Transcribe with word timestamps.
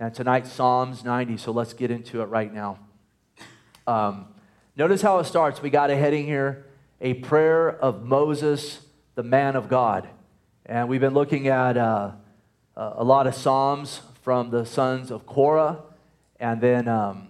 And 0.00 0.14
tonight, 0.14 0.46
Psalms 0.46 1.02
90, 1.02 1.38
so 1.38 1.50
let's 1.50 1.72
get 1.72 1.90
into 1.90 2.22
it 2.22 2.26
right 2.26 2.54
now. 2.54 2.78
Um, 3.84 4.28
notice 4.76 5.02
how 5.02 5.18
it 5.18 5.24
starts. 5.24 5.60
We 5.60 5.70
got 5.70 5.90
a 5.90 5.96
heading 5.96 6.24
here 6.24 6.66
a 7.00 7.14
prayer 7.14 7.68
of 7.68 8.04
Moses, 8.04 8.80
the 9.16 9.24
man 9.24 9.56
of 9.56 9.68
God. 9.68 10.08
And 10.66 10.88
we've 10.88 11.00
been 11.00 11.14
looking 11.14 11.48
at 11.48 11.76
uh, 11.76 12.12
a 12.76 13.02
lot 13.02 13.26
of 13.26 13.34
Psalms 13.34 14.02
from 14.22 14.50
the 14.50 14.64
sons 14.64 15.10
of 15.10 15.26
Korah, 15.26 15.82
and 16.38 16.60
then 16.60 16.86
um, 16.86 17.26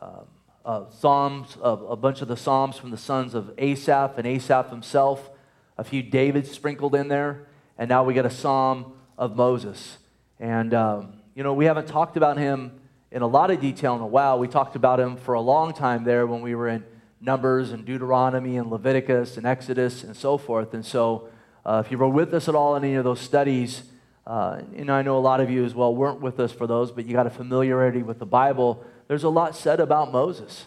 uh, 0.00 0.20
uh, 0.64 0.84
Psalms, 0.88 1.58
a 1.62 1.96
bunch 1.96 2.22
of 2.22 2.28
the 2.28 2.36
Psalms 2.36 2.78
from 2.78 2.90
the 2.90 2.96
sons 2.96 3.34
of 3.34 3.52
Asaph 3.58 4.16
and 4.16 4.26
Asaph 4.26 4.70
himself, 4.70 5.28
a 5.76 5.84
few 5.84 6.02
Davids 6.02 6.50
sprinkled 6.50 6.94
in 6.94 7.08
there, 7.08 7.46
and 7.76 7.90
now 7.90 8.04
we 8.04 8.14
get 8.14 8.24
a 8.24 8.30
Psalm 8.30 8.94
of 9.18 9.36
Moses. 9.36 9.98
And, 10.38 10.72
um, 10.72 11.19
you 11.34 11.44
know, 11.44 11.54
we 11.54 11.64
haven't 11.66 11.86
talked 11.86 12.16
about 12.16 12.36
him 12.36 12.72
in 13.12 13.22
a 13.22 13.26
lot 13.26 13.50
of 13.50 13.60
detail 13.60 13.94
in 13.94 14.00
a 14.00 14.06
while. 14.06 14.38
We 14.38 14.48
talked 14.48 14.74
about 14.74 14.98
him 14.98 15.16
for 15.16 15.34
a 15.34 15.40
long 15.40 15.72
time 15.72 16.04
there 16.04 16.26
when 16.26 16.42
we 16.42 16.54
were 16.54 16.68
in 16.68 16.84
Numbers 17.20 17.70
and 17.70 17.84
Deuteronomy 17.84 18.56
and 18.56 18.70
Leviticus 18.70 19.36
and 19.36 19.46
Exodus 19.46 20.02
and 20.02 20.16
so 20.16 20.38
forth. 20.38 20.74
And 20.74 20.84
so, 20.84 21.28
uh, 21.64 21.82
if 21.84 21.92
you 21.92 21.98
were 21.98 22.08
with 22.08 22.34
us 22.34 22.48
at 22.48 22.54
all 22.54 22.74
in 22.76 22.84
any 22.84 22.94
of 22.94 23.04
those 23.04 23.20
studies, 23.20 23.82
uh, 24.26 24.62
and 24.74 24.90
I 24.90 25.02
know 25.02 25.18
a 25.18 25.20
lot 25.20 25.40
of 25.40 25.50
you 25.50 25.64
as 25.64 25.74
well 25.74 25.94
weren't 25.94 26.20
with 26.20 26.40
us 26.40 26.50
for 26.50 26.66
those, 26.66 26.90
but 26.90 27.04
you 27.04 27.12
got 27.12 27.26
a 27.26 27.30
familiarity 27.30 28.02
with 28.02 28.18
the 28.18 28.26
Bible. 28.26 28.84
There's 29.06 29.24
a 29.24 29.28
lot 29.28 29.54
said 29.54 29.78
about 29.78 30.10
Moses. 30.10 30.66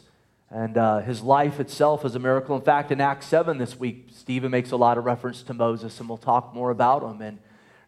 And 0.50 0.78
uh, 0.78 1.00
his 1.00 1.22
life 1.22 1.60
itself 1.60 2.06
is 2.06 2.14
a 2.14 2.20
miracle. 2.20 2.56
In 2.56 2.62
fact, 2.62 2.92
in 2.92 3.02
Acts 3.02 3.26
7 3.26 3.58
this 3.58 3.80
week, 3.80 4.10
Stephen 4.12 4.52
makes 4.52 4.72
a 4.72 4.78
lot 4.78 5.00
of 5.00 5.06
reference 5.06 5.42
to 5.44 5.54
Moses, 5.54 6.00
and 6.00 6.08
we'll 6.08 6.18
talk 6.18 6.54
more 6.54 6.70
about 6.70 7.02
him. 7.02 7.22
And 7.22 7.40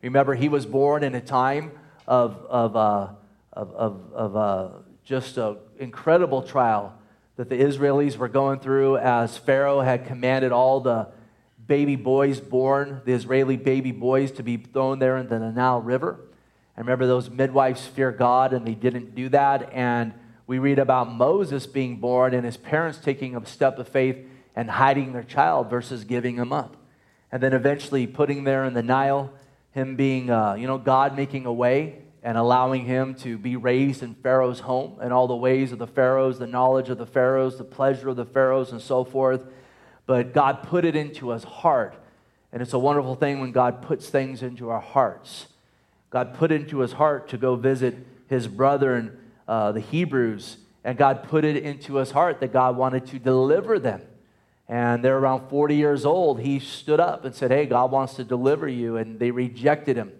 remember, 0.01 0.33
he 0.33 0.49
was 0.49 0.65
born 0.65 1.03
in 1.03 1.13
a 1.13 1.21
time 1.21 1.71
of, 2.07 2.45
of, 2.49 2.75
uh, 2.75 3.09
of, 3.53 3.71
of, 3.73 4.13
of 4.13 4.35
uh, 4.35 4.67
just 5.03 5.37
an 5.37 5.57
incredible 5.79 6.41
trial 6.41 6.93
that 7.37 7.49
the 7.49 7.55
Israelis 7.55 8.17
were 8.17 8.29
going 8.29 8.59
through 8.59 8.97
as 8.97 9.37
Pharaoh 9.37 9.81
had 9.81 10.05
commanded 10.05 10.51
all 10.51 10.79
the 10.79 11.07
baby 11.67 11.95
boys 11.95 12.39
born, 12.39 13.01
the 13.05 13.13
Israeli 13.13 13.57
baby 13.57 13.91
boys, 13.91 14.31
to 14.33 14.43
be 14.43 14.57
thrown 14.57 14.99
there 14.99 15.17
into 15.17 15.37
the 15.37 15.51
Nile 15.51 15.81
River. 15.81 16.19
And 16.77 16.85
remember, 16.85 17.07
those 17.07 17.29
midwives 17.29 17.85
fear 17.85 18.11
God, 18.11 18.53
and 18.53 18.65
they 18.65 18.75
didn't 18.75 19.15
do 19.15 19.29
that. 19.29 19.71
And 19.73 20.13
we 20.47 20.59
read 20.59 20.79
about 20.79 21.11
Moses 21.11 21.65
being 21.65 21.97
born 21.97 22.33
and 22.33 22.45
his 22.45 22.57
parents 22.57 22.99
taking 22.99 23.35
a 23.35 23.45
step 23.45 23.79
of 23.79 23.87
faith 23.87 24.17
and 24.55 24.69
hiding 24.69 25.13
their 25.13 25.23
child 25.23 25.69
versus 25.69 26.03
giving 26.03 26.35
him 26.35 26.53
up. 26.53 26.77
And 27.31 27.41
then 27.41 27.53
eventually 27.53 28.07
putting 28.07 28.43
there 28.43 28.63
in 28.65 28.73
the 28.73 28.83
Nile, 28.83 29.33
him 29.75 29.97
being, 29.97 30.29
uh, 30.29 30.53
you 30.55 30.67
know, 30.67 30.77
God 30.77 31.17
making 31.17 31.45
a 31.45 31.51
way 31.51 32.01
and 32.23 32.37
allowing 32.37 32.85
him 32.85 33.13
to 33.15 33.37
be 33.37 33.57
raised 33.57 34.01
in 34.01 34.15
Pharaoh's 34.15 34.61
home 34.61 34.99
and 35.01 35.11
all 35.11 35.27
the 35.27 35.35
ways 35.35 35.73
of 35.73 35.79
the 35.79 35.85
Pharaohs, 35.85 36.39
the 36.39 36.47
knowledge 36.47 36.89
of 36.89 36.97
the 36.97 37.05
Pharaohs, 37.05 37.57
the 37.57 37.65
pleasure 37.65 38.07
of 38.07 38.15
the 38.15 38.25
Pharaohs, 38.25 38.71
and 38.71 38.81
so 38.81 39.03
forth. 39.03 39.43
But 40.05 40.33
God 40.33 40.63
put 40.63 40.85
it 40.85 40.95
into 40.95 41.31
his 41.31 41.43
heart. 41.43 42.01
And 42.53 42.61
it's 42.61 42.71
a 42.71 42.79
wonderful 42.79 43.15
thing 43.15 43.41
when 43.41 43.51
God 43.51 43.81
puts 43.81 44.07
things 44.07 44.41
into 44.41 44.69
our 44.69 44.79
hearts. 44.79 45.47
God 46.09 46.35
put 46.35 46.53
into 46.53 46.79
his 46.79 46.93
heart 46.93 47.27
to 47.29 47.37
go 47.37 47.57
visit 47.57 47.97
his 48.29 48.47
brother 48.47 48.95
and 48.95 49.17
uh, 49.45 49.73
the 49.73 49.81
Hebrews, 49.81 50.55
and 50.85 50.97
God 50.97 51.23
put 51.23 51.43
it 51.43 51.57
into 51.57 51.95
his 51.95 52.11
heart 52.11 52.39
that 52.39 52.53
God 52.53 52.77
wanted 52.77 53.07
to 53.07 53.19
deliver 53.19 53.77
them. 53.77 54.01
And 54.67 55.03
they're 55.03 55.17
around 55.17 55.49
40 55.49 55.75
years 55.75 56.05
old. 56.05 56.39
He 56.39 56.59
stood 56.59 56.99
up 56.99 57.23
and 57.23 57.35
said, 57.35 57.51
Hey, 57.51 57.65
God 57.65 57.91
wants 57.91 58.15
to 58.15 58.23
deliver 58.23 58.67
you. 58.67 58.97
And 58.97 59.19
they 59.19 59.31
rejected 59.31 59.95
him. 59.95 60.11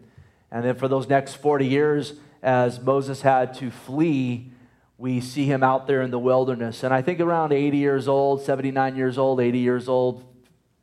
And 0.52 0.63
then 0.63 0.75
for 0.75 0.87
those 0.87 1.09
next 1.09 1.35
40 1.35 1.65
years, 1.65 2.13
as 2.43 2.79
Moses 2.79 3.21
had 3.21 3.55
to 3.55 3.71
flee, 3.71 4.52
we 4.97 5.19
see 5.19 5.45
him 5.45 5.63
out 5.63 5.87
there 5.87 6.02
in 6.02 6.11
the 6.11 6.19
wilderness. 6.19 6.83
And 6.83 6.93
I 6.93 7.02
think 7.02 7.19
around 7.19 7.52
80 7.52 7.77
years 7.77 8.07
old, 8.07 8.41
79 8.43 8.95
years 8.95 9.17
old, 9.17 9.41
80 9.41 9.59
years 9.59 9.89
old, 9.89 10.23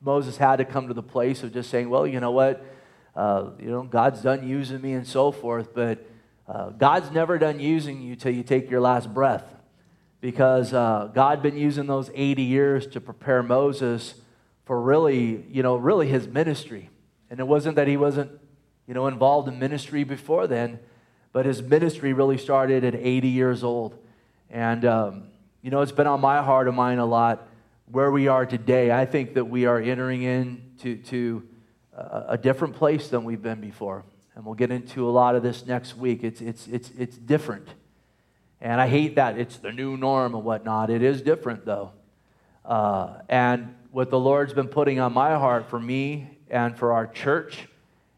Moses 0.00 0.37
had 0.37 0.56
to 0.56 0.64
come 0.64 0.88
to 0.88 0.94
the 0.94 1.03
place 1.03 1.42
of 1.42 1.53
just 1.53 1.70
saying, 1.70 1.88
well, 1.88 2.06
you 2.06 2.19
know 2.19 2.32
what? 2.32 2.64
Uh, 3.14 3.50
you 3.60 3.70
know, 3.70 3.82
God's 3.82 4.22
done 4.22 4.47
using 4.47 4.81
me 4.81 4.94
and 4.94 5.06
so 5.06 5.31
forth, 5.31 5.72
but 5.75 6.04
uh, 6.48 6.70
God's 6.70 7.10
never 7.12 7.38
done 7.38 7.60
using 7.60 8.03
you 8.03 8.16
till 8.16 8.32
you 8.32 8.42
take 8.42 8.70
your 8.70 8.81
last 8.81 9.12
breath. 9.14 9.44
Because 10.22 10.72
uh, 10.72 11.10
God 11.12 11.43
been 11.43 11.59
using 11.59 11.87
those 11.87 12.10
80 12.15 12.43
years 12.43 12.87
to 12.87 13.00
prepare 13.00 13.43
Moses 13.43 14.15
for 14.65 14.81
really, 14.81 15.44
you 15.50 15.62
know, 15.62 15.77
really 15.77 16.09
his 16.09 16.27
ministry. 16.28 16.88
And 17.28 17.41
it 17.41 17.47
wasn't 17.47 17.77
that 17.77 17.88
he 17.88 17.99
wasn't 17.99 18.31
you 18.87 18.94
know, 18.94 19.09
involved 19.09 19.49
in 19.49 19.59
ministry 19.59 20.05
before 20.05 20.47
then, 20.47 20.78
but 21.32 21.44
his 21.44 21.61
ministry 21.61 22.12
really 22.12 22.38
started 22.38 22.84
at 22.84 22.94
80 22.94 23.28
years 23.28 23.65
old. 23.65 23.99
And, 24.49 24.84
um, 24.84 25.25
you 25.61 25.71
know, 25.71 25.81
it's 25.81 25.93
been 25.93 26.06
on 26.06 26.21
my 26.21 26.41
heart 26.41 26.69
and 26.69 26.77
mine 26.77 26.99
a 26.99 27.06
lot 27.06 27.49
where 27.87 28.12
we 28.12 28.28
are 28.28 28.47
today. 28.47 28.93
I 28.93 29.06
think 29.06 29.34
that 29.34 29.47
we 29.47 29.66
are 29.66 29.78
entering 29.78 30.22
into 30.22 30.99
to 31.05 31.49
a, 31.97 32.25
a 32.28 32.38
different 32.38 32.77
place 32.77 33.09
than 33.09 33.25
we've 33.25 33.43
been 33.43 33.61
before. 33.61 34.05
And 34.34 34.44
we'll 34.44 34.55
get 34.55 34.71
into 34.71 35.09
a 35.09 35.11
lot 35.11 35.34
of 35.34 35.43
this 35.43 35.66
next 35.66 35.97
week. 35.97 36.22
It's, 36.22 36.41
it's, 36.41 36.69
it's, 36.69 36.91
it's 36.97 37.16
different. 37.16 37.69
And 38.62 38.81
I 38.81 38.89
hate 38.89 39.17
that 39.17 39.39
it's 39.39 39.59
the 39.59 39.73
new 39.73 39.99
norm 39.99 40.34
and 40.34 40.43
whatnot. 40.43 40.89
It 40.89 41.03
is 41.03 41.21
different, 41.21 41.67
though. 41.67 41.93
Uh, 42.65 43.19
and 43.28 43.75
what 43.91 44.09
the 44.09 44.19
Lord's 44.19 44.55
been 44.55 44.69
putting 44.69 45.00
on 45.00 45.12
my 45.12 45.37
heart 45.37 45.69
for 45.69 45.78
me 45.78 46.39
and 46.49 46.78
for 46.78 46.93
our 46.93 47.06
church 47.06 47.69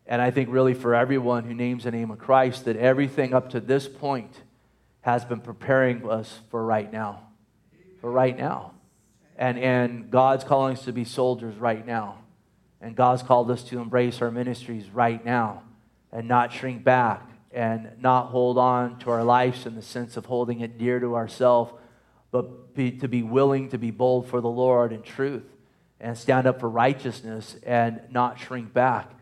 and 0.06 0.21
I 0.21 0.31
think, 0.31 0.50
really, 0.50 0.75
for 0.75 0.94
everyone 0.94 1.44
who 1.44 1.55
names 1.55 1.84
the 1.84 1.91
name 1.91 2.10
of 2.10 2.19
Christ, 2.19 2.66
that 2.66 2.77
everything 2.77 3.32
up 3.32 3.50
to 3.50 3.60
this 3.60 3.88
point 3.88 4.43
has 5.00 5.25
been 5.25 5.41
preparing 5.41 6.09
us 6.09 6.41
for 6.50 6.65
right 6.65 6.93
now. 6.93 7.28
For 8.00 8.11
right 8.11 8.37
now. 8.37 8.72
And, 9.37 9.59
and 9.59 10.11
God's 10.11 10.44
calling 10.44 10.76
us 10.76 10.84
to 10.84 10.93
be 10.93 11.05
soldiers 11.05 11.56
right 11.56 11.84
now. 11.87 12.19
And 12.81 12.94
God's 12.94 13.22
called 13.22 13.50
us 13.50 13.62
to 13.65 13.78
embrace 13.78 14.21
our 14.21 14.31
ministries 14.31 14.88
right 14.91 15.25
now 15.25 15.62
and 16.12 16.28
not 16.28 16.53
shrink 16.53 16.84
back 16.84 17.26
and 17.54 17.91
not 18.00 18.26
hold 18.26 18.59
on 18.59 18.98
to 18.98 19.10
our 19.10 19.25
lives 19.25 19.65
in 19.65 19.75
the 19.75 19.82
sense 19.82 20.16
of 20.16 20.26
holding 20.26 20.60
it 20.60 20.76
dear 20.76 21.00
to 21.00 21.15
ourselves, 21.15 21.72
but 22.31 22.75
be, 22.75 22.91
to 22.91 23.09
be 23.09 23.22
willing 23.22 23.69
to 23.70 23.78
be 23.78 23.91
bold 23.91 24.28
for 24.28 24.41
the 24.41 24.48
Lord 24.48 24.92
in 24.92 25.03
truth 25.03 25.44
and 26.00 26.19
stand 26.19 26.47
up 26.47 26.60
for 26.60 26.69
righteousness 26.69 27.56
and 27.64 28.00
not 28.10 28.38
shrink 28.38 28.72
back 28.72 29.14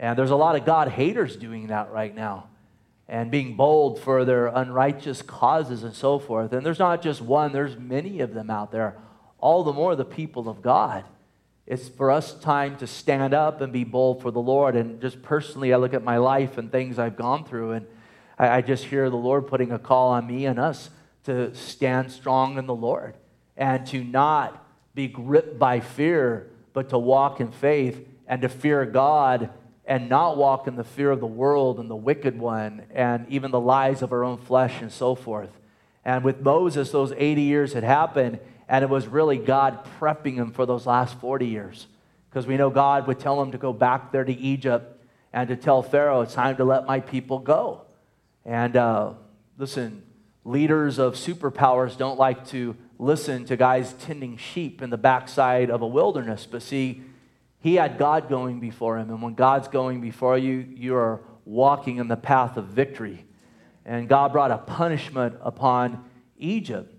and 0.00 0.18
there's 0.18 0.30
a 0.30 0.36
lot 0.36 0.56
of 0.56 0.64
God 0.64 0.88
haters 0.88 1.36
doing 1.36 1.66
that 1.66 1.92
right 1.92 2.12
now 2.12 2.48
and 3.06 3.30
being 3.30 3.54
bold 3.54 4.00
for 4.00 4.24
their 4.24 4.46
unrighteous 4.46 5.20
causes 5.20 5.82
and 5.82 5.94
so 5.94 6.18
forth. 6.18 6.54
And 6.54 6.64
there's 6.64 6.78
not 6.78 7.02
just 7.02 7.20
one, 7.20 7.52
there's 7.52 7.76
many 7.76 8.20
of 8.20 8.32
them 8.32 8.48
out 8.48 8.72
there, 8.72 8.96
all 9.38 9.62
the 9.62 9.74
more 9.74 9.94
the 9.94 10.06
people 10.06 10.48
of 10.48 10.62
God. 10.62 11.04
It's 11.70 11.88
for 11.88 12.10
us 12.10 12.34
time 12.34 12.76
to 12.78 12.86
stand 12.88 13.32
up 13.32 13.60
and 13.60 13.72
be 13.72 13.84
bold 13.84 14.22
for 14.22 14.32
the 14.32 14.40
Lord. 14.40 14.74
And 14.74 15.00
just 15.00 15.22
personally, 15.22 15.72
I 15.72 15.76
look 15.76 15.94
at 15.94 16.02
my 16.02 16.16
life 16.16 16.58
and 16.58 16.68
things 16.68 16.98
I've 16.98 17.16
gone 17.16 17.44
through, 17.44 17.70
and 17.70 17.86
I, 18.36 18.56
I 18.56 18.60
just 18.60 18.86
hear 18.86 19.08
the 19.08 19.14
Lord 19.14 19.46
putting 19.46 19.70
a 19.70 19.78
call 19.78 20.08
on 20.08 20.26
me 20.26 20.46
and 20.46 20.58
us 20.58 20.90
to 21.26 21.54
stand 21.54 22.10
strong 22.10 22.58
in 22.58 22.66
the 22.66 22.74
Lord 22.74 23.14
and 23.56 23.86
to 23.86 24.02
not 24.02 24.66
be 24.96 25.06
gripped 25.06 25.60
by 25.60 25.78
fear, 25.78 26.50
but 26.72 26.88
to 26.88 26.98
walk 26.98 27.40
in 27.40 27.52
faith 27.52 28.04
and 28.26 28.42
to 28.42 28.48
fear 28.48 28.84
God 28.84 29.50
and 29.84 30.08
not 30.08 30.36
walk 30.36 30.66
in 30.66 30.74
the 30.74 30.82
fear 30.82 31.12
of 31.12 31.20
the 31.20 31.26
world 31.26 31.78
and 31.78 31.88
the 31.88 31.94
wicked 31.94 32.36
one 32.36 32.82
and 32.92 33.28
even 33.28 33.52
the 33.52 33.60
lies 33.60 34.02
of 34.02 34.10
our 34.10 34.24
own 34.24 34.38
flesh 34.38 34.82
and 34.82 34.90
so 34.90 35.14
forth. 35.14 35.50
And 36.04 36.24
with 36.24 36.40
Moses, 36.40 36.90
those 36.90 37.12
80 37.16 37.42
years 37.42 37.74
had 37.74 37.84
happened, 37.84 38.40
and 38.70 38.84
it 38.84 38.88
was 38.88 39.08
really 39.08 39.36
God 39.36 39.84
prepping 39.98 40.34
him 40.34 40.52
for 40.52 40.64
those 40.64 40.86
last 40.86 41.18
40 41.18 41.44
years. 41.44 41.88
Because 42.30 42.46
we 42.46 42.56
know 42.56 42.70
God 42.70 43.08
would 43.08 43.18
tell 43.18 43.42
him 43.42 43.50
to 43.50 43.58
go 43.58 43.72
back 43.72 44.12
there 44.12 44.22
to 44.22 44.32
Egypt 44.32 45.04
and 45.32 45.48
to 45.48 45.56
tell 45.56 45.82
Pharaoh, 45.82 46.20
it's 46.20 46.34
time 46.34 46.56
to 46.56 46.64
let 46.64 46.86
my 46.86 47.00
people 47.00 47.40
go. 47.40 47.82
And 48.44 48.76
uh, 48.76 49.14
listen, 49.58 50.04
leaders 50.44 51.00
of 51.00 51.14
superpowers 51.14 51.98
don't 51.98 52.16
like 52.16 52.46
to 52.50 52.76
listen 52.96 53.44
to 53.46 53.56
guys 53.56 53.92
tending 53.94 54.36
sheep 54.36 54.82
in 54.82 54.90
the 54.90 54.96
backside 54.96 55.68
of 55.68 55.82
a 55.82 55.86
wilderness. 55.86 56.46
But 56.48 56.62
see, 56.62 57.02
he 57.58 57.74
had 57.74 57.98
God 57.98 58.28
going 58.28 58.60
before 58.60 58.98
him. 58.98 59.10
And 59.10 59.20
when 59.20 59.34
God's 59.34 59.66
going 59.66 60.00
before 60.00 60.38
you, 60.38 60.64
you 60.76 60.94
are 60.94 61.20
walking 61.44 61.96
in 61.96 62.06
the 62.06 62.16
path 62.16 62.56
of 62.56 62.66
victory. 62.66 63.24
And 63.84 64.08
God 64.08 64.30
brought 64.30 64.52
a 64.52 64.58
punishment 64.58 65.38
upon 65.42 66.04
Egypt 66.38 66.89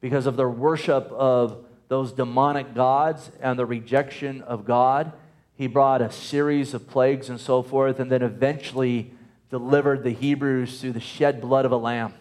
because 0.00 0.26
of 0.26 0.36
their 0.36 0.48
worship 0.48 1.10
of 1.12 1.64
those 1.88 2.12
demonic 2.12 2.74
gods 2.74 3.30
and 3.40 3.58
the 3.58 3.66
rejection 3.66 4.42
of 4.42 4.64
God. 4.64 5.12
He 5.54 5.66
brought 5.66 6.02
a 6.02 6.12
series 6.12 6.74
of 6.74 6.88
plagues 6.88 7.28
and 7.28 7.40
so 7.40 7.62
forth, 7.62 7.98
and 7.98 8.12
then 8.12 8.22
eventually 8.22 9.12
delivered 9.50 10.04
the 10.04 10.12
Hebrews 10.12 10.80
through 10.80 10.92
the 10.92 11.00
shed 11.00 11.40
blood 11.40 11.64
of 11.64 11.72
a 11.72 11.76
lamb, 11.76 12.14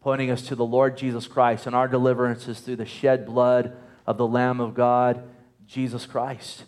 pointing 0.00 0.30
us 0.30 0.42
to 0.42 0.54
the 0.54 0.64
Lord 0.64 0.96
Jesus 0.96 1.26
Christ. 1.26 1.66
And 1.66 1.74
our 1.76 1.88
deliverance 1.88 2.48
is 2.48 2.60
through 2.60 2.76
the 2.76 2.86
shed 2.86 3.26
blood 3.26 3.76
of 4.06 4.16
the 4.16 4.26
Lamb 4.26 4.60
of 4.60 4.74
God, 4.74 5.22
Jesus 5.66 6.06
Christ. 6.06 6.64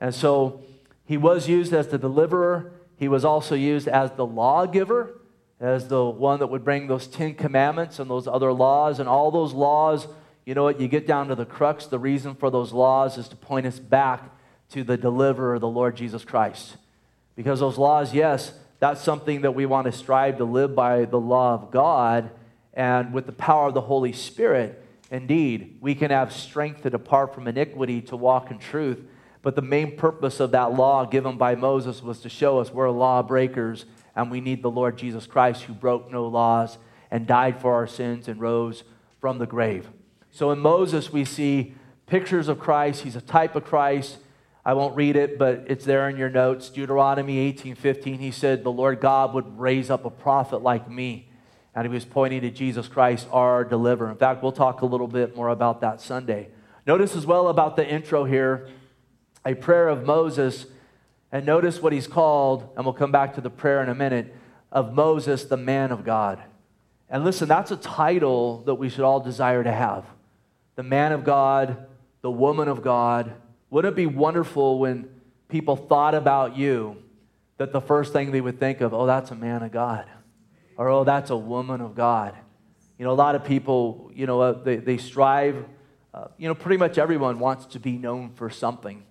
And 0.00 0.14
so 0.14 0.62
he 1.04 1.16
was 1.16 1.48
used 1.48 1.72
as 1.72 1.88
the 1.88 1.98
deliverer, 1.98 2.72
he 2.96 3.06
was 3.08 3.24
also 3.24 3.54
used 3.54 3.86
as 3.86 4.10
the 4.12 4.26
lawgiver. 4.26 5.19
As 5.60 5.88
the 5.88 6.04
one 6.04 6.40
that 6.40 6.46
would 6.46 6.64
bring 6.64 6.86
those 6.86 7.06
Ten 7.06 7.34
Commandments 7.34 7.98
and 7.98 8.10
those 8.10 8.26
other 8.26 8.52
laws. 8.52 8.98
And 8.98 9.08
all 9.08 9.30
those 9.30 9.52
laws, 9.52 10.08
you 10.46 10.54
know 10.54 10.64
what, 10.64 10.80
you 10.80 10.88
get 10.88 11.06
down 11.06 11.28
to 11.28 11.34
the 11.34 11.44
crux. 11.44 11.86
The 11.86 11.98
reason 11.98 12.34
for 12.34 12.50
those 12.50 12.72
laws 12.72 13.18
is 13.18 13.28
to 13.28 13.36
point 13.36 13.66
us 13.66 13.78
back 13.78 14.22
to 14.70 14.82
the 14.82 14.96
deliverer, 14.96 15.58
the 15.58 15.68
Lord 15.68 15.96
Jesus 15.96 16.24
Christ. 16.24 16.76
Because 17.36 17.60
those 17.60 17.76
laws, 17.76 18.14
yes, 18.14 18.54
that's 18.78 19.02
something 19.02 19.42
that 19.42 19.54
we 19.54 19.66
want 19.66 19.84
to 19.84 19.92
strive 19.92 20.38
to 20.38 20.44
live 20.44 20.74
by 20.74 21.04
the 21.04 21.20
law 21.20 21.54
of 21.54 21.70
God. 21.70 22.30
And 22.72 23.12
with 23.12 23.26
the 23.26 23.32
power 23.32 23.68
of 23.68 23.74
the 23.74 23.80
Holy 23.82 24.12
Spirit, 24.12 24.82
indeed, 25.10 25.76
we 25.80 25.94
can 25.94 26.10
have 26.10 26.32
strength 26.32 26.82
to 26.82 26.90
depart 26.90 27.34
from 27.34 27.46
iniquity 27.46 28.00
to 28.02 28.16
walk 28.16 28.50
in 28.50 28.58
truth. 28.58 28.98
But 29.42 29.56
the 29.56 29.62
main 29.62 29.96
purpose 29.96 30.40
of 30.40 30.52
that 30.52 30.72
law 30.72 31.04
given 31.04 31.36
by 31.36 31.54
Moses 31.54 32.02
was 32.02 32.20
to 32.20 32.28
show 32.30 32.60
us 32.60 32.72
we're 32.72 32.90
lawbreakers 32.90 33.84
and 34.14 34.30
we 34.30 34.40
need 34.40 34.62
the 34.62 34.70
Lord 34.70 34.98
Jesus 34.98 35.26
Christ 35.26 35.62
who 35.62 35.72
broke 35.72 36.10
no 36.10 36.26
laws 36.26 36.78
and 37.10 37.26
died 37.26 37.60
for 37.60 37.74
our 37.74 37.86
sins 37.86 38.28
and 38.28 38.40
rose 38.40 38.84
from 39.20 39.38
the 39.38 39.46
grave. 39.46 39.88
So 40.30 40.50
in 40.50 40.58
Moses, 40.58 41.12
we 41.12 41.24
see 41.24 41.74
pictures 42.06 42.48
of 42.48 42.58
Christ. 42.58 43.02
He's 43.02 43.16
a 43.16 43.20
type 43.20 43.56
of 43.56 43.64
Christ. 43.64 44.18
I 44.64 44.74
won't 44.74 44.94
read 44.94 45.16
it, 45.16 45.38
but 45.38 45.64
it's 45.68 45.84
there 45.84 46.08
in 46.08 46.16
your 46.16 46.28
notes. 46.28 46.68
Deuteronomy 46.68 47.38
18 47.38 47.74
15, 47.74 48.18
he 48.18 48.30
said, 48.30 48.62
The 48.62 48.72
Lord 48.72 49.00
God 49.00 49.34
would 49.34 49.58
raise 49.58 49.90
up 49.90 50.04
a 50.04 50.10
prophet 50.10 50.58
like 50.58 50.88
me. 50.90 51.28
And 51.74 51.86
he 51.86 51.92
was 51.92 52.04
pointing 52.04 52.42
to 52.42 52.50
Jesus 52.50 52.88
Christ, 52.88 53.28
our 53.30 53.64
deliverer. 53.64 54.10
In 54.10 54.16
fact, 54.16 54.42
we'll 54.42 54.52
talk 54.52 54.82
a 54.82 54.86
little 54.86 55.06
bit 55.06 55.36
more 55.36 55.48
about 55.48 55.80
that 55.80 56.00
Sunday. 56.00 56.48
Notice 56.86 57.14
as 57.14 57.26
well 57.26 57.48
about 57.48 57.76
the 57.76 57.88
intro 57.88 58.24
here 58.24 58.68
a 59.46 59.54
prayer 59.54 59.88
of 59.88 60.04
Moses. 60.04 60.66
And 61.32 61.46
notice 61.46 61.80
what 61.80 61.92
he's 61.92 62.06
called, 62.06 62.68
and 62.76 62.84
we'll 62.84 62.92
come 62.92 63.12
back 63.12 63.34
to 63.34 63.40
the 63.40 63.50
prayer 63.50 63.82
in 63.82 63.88
a 63.88 63.94
minute, 63.94 64.34
of 64.72 64.92
Moses, 64.94 65.44
the 65.44 65.56
man 65.56 65.92
of 65.92 66.04
God. 66.04 66.42
And 67.08 67.24
listen, 67.24 67.48
that's 67.48 67.70
a 67.70 67.76
title 67.76 68.62
that 68.66 68.76
we 68.76 68.88
should 68.88 69.04
all 69.04 69.20
desire 69.20 69.64
to 69.64 69.72
have. 69.72 70.04
The 70.76 70.82
man 70.82 71.12
of 71.12 71.24
God, 71.24 71.86
the 72.22 72.30
woman 72.30 72.68
of 72.68 72.82
God, 72.82 73.32
wouldn't 73.68 73.92
it 73.92 73.96
be 73.96 74.06
wonderful 74.06 74.78
when 74.78 75.08
people 75.48 75.76
thought 75.76 76.14
about 76.14 76.56
you 76.56 76.96
that 77.58 77.72
the 77.72 77.80
first 77.80 78.12
thing 78.12 78.30
they 78.30 78.40
would 78.40 78.58
think 78.58 78.80
of, 78.80 78.94
oh, 78.94 79.06
that's 79.06 79.30
a 79.30 79.34
man 79.34 79.62
of 79.62 79.72
God, 79.72 80.06
or 80.76 80.88
oh, 80.88 81.04
that's 81.04 81.30
a 81.30 81.36
woman 81.36 81.80
of 81.80 81.94
God? 81.94 82.34
You 82.98 83.04
know, 83.04 83.12
a 83.12 83.14
lot 83.14 83.34
of 83.34 83.44
people, 83.44 84.10
you 84.14 84.26
know, 84.26 84.40
uh, 84.40 84.52
they, 84.52 84.76
they 84.76 84.96
strive, 84.96 85.64
uh, 86.12 86.28
you 86.38 86.48
know, 86.48 86.54
pretty 86.54 86.76
much 86.76 86.98
everyone 86.98 87.38
wants 87.38 87.66
to 87.66 87.80
be 87.80 87.96
known 87.96 88.30
for 88.34 88.50
something. 88.50 89.04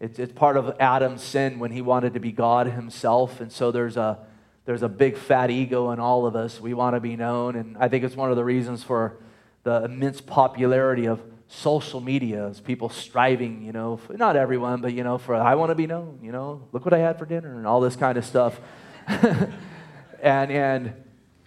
It's, 0.00 0.18
it's 0.18 0.32
part 0.32 0.56
of 0.56 0.74
Adam's 0.80 1.22
sin 1.22 1.58
when 1.58 1.70
he 1.70 1.82
wanted 1.82 2.14
to 2.14 2.20
be 2.20 2.32
God 2.32 2.66
himself. 2.66 3.40
And 3.40 3.52
so 3.52 3.70
there's 3.70 3.98
a, 3.98 4.18
there's 4.64 4.82
a 4.82 4.88
big 4.88 5.18
fat 5.18 5.50
ego 5.50 5.90
in 5.90 6.00
all 6.00 6.26
of 6.26 6.34
us. 6.34 6.58
We 6.58 6.72
want 6.72 6.96
to 6.96 7.00
be 7.00 7.16
known. 7.16 7.54
And 7.54 7.76
I 7.78 7.88
think 7.88 8.04
it's 8.04 8.16
one 8.16 8.30
of 8.30 8.36
the 8.36 8.44
reasons 8.44 8.82
for 8.82 9.18
the 9.62 9.84
immense 9.84 10.22
popularity 10.22 11.06
of 11.06 11.20
social 11.48 12.00
media 12.00 12.46
is 12.46 12.60
people 12.60 12.88
striving, 12.88 13.62
you 13.62 13.72
know, 13.72 13.98
for, 13.98 14.16
not 14.16 14.36
everyone, 14.36 14.80
but, 14.80 14.94
you 14.94 15.04
know, 15.04 15.18
for 15.18 15.34
I 15.34 15.54
want 15.56 15.70
to 15.70 15.74
be 15.74 15.86
known, 15.86 16.20
you 16.22 16.32
know, 16.32 16.66
look 16.72 16.84
what 16.84 16.94
I 16.94 16.98
had 16.98 17.18
for 17.18 17.26
dinner 17.26 17.58
and 17.58 17.66
all 17.66 17.80
this 17.80 17.96
kind 17.96 18.16
of 18.16 18.24
stuff. 18.24 18.58
and, 19.06 20.50
and 20.50 20.94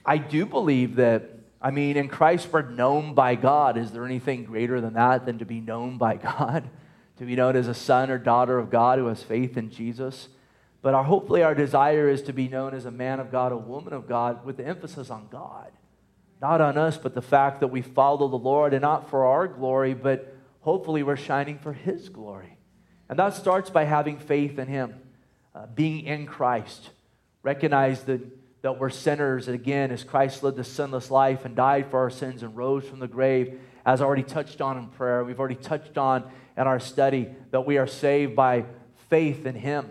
I 0.05 0.17
do 0.17 0.45
believe 0.45 0.97
that, 0.97 1.29
I 1.59 1.71
mean, 1.71 1.97
in 1.97 2.09
Christ, 2.09 2.49
we're 2.51 2.69
known 2.69 3.15
by 3.15 3.33
God. 3.35 3.77
Is 3.77 3.91
there 3.91 4.05
anything 4.05 4.43
greater 4.43 4.79
than 4.79 4.93
that 4.93 5.25
than 5.25 5.39
to 5.39 5.45
be 5.45 5.61
known 5.61 5.97
by 5.97 6.17
God? 6.17 6.69
To 7.19 7.25
be 7.25 7.35
known 7.35 7.55
as 7.55 7.67
a 7.67 7.73
son 7.73 8.09
or 8.09 8.17
daughter 8.17 8.57
of 8.57 8.69
God 8.69 8.99
who 8.99 9.07
has 9.07 9.23
faith 9.23 9.57
in 9.57 9.69
Jesus? 9.69 10.29
But 10.81 10.93
our, 10.93 11.03
hopefully, 11.03 11.43
our 11.43 11.55
desire 11.55 12.09
is 12.09 12.21
to 12.23 12.33
be 12.33 12.47
known 12.47 12.73
as 12.73 12.85
a 12.85 12.91
man 12.91 13.19
of 13.19 13.31
God, 13.31 13.51
a 13.51 13.57
woman 13.57 13.93
of 13.93 14.07
God, 14.07 14.43
with 14.45 14.57
the 14.57 14.65
emphasis 14.65 15.09
on 15.09 15.27
God 15.29 15.71
not 16.43 16.59
on 16.59 16.77
us, 16.77 16.97
but 16.97 17.13
the 17.13 17.21
fact 17.21 17.61
that 17.61 17.69
we 17.69 17.81
follow 17.81 18.27
the 18.27 18.35
Lord 18.35 18.73
and 18.73 18.81
not 18.81 19.09
for 19.09 19.25
our 19.25 19.47
glory, 19.47 19.93
but 19.93 20.35
hopefully 20.59 21.01
we're 21.01 21.15
shining 21.15 21.57
for 21.57 21.71
His 21.71 22.09
glory. 22.09 22.57
And 23.07 23.17
that 23.17 23.33
starts 23.33 23.69
by 23.69 23.85
having 23.85 24.17
faith 24.17 24.59
in 24.59 24.67
Him, 24.67 24.93
uh, 25.55 25.67
being 25.67 26.05
in 26.05 26.25
Christ. 26.25 26.89
Recognize 27.43 28.03
that, 28.03 28.19
that 28.61 28.77
we're 28.77 28.89
sinners, 28.89 29.47
and 29.47 29.55
again, 29.55 29.89
as 29.89 30.03
Christ 30.03 30.43
lived 30.43 30.59
a 30.59 30.65
sinless 30.65 31.09
life 31.09 31.45
and 31.45 31.55
died 31.55 31.89
for 31.89 31.99
our 31.99 32.09
sins 32.09 32.43
and 32.43 32.57
rose 32.57 32.83
from 32.83 32.99
the 32.99 33.07
grave, 33.07 33.57
as 33.85 34.01
already 34.01 34.23
touched 34.23 34.59
on 34.59 34.77
in 34.77 34.87
prayer, 34.87 35.23
we've 35.23 35.39
already 35.39 35.55
touched 35.55 35.97
on 35.97 36.29
in 36.57 36.67
our 36.67 36.79
study, 36.79 37.29
that 37.51 37.65
we 37.65 37.77
are 37.77 37.87
saved 37.87 38.35
by 38.35 38.65
faith 39.09 39.45
in 39.45 39.55
Him. 39.55 39.89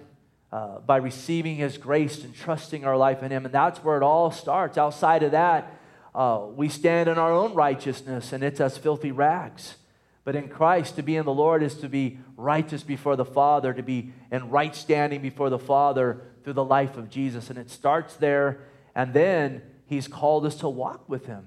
Uh, 0.53 0.81
by 0.81 0.99
receiving 0.99 1.57
His 1.57 1.79
grace 1.79 2.25
and 2.25 2.35
trusting 2.35 2.85
our 2.85 2.95
life 2.95 3.23
in 3.23 3.31
Him. 3.31 3.47
And 3.47 3.55
that's 3.55 3.83
where 3.83 3.97
it 3.97 4.03
all 4.03 4.31
starts. 4.31 4.77
Outside 4.77 5.23
of 5.23 5.31
that, 5.31 5.79
uh, 6.15 6.45
we 6.55 6.69
stand 6.69 7.09
in 7.09 7.17
our 7.17 7.33
own 7.33 7.55
righteousness, 7.55 8.35
and 8.35 8.45
it's 8.45 8.61
as 8.61 8.77
filthy 8.77 9.13
rags. 9.13 9.77
But 10.25 10.37
in 10.37 10.49
Christ, 10.49 10.97
to 10.97 11.03
be 11.03 11.17
in 11.17 11.25
the 11.25 11.33
Lord 11.33 11.63
is 11.63 11.77
to 11.77 11.89
be 11.89 12.19
righteous 12.37 12.83
before 12.83 13.17
the 13.17 13.25
Father, 13.25 13.73
to 13.73 13.83
be 13.83 14.13
in 14.31 14.51
right 14.51 14.77
standing 14.77 15.23
before 15.23 15.49
the 15.49 15.59
Father 15.59 16.21
through 16.45 16.53
the 16.53 16.65
life 16.65 16.99
of 16.99 17.09
Jesus. 17.09 17.49
And 17.49 17.59
it 17.59 17.71
starts 17.71 18.17
there, 18.17 18.61
and 18.95 19.15
then 19.15 19.63
He's 19.87 20.07
called 20.07 20.45
us 20.45 20.57
to 20.57 20.69
walk 20.69 21.09
with 21.09 21.27
Him, 21.27 21.47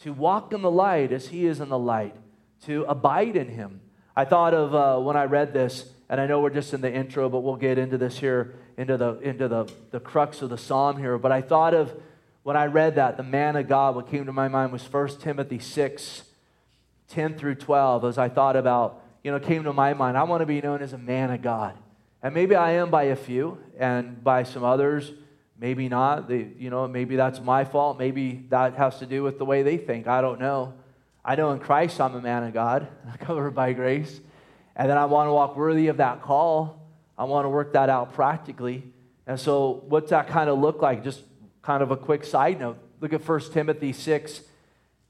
to 0.00 0.12
walk 0.12 0.52
in 0.52 0.60
the 0.60 0.70
light 0.70 1.10
as 1.10 1.28
He 1.28 1.46
is 1.46 1.58
in 1.58 1.70
the 1.70 1.78
light, 1.78 2.14
to 2.66 2.84
abide 2.84 3.34
in 3.34 3.48
Him. 3.48 3.80
I 4.14 4.24
thought 4.24 4.52
of 4.52 4.74
uh, 4.74 4.98
when 4.98 5.16
I 5.16 5.24
read 5.24 5.52
this, 5.54 5.90
and 6.08 6.20
I 6.20 6.26
know 6.26 6.40
we're 6.40 6.50
just 6.50 6.74
in 6.74 6.82
the 6.82 6.92
intro, 6.92 7.28
but 7.30 7.40
we'll 7.40 7.56
get 7.56 7.78
into 7.78 7.96
this 7.96 8.18
here, 8.18 8.54
into 8.76 8.98
the, 8.98 9.18
into 9.20 9.48
the, 9.48 9.72
the 9.90 10.00
crux 10.00 10.42
of 10.42 10.50
the 10.50 10.58
psalm 10.58 10.98
here. 10.98 11.16
But 11.16 11.32
I 11.32 11.40
thought 11.40 11.72
of 11.72 11.94
when 12.42 12.56
I 12.56 12.66
read 12.66 12.96
that, 12.96 13.16
the 13.16 13.22
man 13.22 13.56
of 13.56 13.68
God, 13.68 13.94
what 13.94 14.10
came 14.10 14.26
to 14.26 14.32
my 14.32 14.48
mind 14.48 14.72
was 14.72 14.82
1 14.82 15.20
Timothy 15.20 15.58
6, 15.58 16.24
10 17.08 17.38
through 17.38 17.54
12, 17.54 18.04
as 18.04 18.18
I 18.18 18.28
thought 18.28 18.56
about, 18.56 19.02
you 19.22 19.30
know, 19.30 19.38
came 19.38 19.64
to 19.64 19.72
my 19.72 19.94
mind. 19.94 20.18
I 20.18 20.24
want 20.24 20.42
to 20.42 20.46
be 20.46 20.60
known 20.60 20.82
as 20.82 20.92
a 20.92 20.98
man 20.98 21.30
of 21.30 21.40
God. 21.40 21.74
And 22.22 22.34
maybe 22.34 22.54
I 22.54 22.72
am 22.72 22.90
by 22.90 23.04
a 23.04 23.16
few, 23.16 23.58
and 23.78 24.22
by 24.22 24.42
some 24.42 24.64
others, 24.64 25.10
maybe 25.58 25.88
not. 25.88 26.28
They, 26.28 26.48
you 26.58 26.68
know, 26.68 26.86
maybe 26.86 27.16
that's 27.16 27.40
my 27.40 27.64
fault. 27.64 27.98
Maybe 27.98 28.44
that 28.50 28.74
has 28.74 28.98
to 28.98 29.06
do 29.06 29.22
with 29.22 29.38
the 29.38 29.44
way 29.44 29.62
they 29.62 29.78
think. 29.78 30.06
I 30.06 30.20
don't 30.20 30.40
know. 30.40 30.74
I 31.24 31.36
know 31.36 31.52
in 31.52 31.60
Christ 31.60 32.00
I'm 32.00 32.14
a 32.14 32.20
man 32.20 32.42
of 32.42 32.52
God, 32.52 32.88
covered 33.20 33.52
by 33.52 33.72
grace. 33.72 34.20
And 34.74 34.88
then 34.88 34.98
I 34.98 35.04
want 35.04 35.28
to 35.28 35.32
walk 35.32 35.56
worthy 35.56 35.88
of 35.88 35.98
that 35.98 36.22
call. 36.22 36.80
I 37.16 37.24
want 37.24 37.44
to 37.44 37.50
work 37.50 37.74
that 37.74 37.88
out 37.88 38.14
practically. 38.14 38.84
And 39.26 39.38
so, 39.38 39.84
what's 39.88 40.10
that 40.10 40.28
kind 40.28 40.50
of 40.50 40.58
look 40.58 40.82
like? 40.82 41.04
Just 41.04 41.22
kind 41.60 41.82
of 41.82 41.90
a 41.90 41.96
quick 41.96 42.24
side 42.24 42.58
note. 42.58 42.78
Look 43.00 43.12
at 43.12 43.26
1 43.26 43.40
Timothy 43.52 43.92
6 43.92 44.42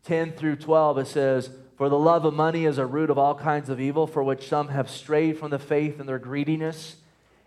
10 0.05 0.33
through 0.33 0.57
12. 0.57 0.99
It 0.99 1.07
says, 1.07 1.51
For 1.77 1.89
the 1.89 1.99
love 1.99 2.25
of 2.25 2.35
money 2.35 2.65
is 2.65 2.79
a 2.79 2.87
root 2.87 3.09
of 3.09 3.19
all 3.19 3.35
kinds 3.35 3.69
of 3.69 3.81
evil, 3.81 4.07
for 4.07 4.23
which 4.23 4.49
some 4.49 4.69
have 4.69 4.91
strayed 4.91 5.39
from 5.39 5.51
the 5.51 5.59
faith 5.59 6.01
in 6.01 6.07
their 6.07 6.19
greediness 6.19 6.97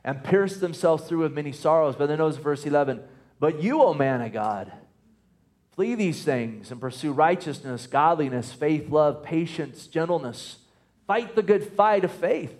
and 0.03 0.23
pierced 0.23 0.61
themselves 0.61 1.03
through 1.03 1.19
with 1.19 1.33
many 1.33 1.51
sorrows. 1.51 1.95
But 1.95 2.07
then 2.07 2.19
notice 2.19 2.37
verse 2.37 2.65
11, 2.65 3.01
But 3.39 3.61
you, 3.61 3.81
O 3.83 3.93
man 3.93 4.21
of 4.21 4.31
God, 4.31 4.71
flee 5.75 5.95
these 5.95 6.23
things 6.23 6.71
and 6.71 6.79
pursue 6.79 7.11
righteousness, 7.11 7.87
godliness, 7.87 8.51
faith, 8.51 8.89
love, 8.89 9.23
patience, 9.23 9.87
gentleness. 9.87 10.57
Fight 11.07 11.35
the 11.35 11.43
good 11.43 11.63
fight 11.63 12.03
of 12.03 12.11
faith. 12.11 12.55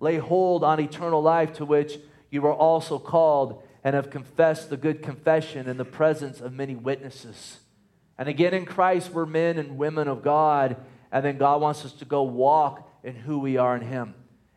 Lay 0.00 0.18
hold 0.18 0.64
on 0.64 0.80
eternal 0.80 1.22
life 1.22 1.52
to 1.54 1.64
which 1.64 1.98
you 2.30 2.42
were 2.42 2.52
also 2.52 2.98
called 2.98 3.62
and 3.82 3.94
have 3.94 4.10
confessed 4.10 4.70
the 4.70 4.76
good 4.76 5.02
confession 5.02 5.68
in 5.68 5.76
the 5.76 5.84
presence 5.84 6.40
of 6.40 6.52
many 6.52 6.74
witnesses. 6.74 7.58
And 8.16 8.28
again, 8.28 8.54
in 8.54 8.64
Christ, 8.64 9.10
we're 9.12 9.26
men 9.26 9.58
and 9.58 9.76
women 9.76 10.08
of 10.08 10.22
God, 10.22 10.76
and 11.12 11.24
then 11.24 11.36
God 11.36 11.60
wants 11.60 11.84
us 11.84 11.92
to 11.94 12.04
go 12.04 12.22
walk 12.22 12.88
in 13.02 13.14
who 13.14 13.38
we 13.38 13.56
are 13.56 13.76
in 13.76 13.82
Him. 13.82 14.14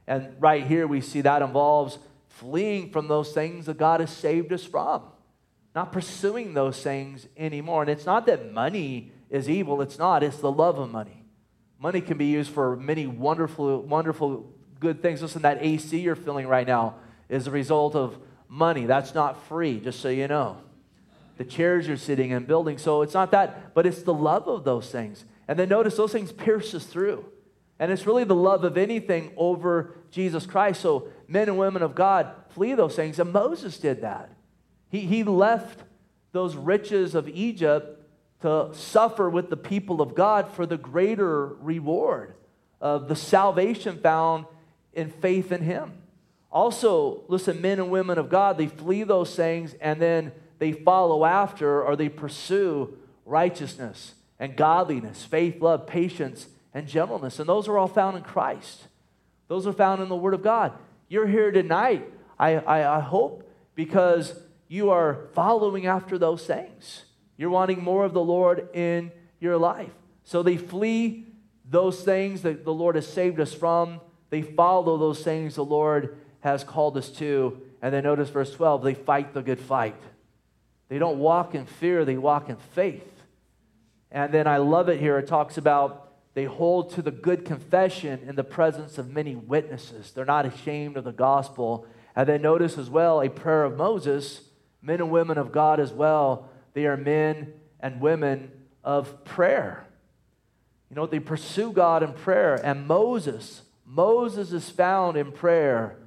And 0.08 0.36
right 0.40 0.66
here, 0.66 0.88
we 0.88 1.02
see 1.02 1.22
that 1.22 1.42
involves 1.42 1.98
fleeing 2.30 2.92
from 2.92 3.08
those 3.08 3.34
things 3.34 3.66
that 3.66 3.78
God 3.78 4.00
has 4.00 4.12
saved 4.12 4.54
us 4.54 4.64
from, 4.64 5.02
not 5.78 5.92
pursuing 5.92 6.56
those 6.56 6.82
things 6.82 7.28
anymore. 7.38 7.84
And 7.84 7.92
it's 7.92 8.08
not 8.08 8.26
that 8.26 8.52
money 8.52 9.12
is 9.30 9.48
evil, 9.48 9.80
it's 9.84 10.00
not, 10.00 10.24
it's 10.24 10.38
the 10.38 10.52
love 10.52 10.80
of 10.80 10.90
money. 10.90 11.24
Money 11.80 12.02
can 12.02 12.18
be 12.18 12.26
used 12.26 12.50
for 12.50 12.76
many 12.76 13.06
wonderful, 13.06 13.84
wonderful, 13.84 14.52
good 14.80 15.04
things. 15.04 15.22
Listen, 15.22 15.44
that 15.44 15.60
AC 15.62 16.00
you're 16.00 16.16
feeling 16.16 16.48
right 16.48 16.66
now 16.66 16.96
is 17.30 17.46
a 17.46 17.52
result 17.52 17.94
of 17.96 18.18
money. 18.50 18.88
That's 18.88 19.14
not 19.14 19.46
free, 19.46 19.80
just 19.80 20.00
so 20.00 20.10
you 20.10 20.28
know. 20.28 20.58
The 21.38 21.46
chairs 21.46 21.88
you're 21.88 21.96
sitting 21.96 22.32
in, 22.32 22.46
building. 22.46 22.80
So 22.80 23.04
it's 23.04 23.14
not 23.14 23.30
that, 23.30 23.76
but 23.76 23.86
it's 23.86 24.02
the 24.02 24.16
love 24.16 24.48
of 24.48 24.64
those 24.64 24.90
things. 24.90 25.26
And 25.48 25.60
then 25.60 25.70
notice 25.70 25.96
those 25.96 26.12
things 26.12 26.32
pierces 26.32 26.88
through. 26.88 27.24
And 27.78 27.92
it's 27.92 28.08
really 28.08 28.24
the 28.24 28.34
love 28.34 28.64
of 28.64 28.80
anything 28.80 29.32
over 29.38 29.94
Jesus 30.10 30.48
Christ. 30.48 30.82
So 30.82 31.10
men 31.28 31.48
and 31.48 31.60
women 31.60 31.84
of 31.84 31.94
God 31.94 32.32
flee 32.50 32.74
those 32.74 32.96
things. 32.96 33.20
And 33.20 33.32
Moses 33.32 33.78
did 33.78 34.02
that. 34.02 34.32
He, 34.90 35.02
he 35.02 35.24
left 35.24 35.82
those 36.32 36.56
riches 36.56 37.16
of 37.16 37.28
Egypt 37.30 38.04
to 38.42 38.70
suffer 38.74 39.30
with 39.30 39.50
the 39.50 39.58
people 39.58 40.02
of 40.02 40.16
God 40.16 40.52
for 40.52 40.66
the 40.66 40.78
greater 40.78 41.48
reward 41.48 42.36
of 42.80 43.08
the 43.08 43.16
salvation 43.16 44.00
found 44.00 44.46
in 44.94 45.10
faith 45.10 45.52
in 45.52 45.62
Him. 45.62 45.94
Also, 46.52 47.24
listen, 47.28 47.62
men 47.62 47.80
and 47.80 47.90
women 47.90 48.18
of 48.18 48.30
God, 48.30 48.58
they 48.58 48.68
flee 48.68 49.04
those 49.04 49.36
things 49.36 49.76
and 49.82 50.02
then 50.02 50.32
they 50.60 50.72
follow 50.72 51.26
after 51.26 51.84
or 51.84 51.96
they 51.96 52.10
pursue 52.10 52.98
righteousness 53.26 54.14
and 54.40 54.56
godliness, 54.56 55.24
faith, 55.24 55.62
love, 55.62 55.88
patience, 55.88 56.48
and 56.74 56.88
gentleness. 56.88 57.40
And 57.40 57.50
those 57.50 57.68
are 57.68 57.78
all 57.78 57.88
found 57.88 58.18
in 58.18 58.24
Christ. 58.24 58.88
Those 59.48 59.66
are 59.66 59.74
found 59.74 60.02
in 60.02 60.10
the 60.10 60.16
Word 60.16 60.34
of 60.34 60.44
God. 60.44 60.74
You're 61.10 61.28
here 61.28 61.52
tonight, 61.52 62.08
I, 62.38 62.56
I, 62.56 62.98
I 62.98 63.00
hope, 63.00 63.50
because 63.76 64.40
you 64.68 64.90
are 64.90 65.28
following 65.34 65.86
after 65.86 66.18
those 66.18 66.46
things. 66.46 67.04
You're 67.38 67.50
wanting 67.50 67.84
more 67.84 68.06
of 68.06 68.14
the 68.14 68.24
Lord 68.24 68.70
in 68.74 69.12
your 69.40 69.58
life. 69.58 69.92
So 70.24 70.44
they 70.44 70.58
flee 70.58 71.28
those 71.70 72.04
things 72.04 72.42
that 72.42 72.66
the 72.66 72.74
Lord 72.74 72.96
has 72.96 73.08
saved 73.08 73.40
us 73.40 73.54
from. 73.54 74.02
They 74.30 74.42
follow 74.42 74.98
those 74.98 75.24
things 75.24 75.56
the 75.56 75.64
Lord 75.64 76.18
has 76.42 76.64
called 76.64 76.98
us 76.98 77.10
to. 77.12 77.62
And 77.82 77.94
then 77.94 78.04
notice 78.04 78.30
verse 78.30 78.54
12 78.54 78.84
they 78.84 78.94
fight 78.94 79.34
the 79.34 79.42
good 79.42 79.60
fight. 79.60 79.96
They 80.90 81.00
don't 81.00 81.20
walk 81.20 81.54
in 81.54 81.66
fear, 81.66 82.06
they 82.06 82.18
walk 82.18 82.50
in 82.50 82.56
faith. 82.56 83.14
And 84.10 84.34
then 84.34 84.48
I 84.48 84.58
love 84.58 84.90
it 84.90 85.00
here. 85.00 85.18
It 85.18 85.28
talks 85.28 85.58
about 85.58 86.08
they 86.34 86.46
hold 86.46 86.92
to 86.92 87.02
the 87.02 87.12
good 87.12 87.46
confession 87.46 88.22
in 88.28 88.36
the 88.36 88.44
presence 88.44 88.98
of 88.98 89.10
many 89.10 89.36
witnesses. 89.36 90.12
They're 90.12 90.24
not 90.24 90.46
ashamed 90.46 90.96
of 90.96 91.04
the 91.04 91.12
gospel. 91.12 91.86
And 92.16 92.30
then 92.30 92.42
notice 92.42 92.78
as 92.78 92.90
well 92.90 93.22
a 93.22 93.30
prayer 93.30 93.64
of 93.64 93.76
Moses, 93.76 94.42
men 94.88 95.02
and 95.02 95.12
women 95.12 95.38
of 95.38 95.52
God 95.52 95.82
as 95.82 95.92
well. 95.92 96.50
They 96.74 96.86
are 96.86 96.96
men 96.96 97.54
and 97.82 98.00
women 98.00 98.52
of 98.86 99.26
prayer. 99.26 99.86
You 100.90 100.96
know, 100.96 101.06
they 101.06 101.20
pursue 101.20 101.74
God 101.74 102.04
in 102.04 102.14
prayer. 102.14 102.56
And 102.56 102.88
Moses, 102.88 103.64
Moses 103.86 104.54
is 104.54 104.70
found 104.70 105.18
in 105.18 105.34
prayer 105.34 105.98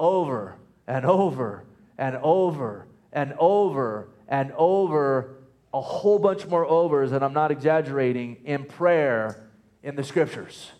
over 0.00 0.56
and 0.86 1.04
over 1.04 1.64
and 1.98 2.16
over 2.16 2.86
and 3.12 3.34
over 3.38 4.08
and 4.26 4.52
over, 4.56 5.36
a 5.74 5.80
whole 5.82 6.18
bunch 6.18 6.46
more 6.46 6.64
overs, 6.64 7.12
and 7.12 7.22
I'm 7.22 7.34
not 7.34 7.50
exaggerating, 7.50 8.38
in 8.46 8.64
prayer 8.64 9.50
in 9.82 9.94
the 9.94 10.04
scriptures. 10.04 10.70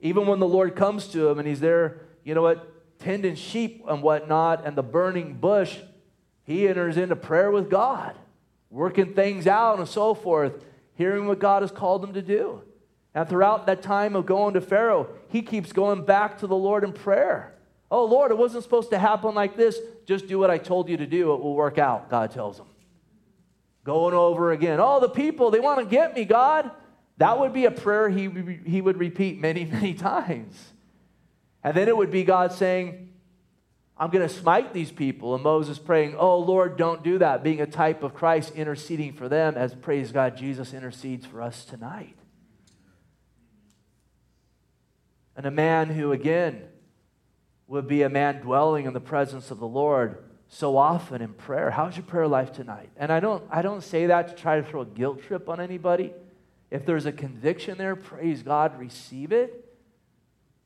Even 0.00 0.26
when 0.26 0.40
the 0.40 0.48
Lord 0.48 0.74
comes 0.74 1.06
to 1.08 1.28
him 1.28 1.38
and 1.38 1.46
he's 1.46 1.60
there, 1.60 2.00
you 2.24 2.34
know 2.34 2.42
what, 2.42 2.98
tending 2.98 3.36
sheep 3.36 3.84
and 3.86 4.02
whatnot, 4.02 4.66
and 4.66 4.76
the 4.76 4.82
burning 4.82 5.34
bush, 5.34 5.78
he 6.44 6.68
enters 6.68 6.96
into 6.96 7.16
prayer 7.16 7.50
with 7.50 7.70
God, 7.70 8.14
working 8.70 9.14
things 9.14 9.46
out 9.46 9.78
and 9.78 9.88
so 9.88 10.14
forth, 10.14 10.64
hearing 10.94 11.26
what 11.26 11.38
God 11.38 11.62
has 11.62 11.70
called 11.70 12.04
him 12.04 12.14
to 12.14 12.22
do. 12.22 12.62
And 13.14 13.28
throughout 13.28 13.66
that 13.66 13.82
time 13.82 14.16
of 14.16 14.26
going 14.26 14.54
to 14.54 14.60
Pharaoh, 14.60 15.08
he 15.28 15.42
keeps 15.42 15.72
going 15.72 16.04
back 16.04 16.38
to 16.38 16.46
the 16.46 16.56
Lord 16.56 16.82
in 16.82 16.92
prayer. 16.92 17.54
Oh, 17.90 18.06
Lord, 18.06 18.30
it 18.30 18.38
wasn't 18.38 18.64
supposed 18.64 18.90
to 18.90 18.98
happen 18.98 19.34
like 19.34 19.56
this. 19.56 19.78
Just 20.06 20.26
do 20.26 20.38
what 20.38 20.50
I 20.50 20.56
told 20.56 20.88
you 20.88 20.96
to 20.96 21.06
do. 21.06 21.34
It 21.34 21.40
will 21.40 21.54
work 21.54 21.76
out, 21.76 22.08
God 22.08 22.30
tells 22.30 22.58
him. 22.58 22.66
Going 23.84 24.14
over 24.14 24.52
again. 24.52 24.78
Oh, 24.80 24.98
the 24.98 25.10
people, 25.10 25.50
they 25.50 25.60
want 25.60 25.80
to 25.80 25.84
get 25.84 26.14
me, 26.14 26.24
God. 26.24 26.70
That 27.18 27.38
would 27.38 27.52
be 27.52 27.66
a 27.66 27.70
prayer 27.70 28.08
he, 28.08 28.30
he 28.64 28.80
would 28.80 28.96
repeat 28.96 29.38
many, 29.38 29.64
many 29.66 29.92
times. 29.92 30.72
And 31.62 31.76
then 31.76 31.86
it 31.86 31.96
would 31.96 32.10
be 32.10 32.24
God 32.24 32.52
saying, 32.52 33.11
I'm 33.96 34.10
going 34.10 34.26
to 34.26 34.34
smite 34.34 34.72
these 34.72 34.90
people. 34.90 35.34
And 35.34 35.44
Moses 35.44 35.78
praying, 35.78 36.16
Oh, 36.16 36.38
Lord, 36.38 36.76
don't 36.76 37.02
do 37.02 37.18
that, 37.18 37.42
being 37.42 37.60
a 37.60 37.66
type 37.66 38.02
of 38.02 38.14
Christ 38.14 38.54
interceding 38.54 39.12
for 39.12 39.28
them, 39.28 39.56
as 39.56 39.74
praise 39.74 40.12
God, 40.12 40.36
Jesus 40.36 40.72
intercedes 40.72 41.26
for 41.26 41.42
us 41.42 41.64
tonight. 41.64 42.16
And 45.36 45.46
a 45.46 45.50
man 45.50 45.88
who, 45.88 46.12
again, 46.12 46.64
would 47.66 47.86
be 47.88 48.02
a 48.02 48.08
man 48.08 48.40
dwelling 48.40 48.86
in 48.86 48.92
the 48.92 49.00
presence 49.00 49.50
of 49.50 49.58
the 49.58 49.66
Lord 49.66 50.22
so 50.48 50.76
often 50.76 51.22
in 51.22 51.32
prayer. 51.32 51.70
How's 51.70 51.96
your 51.96 52.04
prayer 52.04 52.28
life 52.28 52.52
tonight? 52.52 52.90
And 52.98 53.10
I 53.10 53.20
don't, 53.20 53.42
I 53.50 53.62
don't 53.62 53.82
say 53.82 54.06
that 54.06 54.28
to 54.28 54.34
try 54.34 54.60
to 54.60 54.66
throw 54.66 54.82
a 54.82 54.86
guilt 54.86 55.22
trip 55.22 55.48
on 55.48 55.60
anybody. 55.60 56.12
If 56.70 56.84
there's 56.84 57.06
a 57.06 57.12
conviction 57.12 57.78
there, 57.78 57.96
praise 57.96 58.42
God, 58.42 58.78
receive 58.78 59.32
it. 59.32 59.74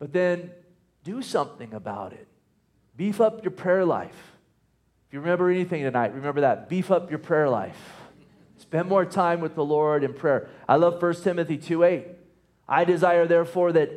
But 0.00 0.12
then 0.12 0.50
do 1.04 1.22
something 1.22 1.72
about 1.72 2.12
it. 2.12 2.26
Beef 2.96 3.20
up 3.20 3.44
your 3.44 3.50
prayer 3.50 3.84
life. 3.84 4.16
If 5.08 5.14
you 5.14 5.20
remember 5.20 5.50
anything 5.50 5.82
tonight, 5.82 6.14
remember 6.14 6.40
that. 6.40 6.68
Beef 6.68 6.90
up 6.90 7.10
your 7.10 7.18
prayer 7.18 7.48
life. 7.48 7.78
Spend 8.58 8.88
more 8.88 9.04
time 9.04 9.40
with 9.40 9.54
the 9.54 9.64
Lord 9.64 10.02
in 10.02 10.14
prayer. 10.14 10.48
I 10.68 10.76
love 10.76 11.00
1 11.00 11.14
Timothy 11.22 11.58
2 11.58 11.84
8. 11.84 12.06
I 12.68 12.84
desire, 12.84 13.26
therefore, 13.26 13.72
that 13.72 13.90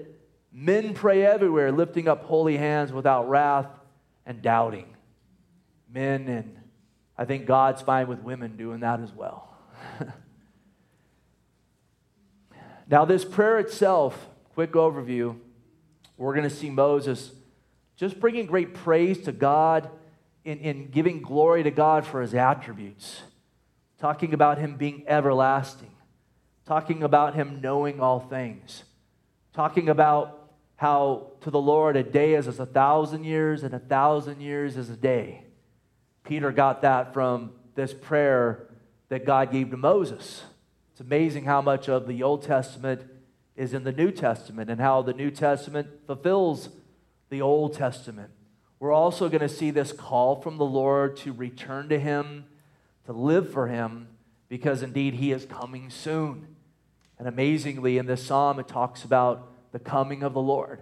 men 0.51 0.93
pray 0.93 1.25
everywhere, 1.25 1.71
lifting 1.71 2.07
up 2.07 2.25
holy 2.25 2.57
hands 2.57 2.91
without 2.91 3.29
wrath 3.29 3.67
and 4.25 4.41
doubting 4.41 4.85
men, 5.91 6.27
and 6.27 6.57
I 7.17 7.25
think 7.25 7.45
God's 7.45 7.81
fine 7.81 8.07
with 8.07 8.19
women 8.19 8.55
doing 8.57 8.81
that 8.81 8.99
as 8.99 9.11
well. 9.11 9.57
now, 12.87 13.05
this 13.05 13.25
prayer 13.25 13.59
itself, 13.59 14.27
quick 14.53 14.73
overview, 14.73 15.37
we're 16.17 16.33
going 16.33 16.47
to 16.47 16.55
see 16.55 16.69
Moses 16.69 17.31
just 17.99 18.17
bringing 18.21 18.45
great 18.45 18.73
praise 18.73 19.19
to 19.19 19.33
God 19.33 19.89
in, 20.45 20.59
in 20.59 20.89
giving 20.89 21.21
glory 21.21 21.63
to 21.63 21.71
God 21.71 22.05
for 22.05 22.21
his 22.21 22.33
attributes, 22.33 23.21
talking 23.99 24.33
about 24.33 24.57
him 24.57 24.77
being 24.77 25.03
everlasting, 25.05 25.91
talking 26.65 27.03
about 27.03 27.35
him 27.35 27.59
knowing 27.61 27.99
all 27.99 28.21
things, 28.21 28.83
talking 29.53 29.89
about 29.89 30.49
how 30.77 31.33
to 31.41 31.51
the 31.51 31.59
Lord 31.59 31.97
a 31.97 32.03
day 32.03 32.35
is 32.35 32.47
as 32.47 32.61
a 32.61 32.65
thousand 32.65 33.25
years 33.25 33.63
and 33.63 33.73
a 33.73 33.79
thousand 33.79 34.39
years 34.39 34.77
is 34.77 34.89
a 34.89 34.95
day. 34.95 35.43
Peter 36.23 36.53
got 36.53 36.81
that 36.83 37.13
from 37.13 37.51
this 37.75 37.93
prayer 37.93 38.69
that 39.09 39.25
God 39.25 39.51
gave 39.51 39.71
to 39.71 39.77
Moses. 39.77 40.43
It's 40.93 41.01
amazing 41.01 41.43
how 41.43 41.61
much 41.61 41.89
of 41.89 42.07
the 42.07 42.23
Old 42.23 42.43
Testament 42.43 43.01
is 43.57 43.73
in 43.73 43.83
the 43.83 43.91
New 43.91 44.11
Testament 44.11 44.69
and 44.69 44.79
how 44.79 45.01
the 45.01 45.11
New 45.11 45.31
Testament 45.31 45.89
fulfills 46.07 46.69
the 47.29 47.41
Old 47.41 47.73
Testament. 47.73 48.31
We're 48.79 48.93
also 48.93 49.29
going 49.29 49.41
to 49.41 49.49
see 49.49 49.71
this 49.71 49.91
call 49.91 50.41
from 50.41 50.57
the 50.57 50.65
Lord 50.65 51.17
to 51.17 51.33
return 51.33 51.89
to 51.89 51.99
Him, 51.99 52.45
to 53.05 53.13
live 53.13 53.51
for 53.51 53.67
Him, 53.67 54.07
because 54.47 54.81
indeed 54.81 55.15
He 55.15 55.31
is 55.31 55.45
coming 55.45 55.89
soon. 55.89 56.55
And 57.17 57.27
amazingly, 57.27 57.97
in 57.97 58.05
this 58.05 58.25
psalm, 58.25 58.59
it 58.59 58.67
talks 58.67 59.03
about 59.03 59.51
the 59.71 59.79
coming 59.79 60.23
of 60.23 60.33
the 60.33 60.41
Lord. 60.41 60.81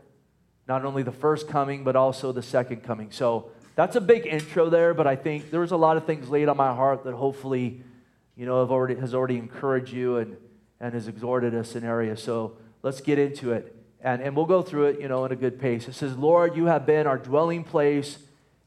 Not 0.68 0.86
only 0.86 1.02
the 1.02 1.12
first 1.12 1.48
coming, 1.48 1.84
but 1.84 1.96
also 1.96 2.32
the 2.32 2.44
second 2.44 2.84
coming. 2.84 3.12
So 3.12 3.50
that's 3.76 3.96
a 3.96 4.02
big 4.02 4.26
intro 4.26 4.70
there, 4.70 4.94
but 4.94 5.08
I 5.08 5.16
think 5.16 5.50
there 5.50 5.62
was 5.62 5.72
a 5.72 5.78
lot 5.78 5.98
of 5.98 6.06
things 6.06 6.30
laid 6.30 6.50
on 6.50 6.58
my 6.58 6.74
heart 6.74 7.04
that 7.06 7.14
hopefully, 7.14 7.84
you 8.36 8.46
know, 8.46 8.60
have 8.60 8.72
already, 8.72 8.96
has 8.96 9.14
already 9.14 9.38
encouraged 9.38 9.94
you 9.94 10.18
and, 10.18 10.38
and 10.80 10.94
has 10.94 11.08
exhorted 11.08 11.56
us 11.56 11.76
in 11.76 11.84
areas. 11.84 12.22
So 12.22 12.58
let's 12.84 13.02
get 13.02 13.18
into 13.18 13.54
it. 13.54 13.77
And, 14.02 14.22
and 14.22 14.36
we'll 14.36 14.46
go 14.46 14.62
through 14.62 14.88
it, 14.88 15.02
you 15.02 15.08
know, 15.08 15.26
in 15.26 15.32
a 15.32 15.36
good 15.36 15.60
pace. 15.60 15.88
It 15.88 15.94
says, 15.94 16.16
Lord, 16.16 16.56
you 16.56 16.66
have 16.66 16.86
been 16.86 17.08
our 17.08 17.18
dwelling 17.18 17.64
place 17.64 18.20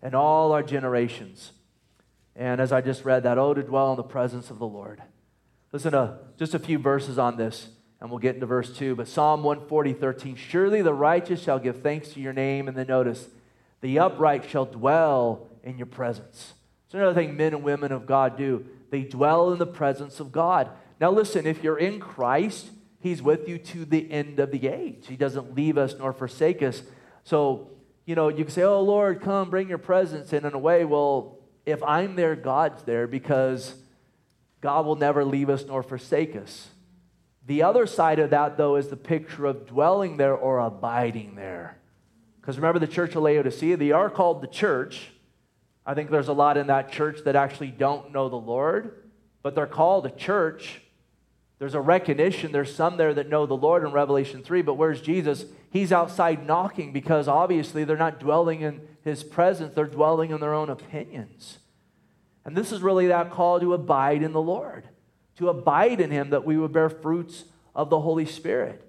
in 0.03 0.15
all 0.15 0.53
our 0.53 0.63
generations. 0.63 1.53
And 2.35 2.61
as 2.61 2.73
I 2.73 2.81
just 2.81 3.05
read 3.05 3.23
that, 3.25 3.39
oh, 3.39 3.55
to 3.55 3.63
dwell 3.63 3.91
in 3.93 3.97
the 3.97 4.03
presence 4.03 4.51
of 4.51 4.59
the 4.59 4.67
Lord. 4.67 5.03
Listen 5.73 5.93
to 5.93 6.19
just 6.37 6.55
a 6.55 6.59
few 6.59 6.79
verses 6.79 7.19
on 7.19 7.37
this, 7.37 7.69
and 8.01 8.11
we'll 8.11 8.19
get 8.19 8.35
into 8.35 8.47
verse 8.47 8.77
2. 8.77 8.97
But 8.97 9.09
Psalm 9.09 9.43
140, 9.43 9.93
13, 9.93 10.37
surely 10.37 10.83
the 10.83 10.95
righteous 10.95 11.43
shall 11.43 11.59
give 11.59 11.83
thanks 11.83 12.09
to 12.11 12.21
your 12.21 12.33
name. 12.33 12.67
And 12.67 12.77
then 12.77 12.89
notice, 12.89 13.29
the 13.81 13.99
upright 13.99 14.49
shall 14.49 14.67
dwell 14.67 15.49
in 15.63 15.79
your 15.79 15.87
presence. 15.87 16.55
It's 16.87 16.95
another 16.95 17.15
thing 17.15 17.37
men 17.37 17.55
and 17.55 17.63
women 17.63 17.93
of 17.93 18.07
God 18.07 18.37
do. 18.37 18.67
They 18.91 19.03
dwell 19.03 19.53
in 19.53 19.59
the 19.59 19.67
presence 19.67 20.19
of 20.19 20.33
God. 20.33 20.71
Now, 21.01 21.11
listen, 21.11 21.47
if 21.47 21.63
you're 21.63 21.79
in 21.79 22.01
Christ, 22.01 22.71
He's 23.00 23.23
with 23.23 23.49
you 23.49 23.59
to 23.59 23.85
the 23.85 24.11
end 24.11 24.38
of 24.38 24.50
the 24.50 24.69
age. 24.69 25.07
He 25.09 25.16
doesn't 25.16 25.54
leave 25.54 25.78
us 25.78 25.95
nor 25.99 26.12
forsake 26.12 26.62
us. 26.62 26.83
So, 27.25 27.71
you 28.04 28.14
know, 28.14 28.28
you 28.28 28.45
can 28.45 28.52
say, 28.52 28.62
Oh, 28.62 28.83
Lord, 28.83 29.23
come, 29.23 29.50
bring 29.50 29.69
your 29.69 29.78
presence. 29.78 30.33
And 30.33 30.45
in 30.45 30.52
a 30.52 30.59
way, 30.59 30.85
well, 30.85 31.38
if 31.64 31.83
I'm 31.83 32.14
there, 32.16 32.37
God's 32.37 32.83
there 32.85 33.07
because 33.07 33.75
God 34.61 34.85
will 34.85 34.97
never 34.97 35.25
leave 35.25 35.49
us 35.49 35.64
nor 35.64 35.83
forsake 35.83 36.37
us. 36.37 36.69
The 37.47 37.62
other 37.62 37.87
side 37.87 38.19
of 38.19 38.30
that, 38.30 38.57
though, 38.59 38.76
is 38.76 38.88
the 38.88 38.97
picture 38.97 39.47
of 39.47 39.66
dwelling 39.66 40.19
there 40.19 40.35
or 40.35 40.59
abiding 40.59 41.35
there. 41.35 41.78
Because 42.40 42.57
remember 42.57 42.78
the 42.78 42.87
church 42.87 43.14
of 43.14 43.23
Laodicea, 43.23 43.76
they 43.76 43.92
are 43.92 44.11
called 44.11 44.42
the 44.42 44.47
church. 44.47 45.11
I 45.87 45.95
think 45.95 46.11
there's 46.11 46.28
a 46.28 46.33
lot 46.35 46.57
in 46.57 46.66
that 46.69 46.92
church 46.92 47.21
that 47.25 47.37
actually 47.37 47.71
don't 47.71 48.12
know 48.12 48.28
the 48.28 48.37
Lord, 48.37 49.04
but 49.42 49.54
they're 49.54 49.66
called 49.66 50.07
a 50.07 50.11
church. 50.11 50.83
There's 51.61 51.75
a 51.75 51.81
recognition. 51.81 52.52
There's 52.52 52.75
some 52.75 52.97
there 52.97 53.12
that 53.12 53.29
know 53.29 53.45
the 53.45 53.55
Lord 53.55 53.85
in 53.85 53.93
Revelation 53.93 54.43
3, 54.43 54.62
but 54.62 54.75
where's 54.75 55.02
Jesus? 55.02 55.45
He's 55.71 55.93
outside 55.93 56.47
knocking 56.47 56.90
because 56.90 57.29
obviously 57.29 57.85
they're 57.85 57.99
not 57.99 58.19
dwelling 58.19 58.62
in 58.62 58.81
his 59.05 59.23
presence, 59.23 59.75
they're 59.75 59.85
dwelling 59.85 60.31
in 60.31 60.40
their 60.40 60.55
own 60.55 60.71
opinions. 60.71 61.59
And 62.47 62.57
this 62.57 62.73
is 62.73 62.81
really 62.81 63.09
that 63.09 63.31
call 63.31 63.61
to 63.61 63.75
abide 63.75 64.23
in 64.23 64.33
the 64.33 64.40
Lord, 64.40 64.88
to 65.37 65.50
abide 65.50 66.00
in 66.00 66.11
him 66.11 66.31
that 66.31 66.47
we 66.47 66.57
would 66.57 66.73
bear 66.73 66.88
fruits 66.88 67.45
of 67.75 67.90
the 67.90 68.00
Holy 68.00 68.26
Spirit, 68.26 68.83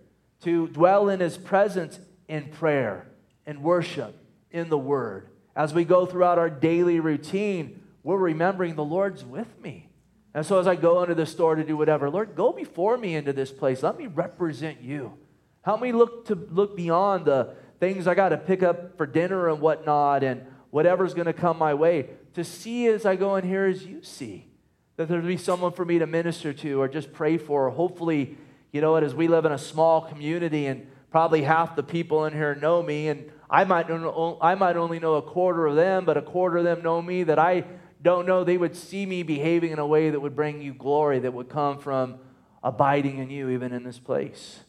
to 0.43 0.69
dwell 0.69 1.09
in 1.09 1.19
his 1.19 1.37
presence 1.37 1.99
in 2.29 2.47
prayer 2.47 3.05
and 3.45 3.61
worship 3.61 4.15
in 4.49 4.69
the 4.69 4.77
Word. 4.77 5.27
As 5.57 5.73
we 5.73 5.83
go 5.83 6.05
throughout 6.05 6.39
our 6.39 6.49
daily 6.49 7.01
routine, 7.01 7.83
we're 8.01 8.17
remembering 8.17 8.75
the 8.75 8.83
Lord's 8.83 9.25
with 9.25 9.59
me. 9.61 9.90
And 10.33 10.45
so 10.45 10.59
as 10.59 10.67
I 10.67 10.75
go 10.75 11.03
into 11.03 11.15
the 11.15 11.25
store 11.25 11.55
to 11.55 11.63
do 11.63 11.75
whatever, 11.75 12.09
Lord, 12.09 12.35
go 12.35 12.51
before 12.53 12.97
me 12.97 13.15
into 13.15 13.33
this 13.33 13.51
place. 13.51 13.83
Let 13.83 13.97
me 13.97 14.07
represent 14.07 14.81
you. 14.81 15.13
Help 15.63 15.81
me 15.81 15.91
look 15.91 16.25
to 16.27 16.35
look 16.35 16.75
beyond 16.75 17.25
the 17.25 17.55
things 17.79 18.07
I 18.07 18.15
got 18.15 18.29
to 18.29 18.38
pick 18.38 18.63
up 18.63 18.97
for 18.97 19.05
dinner 19.05 19.50
and 19.50 19.59
whatnot 19.59 20.23
and 20.23 20.45
whatever's 20.69 21.13
going 21.13 21.25
to 21.25 21.33
come 21.33 21.57
my 21.57 21.73
way 21.73 22.09
to 22.33 22.43
see 22.43 22.88
as 22.88 23.05
I 23.05 23.15
go 23.15 23.35
in 23.35 23.47
here 23.47 23.65
as 23.65 23.85
you 23.85 24.01
see. 24.01 24.47
That 24.95 25.07
there'll 25.07 25.25
be 25.25 25.38
someone 25.38 25.73
for 25.73 25.83
me 25.83 26.00
to 26.00 26.07
minister 26.07 26.53
to 26.53 26.81
or 26.81 26.88
just 26.88 27.11
pray 27.11 27.38
for. 27.38 27.67
Or 27.67 27.69
hopefully, 27.71 28.38
you 28.71 28.81
know 28.81 28.93
what, 28.93 29.03
as 29.03 29.13
we 29.13 29.27
live 29.27 29.45
in 29.45 29.51
a 29.51 29.57
small 29.57 30.01
community 30.01 30.67
and 30.67 30.88
probably 31.11 31.43
half 31.43 31.75
the 31.75 31.83
people 31.83 32.25
in 32.25 32.33
here 32.33 32.55
know 32.55 32.81
me 32.81 33.09
and 33.09 33.29
I 33.50 33.65
might, 33.65 33.89
I 33.89 34.55
might 34.55 34.77
only 34.77 35.00
know 35.00 35.15
a 35.15 35.21
quarter 35.21 35.67
of 35.67 35.75
them, 35.75 36.05
but 36.05 36.15
a 36.15 36.21
quarter 36.21 36.57
of 36.57 36.63
them 36.63 36.81
know 36.81 37.01
me 37.01 37.23
that 37.23 37.38
I 37.38 37.65
don't 38.01 38.25
know. 38.25 38.43
They 38.43 38.58
would 38.58 38.75
see 38.75 39.05
me 39.05 39.24
behaving 39.24 39.72
in 39.72 39.79
a 39.79 39.86
way 39.86 40.10
that 40.10 40.20
would 40.20 40.36
bring 40.36 40.62
you 40.62 40.74
glory, 40.74 41.20
that 41.20 41.34
would 41.34 41.50
come 41.50 41.77
from 41.77 42.17
abiding 42.63 43.17
in 43.20 43.29
you, 43.29 43.50
even 43.50 43.72
in 43.72 43.84
this 43.84 44.00
place. 44.00 44.62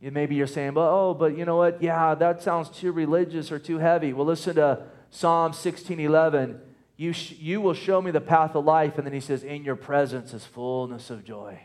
Maybe 0.00 0.34
you're 0.34 0.46
saying, 0.46 0.74
but, 0.74 0.88
oh, 0.90 1.14
but 1.14 1.36
you 1.36 1.44
know 1.44 1.56
what? 1.56 1.82
Yeah, 1.82 2.14
that 2.14 2.42
sounds 2.42 2.68
too 2.68 2.92
religious 2.92 3.50
or 3.50 3.58
too 3.58 3.78
heavy. 3.78 4.12
Well, 4.12 4.26
listen 4.26 4.56
to 4.56 4.82
Psalm 5.10 5.52
16 5.52 5.98
11. 5.98 6.60
You, 6.96 7.12
sh- 7.12 7.32
you 7.32 7.60
will 7.60 7.74
show 7.74 8.00
me 8.00 8.10
the 8.10 8.20
path 8.20 8.54
of 8.54 8.64
life. 8.64 8.98
And 8.98 9.06
then 9.06 9.14
he 9.14 9.20
says, 9.20 9.42
In 9.42 9.64
your 9.64 9.76
presence 9.76 10.34
is 10.34 10.44
fullness 10.44 11.10
of 11.10 11.24
joy. 11.24 11.60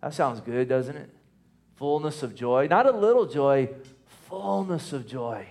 That 0.00 0.14
sounds 0.14 0.40
good, 0.40 0.68
doesn't 0.68 0.96
it? 0.96 1.10
Fullness 1.76 2.22
of 2.22 2.34
joy. 2.34 2.68
Not 2.68 2.86
a 2.86 2.92
little 2.92 3.26
joy, 3.26 3.70
fullness 4.28 4.92
of 4.92 5.06
joy. 5.06 5.46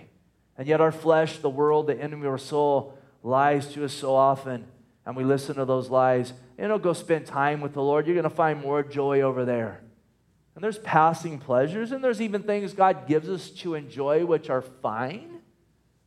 And 0.56 0.66
yet, 0.66 0.80
our 0.80 0.92
flesh, 0.92 1.38
the 1.38 1.50
world, 1.50 1.86
the 1.86 2.00
enemy 2.00 2.26
of 2.26 2.32
our 2.32 2.38
soul, 2.38 2.98
lies 3.22 3.72
to 3.74 3.84
us 3.84 3.92
so 3.92 4.14
often. 4.14 4.66
And 5.04 5.16
we 5.16 5.24
listen 5.24 5.56
to 5.56 5.64
those 5.64 5.90
lies. 5.90 6.32
You 6.58 6.68
know, 6.68 6.78
go 6.78 6.92
spend 6.92 7.26
time 7.26 7.60
with 7.60 7.74
the 7.74 7.82
Lord. 7.82 8.06
You're 8.06 8.14
going 8.14 8.24
to 8.24 8.30
find 8.30 8.60
more 8.60 8.82
joy 8.82 9.22
over 9.22 9.44
there. 9.44 9.80
And 10.54 10.62
there's 10.62 10.78
passing 10.78 11.38
pleasures, 11.38 11.92
and 11.92 12.04
there's 12.04 12.20
even 12.20 12.42
things 12.42 12.74
God 12.74 13.06
gives 13.06 13.28
us 13.28 13.50
to 13.50 13.74
enjoy, 13.74 14.26
which 14.26 14.50
are 14.50 14.60
fine. 14.62 15.40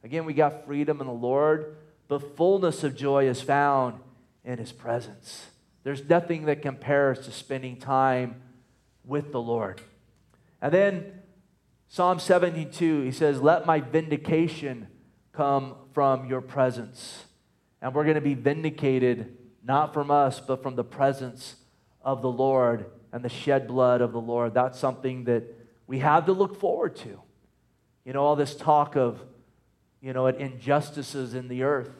Again, 0.03 0.25
we 0.25 0.33
got 0.33 0.65
freedom 0.65 1.01
in 1.01 1.07
the 1.07 1.13
Lord, 1.13 1.77
but 2.07 2.37
fullness 2.37 2.83
of 2.83 2.95
joy 2.95 3.27
is 3.27 3.41
found 3.41 3.99
in 4.43 4.59
His 4.59 4.71
presence. 4.71 5.47
There's 5.83 6.07
nothing 6.07 6.45
that 6.45 6.61
compares 6.61 7.19
to 7.25 7.31
spending 7.31 7.77
time 7.77 8.41
with 9.03 9.31
the 9.31 9.41
Lord. 9.41 9.81
And 10.61 10.71
then 10.71 11.21
Psalm 11.87 12.19
72, 12.19 13.01
he 13.01 13.11
says, 13.11 13.41
Let 13.41 13.65
my 13.65 13.79
vindication 13.79 14.87
come 15.35 15.75
from 15.93 16.27
your 16.27 16.41
presence. 16.41 17.25
And 17.81 17.93
we're 17.93 18.03
going 18.03 18.15
to 18.15 18.21
be 18.21 18.33
vindicated 18.33 19.37
not 19.63 19.93
from 19.93 20.11
us, 20.11 20.39
but 20.39 20.61
from 20.61 20.75
the 20.75 20.83
presence 20.83 21.55
of 22.01 22.21
the 22.21 22.31
Lord 22.31 22.85
and 23.11 23.23
the 23.23 23.29
shed 23.29 23.67
blood 23.67 24.01
of 24.01 24.11
the 24.11 24.21
Lord. 24.21 24.53
That's 24.53 24.79
something 24.79 25.25
that 25.25 25.43
we 25.87 25.99
have 25.99 26.25
to 26.25 26.31
look 26.31 26.59
forward 26.59 26.95
to. 26.97 27.19
You 28.05 28.13
know, 28.13 28.23
all 28.23 28.35
this 28.35 28.55
talk 28.55 28.95
of, 28.95 29.19
you 30.01 30.13
know, 30.13 30.27
injustices 30.27 31.33
in 31.33 31.47
the 31.47 31.63
earth. 31.63 31.91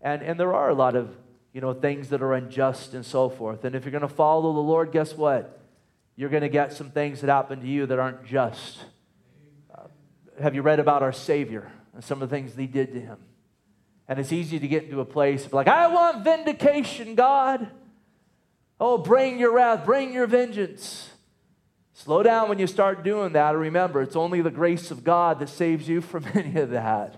And, 0.00 0.22
and 0.22 0.38
there 0.38 0.52
are 0.52 0.68
a 0.68 0.74
lot 0.74 0.96
of, 0.96 1.16
you 1.52 1.60
know, 1.60 1.72
things 1.72 2.08
that 2.08 2.22
are 2.22 2.34
unjust 2.34 2.94
and 2.94 3.06
so 3.06 3.28
forth. 3.28 3.64
And 3.64 3.76
if 3.76 3.84
you're 3.84 3.92
going 3.92 4.02
to 4.02 4.08
follow 4.08 4.52
the 4.52 4.58
Lord, 4.58 4.90
guess 4.90 5.14
what? 5.14 5.60
You're 6.16 6.30
going 6.30 6.42
to 6.42 6.48
get 6.48 6.72
some 6.72 6.90
things 6.90 7.20
that 7.20 7.30
happen 7.30 7.60
to 7.60 7.66
you 7.66 7.86
that 7.86 7.98
aren't 7.98 8.24
just. 8.24 8.78
Uh, 9.72 9.84
have 10.40 10.54
you 10.54 10.62
read 10.62 10.80
about 10.80 11.02
our 11.02 11.12
Savior 11.12 11.70
and 11.94 12.04
some 12.04 12.22
of 12.22 12.28
the 12.28 12.36
things 12.36 12.54
they 12.54 12.66
did 12.66 12.92
to 12.92 13.00
Him? 13.00 13.18
And 14.06 14.18
it's 14.18 14.32
easy 14.32 14.58
to 14.58 14.68
get 14.68 14.84
into 14.84 15.00
a 15.00 15.04
place 15.04 15.46
of 15.46 15.52
like, 15.52 15.68
I 15.68 15.86
want 15.86 16.24
vindication, 16.24 17.14
God. 17.14 17.68
Oh, 18.78 18.98
bring 18.98 19.38
your 19.38 19.54
wrath, 19.54 19.84
bring 19.84 20.12
your 20.12 20.26
vengeance. 20.26 21.10
Slow 21.94 22.22
down 22.22 22.48
when 22.48 22.58
you 22.58 22.66
start 22.66 23.04
doing 23.04 23.32
that 23.34 23.56
remember 23.56 24.02
it's 24.02 24.16
only 24.16 24.40
the 24.40 24.50
grace 24.50 24.90
of 24.90 25.04
God 25.04 25.38
that 25.38 25.48
saves 25.48 25.88
you 25.88 26.00
from 26.00 26.26
any 26.34 26.56
of 26.60 26.70
that. 26.70 27.16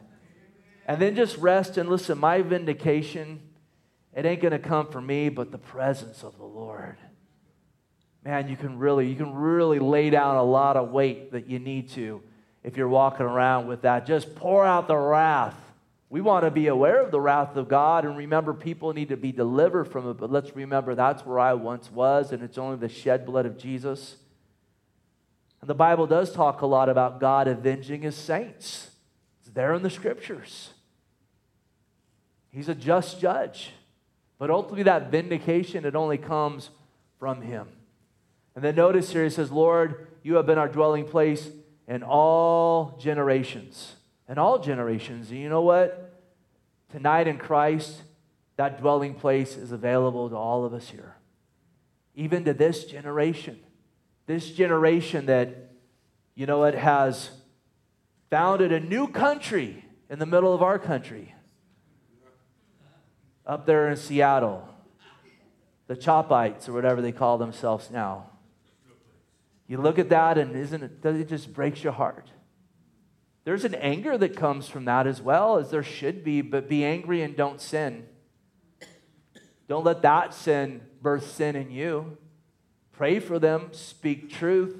And 0.86 1.00
then 1.00 1.16
just 1.16 1.36
rest 1.38 1.78
and 1.78 1.88
listen, 1.88 2.18
my 2.18 2.42
vindication, 2.42 3.40
it 4.14 4.24
ain't 4.24 4.40
going 4.40 4.52
to 4.52 4.58
come 4.58 4.86
from 4.86 5.06
me, 5.06 5.28
but 5.28 5.50
the 5.50 5.58
presence 5.58 6.22
of 6.22 6.36
the 6.36 6.44
Lord. 6.44 6.96
Man, 8.24 8.48
you 8.48 8.56
can 8.56 8.78
really, 8.78 9.08
you 9.08 9.16
can 9.16 9.34
really 9.34 9.78
lay 9.78 10.10
down 10.10 10.36
a 10.36 10.42
lot 10.42 10.76
of 10.76 10.90
weight 10.90 11.32
that 11.32 11.48
you 11.48 11.58
need 11.58 11.88
to 11.90 12.22
if 12.66 12.76
you're 12.76 12.86
walking 12.86 13.24
around 13.24 13.66
with 13.66 13.82
that. 13.82 14.04
Just 14.04 14.34
pour 14.34 14.66
out 14.66 14.88
the 14.88 14.96
wrath 14.96 15.54
we 16.08 16.20
want 16.20 16.44
to 16.44 16.50
be 16.50 16.68
aware 16.68 17.02
of 17.02 17.10
the 17.10 17.20
wrath 17.20 17.56
of 17.56 17.68
God 17.68 18.04
and 18.04 18.16
remember 18.16 18.54
people 18.54 18.92
need 18.92 19.08
to 19.08 19.16
be 19.16 19.32
delivered 19.32 19.86
from 19.86 20.08
it, 20.08 20.14
but 20.14 20.30
let's 20.30 20.54
remember 20.54 20.94
that's 20.94 21.26
where 21.26 21.38
I 21.38 21.54
once 21.54 21.90
was, 21.90 22.32
and 22.32 22.42
it's 22.42 22.58
only 22.58 22.76
the 22.76 22.88
shed 22.88 23.26
blood 23.26 23.44
of 23.44 23.58
Jesus. 23.58 24.16
And 25.60 25.68
the 25.68 25.74
Bible 25.74 26.06
does 26.06 26.32
talk 26.32 26.60
a 26.60 26.66
lot 26.66 26.88
about 26.88 27.18
God 27.18 27.48
avenging 27.48 28.02
his 28.02 28.14
saints. 28.14 28.90
It's 29.40 29.52
there 29.52 29.74
in 29.74 29.82
the 29.82 29.90
scriptures. 29.90 30.70
He's 32.52 32.68
a 32.68 32.74
just 32.74 33.20
judge. 33.20 33.72
But 34.38 34.50
ultimately, 34.50 34.84
that 34.84 35.10
vindication, 35.10 35.84
it 35.84 35.96
only 35.96 36.18
comes 36.18 36.70
from 37.18 37.42
him. 37.42 37.68
And 38.54 38.62
then 38.62 38.76
notice 38.76 39.10
here, 39.10 39.24
he 39.24 39.30
says, 39.30 39.50
Lord, 39.50 40.06
you 40.22 40.36
have 40.36 40.46
been 40.46 40.58
our 40.58 40.68
dwelling 40.68 41.06
place 41.06 41.48
in 41.88 42.02
all 42.02 42.98
generations 43.00 43.96
and 44.28 44.38
all 44.38 44.58
generations. 44.58 45.30
And 45.30 45.38
you 45.38 45.48
know 45.48 45.62
what? 45.62 46.20
Tonight 46.90 47.28
in 47.28 47.38
Christ, 47.38 48.02
that 48.56 48.80
dwelling 48.80 49.14
place 49.14 49.56
is 49.56 49.72
available 49.72 50.28
to 50.30 50.36
all 50.36 50.64
of 50.64 50.72
us 50.72 50.88
here, 50.90 51.16
even 52.14 52.44
to 52.44 52.54
this 52.54 52.84
generation. 52.84 53.58
This 54.26 54.50
generation 54.50 55.26
that, 55.26 55.70
you 56.34 56.46
know, 56.46 56.64
it 56.64 56.74
has 56.74 57.30
founded 58.30 58.72
a 58.72 58.80
new 58.80 59.06
country 59.06 59.84
in 60.10 60.18
the 60.18 60.26
middle 60.26 60.54
of 60.54 60.62
our 60.62 60.78
country, 60.78 61.34
up 63.46 63.66
there 63.66 63.88
in 63.88 63.96
Seattle, 63.96 64.68
the 65.86 65.94
Chopites 65.96 66.68
or 66.68 66.72
whatever 66.72 67.00
they 67.00 67.12
call 67.12 67.38
themselves 67.38 67.90
now. 67.90 68.30
You 69.66 69.78
look 69.78 69.98
at 69.98 70.10
that, 70.10 70.38
and 70.38 70.54
isn't 70.54 70.82
it? 70.82 71.04
It 71.04 71.28
just 71.28 71.52
breaks 71.52 71.82
your 71.82 71.92
heart. 71.92 72.30
There's 73.44 73.64
an 73.64 73.74
anger 73.74 74.18
that 74.18 74.36
comes 74.36 74.68
from 74.68 74.86
that 74.86 75.06
as 75.06 75.22
well, 75.22 75.56
as 75.58 75.70
there 75.70 75.82
should 75.82 76.24
be, 76.24 76.40
but 76.40 76.68
be 76.68 76.84
angry 76.84 77.22
and 77.22 77.36
don't 77.36 77.60
sin. 77.60 78.06
Don't 79.68 79.84
let 79.84 80.02
that 80.02 80.34
sin 80.34 80.80
birth 81.00 81.30
sin 81.30 81.54
in 81.54 81.70
you. 81.70 82.18
Pray 82.92 83.20
for 83.20 83.38
them, 83.38 83.68
speak 83.72 84.30
truth, 84.30 84.76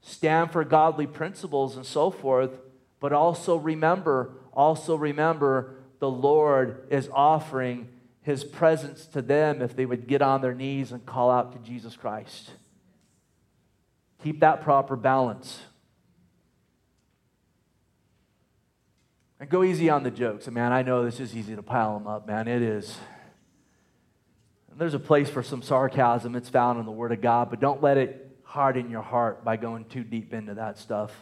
stand 0.00 0.52
for 0.52 0.62
godly 0.64 1.06
principles 1.06 1.76
and 1.76 1.86
so 1.86 2.10
forth, 2.10 2.60
but 3.00 3.12
also 3.12 3.56
remember, 3.56 4.36
also 4.52 4.94
remember 4.94 5.76
the 5.98 6.10
Lord 6.10 6.86
is 6.90 7.08
offering 7.12 7.88
his 8.22 8.44
presence 8.44 9.06
to 9.06 9.22
them 9.22 9.62
if 9.62 9.74
they 9.74 9.86
would 9.86 10.06
get 10.06 10.22
on 10.22 10.42
their 10.42 10.54
knees 10.54 10.92
and 10.92 11.04
call 11.06 11.30
out 11.30 11.52
to 11.52 11.58
Jesus 11.58 11.96
Christ. 11.96 12.50
Keep 14.22 14.40
that 14.40 14.62
proper 14.62 14.96
balance. 14.96 15.60
And 19.38 19.48
go 19.48 19.64
easy 19.64 19.88
on 19.88 20.02
the 20.02 20.10
jokes. 20.10 20.46
Man, 20.48 20.72
I 20.72 20.82
know 20.82 21.04
this 21.04 21.18
is 21.18 21.34
easy 21.34 21.56
to 21.56 21.62
pile 21.62 21.98
them 21.98 22.06
up, 22.06 22.26
man. 22.26 22.46
It 22.46 22.60
is. 22.60 22.98
And 24.70 24.78
there's 24.78 24.94
a 24.94 24.98
place 24.98 25.30
for 25.30 25.42
some 25.42 25.62
sarcasm. 25.62 26.36
It's 26.36 26.50
found 26.50 26.78
in 26.78 26.84
the 26.84 26.92
Word 26.92 27.12
of 27.12 27.22
God, 27.22 27.48
but 27.48 27.58
don't 27.58 27.82
let 27.82 27.96
it 27.96 28.38
harden 28.42 28.90
your 28.90 29.02
heart 29.02 29.42
by 29.44 29.56
going 29.56 29.86
too 29.86 30.04
deep 30.04 30.34
into 30.34 30.54
that 30.54 30.76
stuff. 30.76 31.12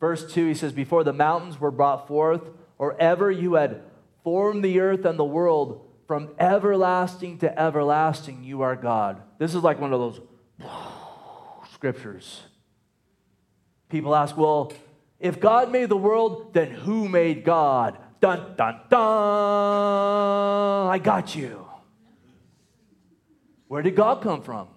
Verse 0.00 0.32
2, 0.32 0.46
he 0.48 0.54
says, 0.54 0.72
Before 0.72 1.04
the 1.04 1.12
mountains 1.12 1.60
were 1.60 1.70
brought 1.70 2.08
forth, 2.08 2.42
or 2.78 2.98
ever 3.00 3.30
you 3.30 3.54
had 3.54 3.82
formed 4.22 4.64
the 4.64 4.80
earth 4.80 5.04
and 5.04 5.18
the 5.18 5.24
world, 5.24 5.90
from 6.06 6.30
everlasting 6.38 7.38
to 7.38 7.58
everlasting, 7.58 8.44
you 8.44 8.62
are 8.62 8.76
God. 8.76 9.20
This 9.38 9.54
is 9.54 9.62
like 9.62 9.80
one 9.80 9.92
of 9.92 10.00
those 10.00 10.20
scriptures. 11.84 12.40
People 13.90 14.14
ask, 14.14 14.38
well, 14.38 14.72
if 15.20 15.38
God 15.38 15.70
made 15.70 15.90
the 15.90 15.98
world, 15.98 16.54
then 16.54 16.70
who 16.70 17.10
made 17.10 17.44
God? 17.44 17.98
Dun, 18.22 18.54
dun, 18.56 18.80
dun. 18.88 20.86
I 20.88 20.98
got 21.02 21.36
you. 21.36 21.66
Where 23.68 23.82
did 23.82 23.96
God 23.96 24.22
come 24.22 24.40
from? 24.40 24.68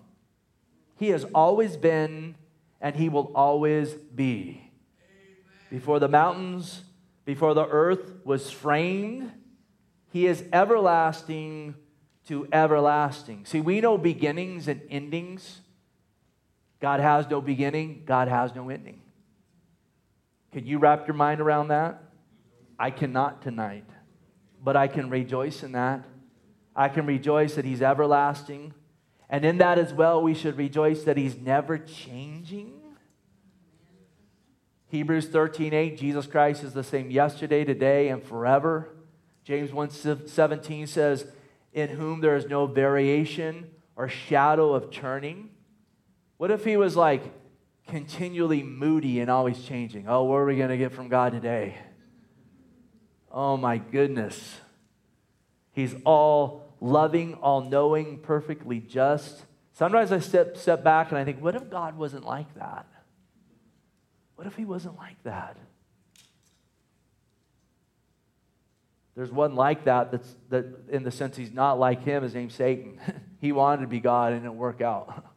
He 1.00 1.08
has 1.12 1.24
always 1.34 1.78
been 1.78 2.36
and 2.82 2.94
he 2.94 3.08
will 3.08 3.32
always 3.34 3.94
be. 3.94 4.70
Before 5.70 6.00
the 6.00 6.10
mountains, 6.10 6.84
before 7.24 7.54
the 7.54 7.68
earth 7.68 8.16
was 8.26 8.52
framed, 8.52 9.32
he 10.12 10.28
is 10.28 10.44
everlasting 10.52 11.76
to 12.28 12.50
everlasting. 12.52 13.46
See, 13.46 13.62
we 13.62 13.80
know 13.80 13.98
beginnings 13.98 14.68
and 14.68 14.82
endings. 14.90 15.62
God 16.80 17.00
has 17.00 17.28
no 17.30 17.42
beginning, 17.42 18.04
God 18.06 18.28
has 18.28 18.54
no 18.54 18.70
ending. 18.70 19.02
Can 20.52 20.66
you 20.66 20.78
wrap 20.78 21.08
your 21.08 21.16
mind 21.16 21.42
around 21.42 21.70
that? 21.70 22.04
I 22.80 22.92
cannot 22.92 23.42
tonight, 23.42 23.90
but 24.64 24.76
I 24.76 24.88
can 24.88 25.10
rejoice 25.10 25.64
in 25.64 25.72
that. 25.74 26.06
I 26.76 26.90
can 26.90 27.06
rejoice 27.06 27.56
that 27.56 27.66
He's 27.66 27.82
everlasting. 27.82 28.74
And 29.30 29.44
in 29.44 29.58
that 29.58 29.80
as 29.80 29.94
well, 29.94 30.22
we 30.22 30.34
should 30.34 30.58
rejoice 30.58 31.04
that 31.04 31.18
He's 31.18 31.36
never 31.36 31.78
changing. 31.78 32.74
Hebrews 34.90 35.28
13 35.28 35.74
8, 35.74 35.98
Jesus 35.98 36.28
Christ 36.28 36.64
is 36.64 36.74
the 36.74 36.84
same 36.84 37.12
yesterday, 37.12 37.66
today, 37.66 38.10
and 38.10 38.24
forever. 38.24 38.90
James 39.44 39.74
1 39.74 40.28
17 40.28 40.88
says, 40.88 41.26
In 41.74 41.90
whom 41.90 42.22
there 42.22 42.36
is 42.36 42.46
no 42.46 42.68
variation 42.68 43.72
or 43.96 44.08
shadow 44.08 44.74
of 44.74 44.92
turning. 44.92 45.50
What 46.38 46.52
if 46.52 46.64
he 46.64 46.78
was 46.78 46.96
like 46.96 47.24
continually 47.88 48.64
moody 48.64 49.20
and 49.20 49.30
always 49.30 49.64
changing? 49.64 50.08
Oh, 50.08 50.24
what 50.24 50.36
are 50.36 50.46
we 50.46 50.58
going 50.58 50.70
to 50.70 50.78
get 50.78 50.94
from 50.94 51.08
God 51.08 51.32
today? 51.32 51.76
Oh 53.32 53.58
my 53.58 53.78
goodness. 53.78 54.58
He's 55.72 55.96
all 56.06 56.74
loving, 56.80 57.36
all 57.36 57.62
knowing, 57.62 58.20
perfectly 58.20 58.80
just. 58.80 59.46
Sometimes 59.74 60.12
I 60.12 60.20
step, 60.20 60.58
step 60.58 60.84
back 60.84 61.10
and 61.10 61.18
I 61.20 61.24
think, 61.24 61.42
what 61.42 61.56
if 61.56 61.70
God 61.70 61.98
wasn't 61.98 62.26
like 62.26 62.54
that? 62.56 62.88
What 64.36 64.48
if 64.48 64.56
he 64.56 64.66
wasn't 64.66 64.98
like 64.98 65.22
that? 65.24 65.58
There's 69.16 69.32
one 69.32 69.56
like 69.56 69.86
that 69.86 70.12
that's 70.12 70.36
that 70.50 70.66
in 70.90 71.02
the 71.02 71.10
sense 71.10 71.36
he's 71.36 71.52
not 71.52 71.80
like 71.80 72.04
him, 72.04 72.22
his 72.22 72.36
name's 72.36 72.54
Satan. 72.54 73.00
he 73.42 73.52
wanted 73.52 73.82
to 73.82 73.88
be 73.88 74.00
God 74.00 74.34
and 74.34 74.42
it 74.42 74.48
didn't 74.48 74.58
work 74.58 74.80
out. 74.80 75.26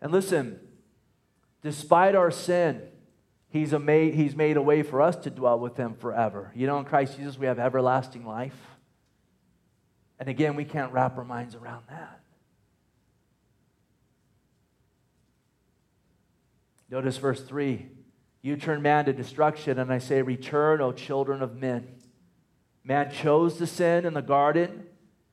And 0.00 0.12
listen, 0.12 0.58
despite 1.62 2.14
our 2.14 2.30
sin, 2.30 2.82
he's, 3.48 3.72
a 3.72 3.78
made, 3.78 4.14
he's 4.14 4.34
made 4.34 4.56
a 4.56 4.62
way 4.62 4.82
for 4.82 5.02
us 5.02 5.16
to 5.16 5.30
dwell 5.30 5.58
with 5.58 5.76
him 5.76 5.94
forever. 5.94 6.52
You 6.54 6.66
know, 6.66 6.78
in 6.78 6.84
Christ 6.84 7.16
Jesus, 7.16 7.38
we 7.38 7.46
have 7.46 7.58
everlasting 7.58 8.24
life. 8.24 8.56
And 10.18 10.28
again, 10.28 10.56
we 10.56 10.64
can't 10.64 10.92
wrap 10.92 11.16
our 11.16 11.24
minds 11.24 11.54
around 11.54 11.84
that. 11.88 12.20
Notice 16.90 17.16
verse 17.18 17.42
3 17.42 17.86
You 18.42 18.56
turn 18.56 18.82
man 18.82 19.04
to 19.04 19.12
destruction, 19.12 19.78
and 19.78 19.92
I 19.92 19.98
say, 19.98 20.22
Return, 20.22 20.80
O 20.80 20.92
children 20.92 21.42
of 21.42 21.56
men. 21.56 21.88
Man 22.82 23.12
chose 23.12 23.58
to 23.58 23.66
sin 23.66 24.04
in 24.04 24.14
the 24.14 24.22
garden, 24.22 24.86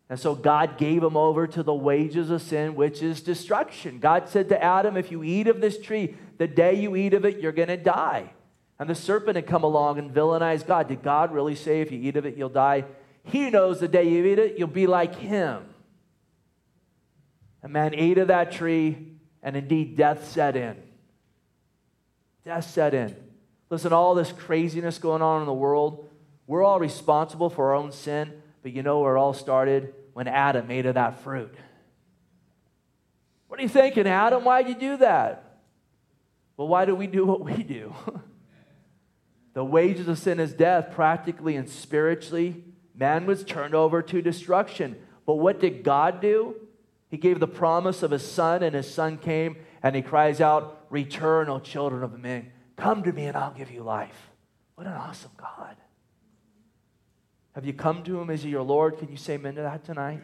and 0.10 0.20
so 0.20 0.36
God 0.36 0.78
gave 0.78 1.04
him 1.04 1.18
over 1.18 1.48
to 1.48 1.64
the 1.64 1.74
wages 1.74 2.30
of 2.30 2.42
sin, 2.42 2.76
which 2.76 3.02
is 3.04 3.22
destruction. 3.22 4.00
God 4.00 4.30
said 4.30 4.48
to 4.50 4.64
Adam, 4.64 4.96
If 4.96 5.12
you 5.12 5.22
eat 5.22 5.48
of 5.48 5.60
this 5.60 5.80
tree, 5.80 6.16
the 6.38 6.48
day 6.48 6.76
you 6.76 6.96
eat 6.96 7.14
of 7.14 7.26
it, 7.26 7.40
you're 7.40 7.52
going 7.52 7.68
to 7.68 7.78
die. 7.78 8.32
And 8.80 8.90
the 8.90 8.96
serpent 8.96 9.36
had 9.36 9.48
come 9.48 9.64
along 9.64 10.00
and 10.00 10.14
villainized 10.14 10.66
God. 10.66 10.88
Did 10.88 11.04
God 11.04 11.34
really 11.34 11.56
say, 11.56 11.82
If 11.82 11.92
you 11.92 12.00
eat 12.00 12.16
of 12.16 12.26
it, 12.26 12.38
you'll 12.38 12.48
die? 12.48 12.86
He 13.24 13.50
knows 13.50 13.82
the 13.82 13.90
day 13.90 14.08
you 14.08 14.26
eat 14.26 14.40
it, 14.40 14.58
you'll 14.58 14.70
be 14.70 14.88
like 14.88 15.16
him. 15.16 15.66
A 17.62 17.68
man 17.68 17.94
ate 17.94 18.18
of 18.18 18.30
that 18.30 18.54
tree, 18.54 19.18
and 19.44 19.58
indeed 19.58 19.98
death 19.98 20.32
set 20.32 20.56
in. 20.56 20.78
Death 22.46 22.70
set 22.70 22.94
in. 22.94 23.14
Listen, 23.70 23.92
all 23.92 24.16
this 24.16 24.32
craziness 24.32 25.00
going 25.00 25.22
on 25.22 25.42
in 25.42 25.48
the 25.48 25.54
world, 25.54 26.08
we're 26.46 26.64
all 26.64 26.80
responsible 26.80 27.50
for 27.50 27.66
our 27.70 27.76
own 27.76 27.92
sin, 27.92 28.42
but 28.64 28.72
you 28.72 28.84
know 28.84 29.02
where 29.02 29.18
it 29.18 29.20
all 29.20 29.34
started? 29.34 29.94
When 30.18 30.28
Adam 30.28 30.72
ate 30.72 30.88
of 30.88 30.96
that 30.96 31.20
fruit. 31.20 31.54
What 33.48 33.60
are 33.60 33.62
you 33.62 33.70
thinking, 33.70 34.08
Adam? 34.08 34.44
Why'd 34.44 34.68
you 34.68 34.74
do 34.74 34.98
that? 34.98 35.60
Well, 36.58 36.68
why 36.68 36.86
do 36.86 36.96
we 36.96 37.06
do 37.06 37.24
what 37.24 37.42
we 37.42 37.62
do? 37.62 37.94
the 39.54 39.64
wages 39.64 40.08
of 40.08 40.18
sin 40.18 40.40
is 40.40 40.54
death, 40.54 40.90
practically 40.90 41.56
and 41.56 41.70
spiritually. 41.70 42.64
Man 42.96 43.28
was 43.28 43.44
turned 43.44 43.76
over 43.76 44.02
to 44.02 44.24
destruction. 44.24 44.96
But 45.28 45.36
what 45.36 45.60
did 45.60 45.84
God 45.84 46.20
do? 46.20 46.56
He 47.10 47.18
gave 47.18 47.40
the 47.40 47.48
promise 47.48 48.02
of 48.02 48.10
his 48.10 48.28
son, 48.28 48.64
and 48.64 48.74
his 48.74 48.92
son 48.92 49.20
came, 49.20 49.58
and 49.84 49.96
he 49.96 50.02
cries 50.02 50.42
out, 50.42 50.88
Return, 50.90 51.48
O 51.48 51.60
children 51.60 52.02
of 52.02 52.20
men. 52.20 52.52
Come 52.76 53.04
to 53.04 53.14
me, 53.14 53.26
and 53.26 53.38
I'll 53.38 53.54
give 53.54 53.70
you 53.70 53.84
life. 53.84 54.32
What 54.74 54.88
an 54.88 54.94
awesome 54.94 55.34
God. 55.38 55.76
Have 57.58 57.66
you 57.66 57.74
come 57.74 58.04
to 58.04 58.22
him 58.22 58.30
as 58.30 58.46
your 58.46 58.62
Lord? 58.62 59.00
Can 59.00 59.10
you 59.10 59.18
say 59.18 59.34
amen 59.34 59.56
to 59.56 59.64
that 59.64 59.84
tonight? 59.84 60.22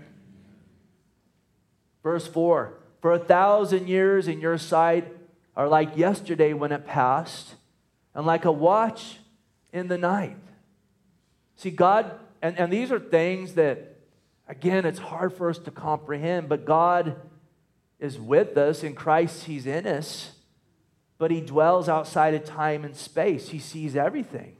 Verse 2.03 2.27
4 2.27 2.75
For 3.01 3.11
a 3.11 3.17
thousand 3.17 3.87
years 3.87 4.27
in 4.27 4.39
your 4.39 4.59
sight 4.59 5.11
are 5.55 5.67
like 5.67 5.97
yesterday 5.97 6.53
when 6.53 6.71
it 6.71 6.85
passed, 6.85 7.55
and 8.13 8.27
like 8.27 8.45
a 8.45 8.51
watch 8.51 9.17
in 9.71 9.87
the 9.87 9.97
night. 9.97 10.37
See, 11.55 11.71
God 11.71 12.11
and, 12.43 12.55
and 12.59 12.71
these 12.71 12.91
are 12.91 12.99
things 12.99 13.55
that, 13.55 13.95
again, 14.47 14.85
it's 14.85 14.99
hard 14.99 15.33
for 15.33 15.49
us 15.49 15.57
to 15.57 15.71
comprehend, 15.71 16.49
but 16.49 16.65
God 16.65 17.15
is 17.99 18.19
with 18.19 18.55
us. 18.59 18.83
In 18.83 18.93
Christ, 18.93 19.45
He's 19.45 19.65
in 19.65 19.87
us, 19.87 20.33
but 21.17 21.31
He 21.31 21.41
dwells 21.41 21.89
outside 21.89 22.35
of 22.35 22.45
time 22.45 22.85
and 22.85 22.95
space. 22.95 23.49
He 23.49 23.57
sees 23.57 23.95
everything. 23.95 24.57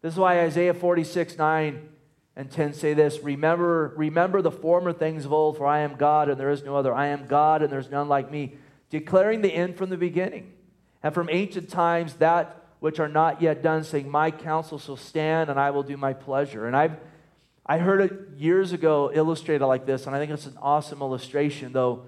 This 0.00 0.14
is 0.14 0.18
why 0.18 0.40
Isaiah 0.40 0.74
46, 0.74 1.38
9 1.38 1.88
and 2.36 2.50
10 2.50 2.72
say 2.72 2.94
this 2.94 3.20
Remember, 3.20 3.92
remember 3.96 4.42
the 4.42 4.50
former 4.50 4.92
things 4.92 5.24
of 5.24 5.32
old, 5.32 5.56
for 5.56 5.66
I 5.66 5.80
am 5.80 5.96
God 5.96 6.28
and 6.28 6.38
there 6.38 6.50
is 6.50 6.62
no 6.62 6.76
other. 6.76 6.94
I 6.94 7.08
am 7.08 7.26
God 7.26 7.62
and 7.62 7.72
there's 7.72 7.90
none 7.90 8.08
like 8.08 8.30
me, 8.30 8.54
declaring 8.90 9.42
the 9.42 9.52
end 9.52 9.76
from 9.76 9.90
the 9.90 9.96
beginning. 9.96 10.52
And 11.02 11.14
from 11.14 11.28
ancient 11.30 11.68
times, 11.68 12.14
that 12.14 12.54
which 12.80 13.00
are 13.00 13.08
not 13.08 13.42
yet 13.42 13.62
done, 13.62 13.84
saying, 13.84 14.08
My 14.08 14.30
counsel 14.30 14.78
shall 14.78 14.96
stand, 14.96 15.50
and 15.50 15.58
I 15.58 15.70
will 15.70 15.82
do 15.82 15.96
my 15.96 16.12
pleasure. 16.12 16.66
And 16.66 16.76
I've 16.76 16.96
I 17.68 17.76
heard 17.76 18.00
it 18.00 18.38
years 18.38 18.72
ago 18.72 19.10
illustrated 19.12 19.66
like 19.66 19.84
this, 19.84 20.06
and 20.06 20.16
I 20.16 20.18
think 20.18 20.32
it's 20.32 20.46
an 20.46 20.56
awesome 20.62 21.02
illustration, 21.02 21.74
though 21.74 22.06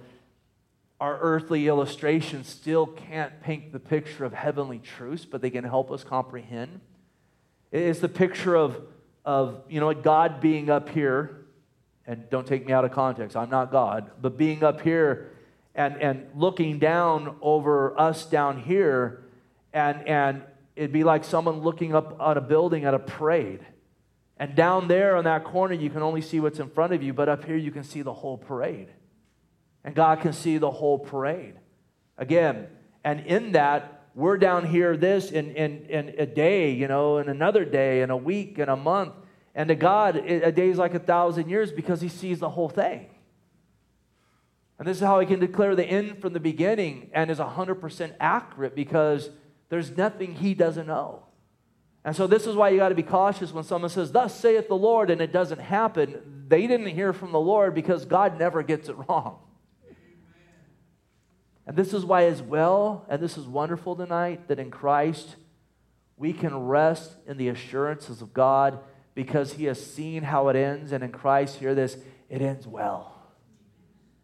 our 0.99 1.19
earthly 1.21 1.69
illustrations 1.69 2.49
still 2.49 2.87
can't 2.87 3.43
paint 3.43 3.71
the 3.73 3.79
picture 3.79 4.25
of 4.25 4.33
heavenly 4.33 4.79
truths, 4.79 5.27
but 5.27 5.43
they 5.43 5.51
can 5.51 5.65
help 5.65 5.91
us 5.91 6.03
comprehend. 6.03 6.81
It's 7.73 8.01
the 8.01 8.09
picture 8.09 8.57
of, 8.57 8.81
of 9.25 9.63
you 9.69 9.81
know, 9.81 9.93
God 9.95 10.41
being 10.41 10.71
up 10.71 10.89
here, 10.89 11.47
and 12.07 12.29
don't 12.31 12.47
take 12.47 12.67
me 12.67 12.73
out 12.73 12.85
of 12.85 12.93
context, 12.93 13.37
I'm 13.37 13.51
not 13.51 13.71
God, 13.71 14.11
but 14.21 14.37
being 14.37 14.65
up 14.65 14.81
here 14.81 15.31
and, 15.75 16.01
and 16.01 16.27
looking 16.35 16.79
down 16.79 17.37
over 17.41 17.99
us 17.99 18.27
down 18.27 18.61
here, 18.61 19.25
and, 19.73 20.07
and 20.09 20.43
it'd 20.75 20.93
be 20.93 21.05
like 21.05 21.25
someone 21.25 21.61
looking 21.61 21.95
up 21.95 22.17
at 22.21 22.37
a 22.37 22.41
building 22.41 22.85
at 22.85 22.95
a 22.95 22.99
parade. 22.99 23.61
And 24.37 24.57
down 24.57 24.89
there 24.89 25.17
in 25.17 25.25
that 25.25 25.45
corner, 25.45 25.75
you 25.75 25.91
can 25.91 26.03
only 26.03 26.23
see 26.23 26.41
what's 26.41 26.59
in 26.59 26.71
front 26.71 26.93
of 26.93 27.03
you, 27.03 27.13
but 27.13 27.29
up 27.29 27.45
here, 27.45 27.57
you 27.57 27.71
can 27.71 27.85
see 27.85 28.03
the 28.03 28.13
whole 28.13 28.39
parade. 28.39 28.89
And 29.85 29.95
God 29.95 30.21
can 30.21 30.33
see 30.33 30.59
the 30.59 30.71
whole 30.71 30.99
parade. 30.99 31.55
Again, 32.19 32.67
and 33.05 33.21
in 33.21 33.53
that, 33.53 34.00
we're 34.21 34.39
down 34.39 34.67
here 34.67 34.97
this 34.97 35.31
in, 35.31 35.51
in, 35.53 35.87
in 35.87 36.15
a 36.19 36.27
day, 36.27 36.73
you 36.73 36.87
know, 36.89 37.19
in 37.19 37.29
another 37.29 37.65
day, 37.65 38.03
in 38.03 38.11
a 38.11 38.17
week, 38.17 38.59
in 38.59 38.69
a 38.69 38.77
month. 38.77 39.15
And 39.55 39.69
to 39.69 39.75
God, 39.75 40.17
a 40.17 40.53
day 40.53 40.69
is 40.69 40.79
like 40.79 40.95
a 40.95 41.01
thousand 41.01 41.49
years 41.49 41.73
because 41.73 42.01
He 42.01 42.09
sees 42.09 42.39
the 42.39 42.51
whole 42.51 42.69
thing. 42.69 43.07
And 44.79 44.87
this 44.87 44.99
is 44.99 45.03
how 45.03 45.21
He 45.21 45.27
can 45.27 45.41
declare 45.41 45.75
the 45.75 45.85
end 45.85 46.21
from 46.21 46.33
the 46.33 46.41
beginning 46.41 47.11
and 47.13 47.31
is 47.31 47.39
100% 47.39 48.15
accurate 48.21 48.75
because 48.77 49.31
there's 49.71 49.97
nothing 49.97 50.35
he 50.35 50.53
doesn't 50.53 50.87
know. 50.87 51.23
And 52.05 52.15
so, 52.15 52.27
this 52.27 52.47
is 52.47 52.57
why 52.57 52.71
you 52.71 52.79
got 52.79 52.89
to 52.91 52.95
be 52.95 53.03
cautious 53.03 53.53
when 53.53 53.65
someone 53.65 53.91
says, 53.91 54.11
Thus 54.11 54.35
saith 54.35 54.69
the 54.69 54.77
Lord, 54.77 55.11
and 55.11 55.21
it 55.21 55.33
doesn't 55.33 55.61
happen. 55.61 56.45
They 56.49 56.67
didn't 56.67 56.89
hear 56.89 57.13
from 57.13 57.33
the 57.33 57.41
Lord 57.41 57.75
because 57.75 58.05
God 58.05 58.39
never 58.39 58.63
gets 58.63 58.89
it 58.89 58.97
wrong. 59.09 59.39
And 61.67 61.77
this 61.77 61.93
is 61.93 62.05
why, 62.05 62.25
as 62.25 62.43
well, 62.43 63.05
and 63.09 63.23
this 63.23 63.37
is 63.37 63.47
wonderful 63.47 63.95
tonight, 63.95 64.49
that 64.49 64.59
in 64.59 64.71
Christ 64.71 65.37
we 66.17 66.33
can 66.33 66.67
rest 66.67 67.13
in 67.27 67.37
the 67.37 67.49
assurances 67.49 68.23
of 68.23 68.35
God 68.35 68.81
because 69.15 69.55
He 69.55 69.65
has 69.65 69.85
seen 69.85 70.23
how 70.23 70.49
it 70.49 70.57
ends. 70.57 70.93
And 70.93 71.05
in 71.05 71.13
Christ, 71.13 71.57
hear 71.57 71.75
this, 71.75 71.97
it 72.29 72.43
ends 72.43 72.67
well. 72.67 73.17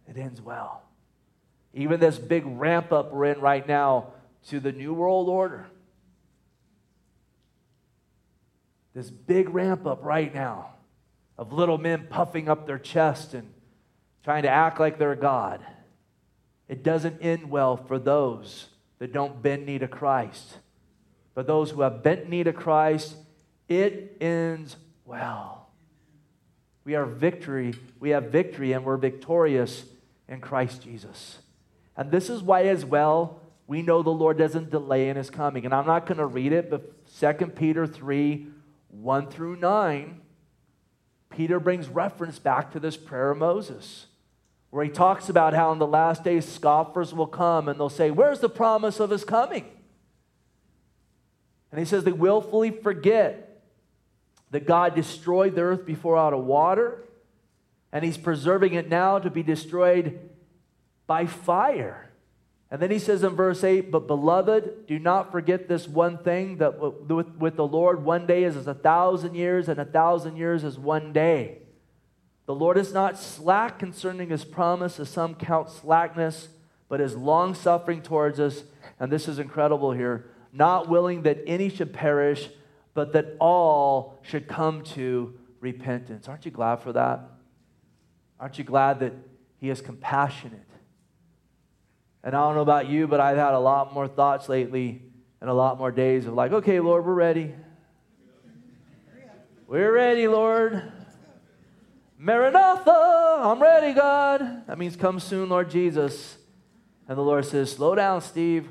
It 0.08 0.16
ends 0.16 0.40
well. 0.40 0.82
Even 1.72 2.00
this 2.00 2.18
big 2.18 2.44
ramp 2.46 2.92
up 2.92 3.12
we're 3.12 3.26
in 3.26 3.40
right 3.40 3.66
now 3.66 4.08
to 4.48 4.60
the 4.60 4.72
New 4.72 4.94
World 4.94 5.28
Order. 5.28 5.66
This 8.94 9.10
big 9.10 9.50
ramp 9.50 9.86
up 9.86 10.02
right 10.02 10.34
now 10.34 10.70
of 11.36 11.52
little 11.52 11.76
men 11.76 12.06
puffing 12.08 12.48
up 12.48 12.66
their 12.66 12.78
chest 12.78 13.34
and 13.34 13.52
trying 14.24 14.44
to 14.44 14.48
act 14.48 14.80
like 14.80 14.98
they're 14.98 15.14
God. 15.14 15.64
It 16.68 16.82
doesn't 16.82 17.20
end 17.20 17.50
well 17.50 17.76
for 17.76 17.98
those 17.98 18.68
that 18.98 19.12
don't 19.12 19.42
bend 19.42 19.66
knee 19.66 19.78
to 19.78 19.88
Christ. 19.88 20.58
But 21.34 21.46
those 21.46 21.70
who 21.70 21.82
have 21.82 22.02
bent 22.02 22.28
knee 22.28 22.44
to 22.44 22.52
Christ, 22.52 23.14
it 23.68 24.16
ends 24.20 24.76
well. 25.04 25.68
We 26.84 26.94
are 26.94 27.04
victory, 27.04 27.74
we 28.00 28.10
have 28.10 28.30
victory, 28.30 28.72
and 28.72 28.84
we're 28.84 28.96
victorious 28.96 29.84
in 30.28 30.40
Christ 30.40 30.82
Jesus. 30.82 31.38
And 31.96 32.10
this 32.10 32.30
is 32.30 32.42
why, 32.42 32.64
as 32.64 32.84
well, 32.84 33.40
we 33.66 33.82
know 33.82 34.02
the 34.02 34.10
Lord 34.10 34.38
doesn't 34.38 34.70
delay 34.70 35.08
in 35.08 35.16
his 35.16 35.30
coming. 35.30 35.64
And 35.64 35.74
I'm 35.74 35.86
not 35.86 36.06
going 36.06 36.18
to 36.18 36.26
read 36.26 36.52
it, 36.52 36.70
but 36.70 37.06
2 37.18 37.46
Peter 37.48 37.86
3 37.86 38.46
1 38.90 39.28
through 39.28 39.56
9 39.56 40.20
Peter 41.30 41.60
brings 41.60 41.88
reference 41.88 42.38
back 42.38 42.72
to 42.72 42.80
this 42.80 42.96
prayer 42.96 43.32
of 43.32 43.38
Moses, 43.38 44.06
where 44.76 44.84
he 44.84 44.90
talks 44.90 45.30
about 45.30 45.54
how 45.54 45.72
in 45.72 45.78
the 45.78 45.86
last 45.86 46.22
days 46.22 46.44
scoffers 46.46 47.14
will 47.14 47.26
come 47.26 47.66
and 47.66 47.80
they'll 47.80 47.88
say, 47.88 48.10
Where's 48.10 48.40
the 48.40 48.50
promise 48.50 49.00
of 49.00 49.08
his 49.08 49.24
coming? 49.24 49.64
And 51.70 51.78
he 51.78 51.86
says 51.86 52.04
they 52.04 52.12
willfully 52.12 52.70
forget 52.70 53.62
that 54.50 54.66
God 54.66 54.94
destroyed 54.94 55.54
the 55.54 55.62
earth 55.62 55.86
before 55.86 56.18
out 56.18 56.34
of 56.34 56.44
water, 56.44 57.02
and 57.90 58.04
he's 58.04 58.18
preserving 58.18 58.74
it 58.74 58.86
now 58.86 59.18
to 59.18 59.30
be 59.30 59.42
destroyed 59.42 60.18
by 61.06 61.24
fire. 61.24 62.10
And 62.70 62.82
then 62.82 62.90
he 62.90 62.98
says 62.98 63.24
in 63.24 63.34
verse 63.34 63.64
8, 63.64 63.90
But 63.90 64.06
beloved, 64.06 64.86
do 64.86 64.98
not 64.98 65.32
forget 65.32 65.68
this 65.68 65.88
one 65.88 66.18
thing 66.18 66.58
that 66.58 66.78
with, 66.78 67.28
with 67.38 67.56
the 67.56 67.66
Lord, 67.66 68.04
one 68.04 68.26
day 68.26 68.44
is 68.44 68.56
as 68.56 68.66
a 68.66 68.74
thousand 68.74 69.36
years, 69.36 69.70
and 69.70 69.80
a 69.80 69.86
thousand 69.86 70.36
years 70.36 70.64
is 70.64 70.78
one 70.78 71.14
day. 71.14 71.62
The 72.46 72.54
Lord 72.54 72.78
is 72.78 72.92
not 72.92 73.18
slack 73.18 73.78
concerning 73.78 74.30
his 74.30 74.44
promise, 74.44 74.98
as 75.00 75.08
some 75.08 75.34
count 75.34 75.68
slackness, 75.68 76.48
but 76.88 77.00
is 77.00 77.16
long 77.16 77.54
suffering 77.54 78.02
towards 78.02 78.38
us. 78.38 78.62
And 78.98 79.10
this 79.10 79.28
is 79.28 79.38
incredible 79.38 79.92
here 79.92 80.30
not 80.56 80.88
willing 80.88 81.22
that 81.22 81.38
any 81.46 81.68
should 81.68 81.92
perish, 81.92 82.48
but 82.94 83.12
that 83.12 83.36
all 83.38 84.18
should 84.22 84.48
come 84.48 84.82
to 84.82 85.38
repentance. 85.60 86.28
Aren't 86.28 86.46
you 86.46 86.50
glad 86.50 86.76
for 86.76 86.94
that? 86.94 87.20
Aren't 88.40 88.56
you 88.56 88.64
glad 88.64 89.00
that 89.00 89.12
he 89.58 89.68
is 89.68 89.82
compassionate? 89.82 90.60
And 92.24 92.34
I 92.34 92.40
don't 92.40 92.54
know 92.54 92.62
about 92.62 92.88
you, 92.88 93.06
but 93.06 93.20
I've 93.20 93.36
had 93.36 93.52
a 93.52 93.58
lot 93.58 93.92
more 93.92 94.08
thoughts 94.08 94.48
lately 94.48 95.02
and 95.40 95.50
a 95.50 95.54
lot 95.54 95.78
more 95.78 95.92
days 95.92 96.26
of 96.26 96.32
like, 96.32 96.52
okay, 96.52 96.80
Lord, 96.80 97.04
we're 97.04 97.14
ready. 97.14 97.54
We're 99.66 99.92
ready, 99.92 100.26
Lord. 100.26 100.90
Maranatha, 102.18 103.40
I'm 103.40 103.60
ready, 103.60 103.92
God. 103.92 104.66
That 104.66 104.78
means 104.78 104.96
come 104.96 105.20
soon, 105.20 105.48
Lord 105.48 105.70
Jesus. 105.70 106.38
And 107.08 107.16
the 107.16 107.22
Lord 107.22 107.44
says, 107.44 107.72
slow 107.72 107.94
down, 107.94 108.20
Steve. 108.22 108.68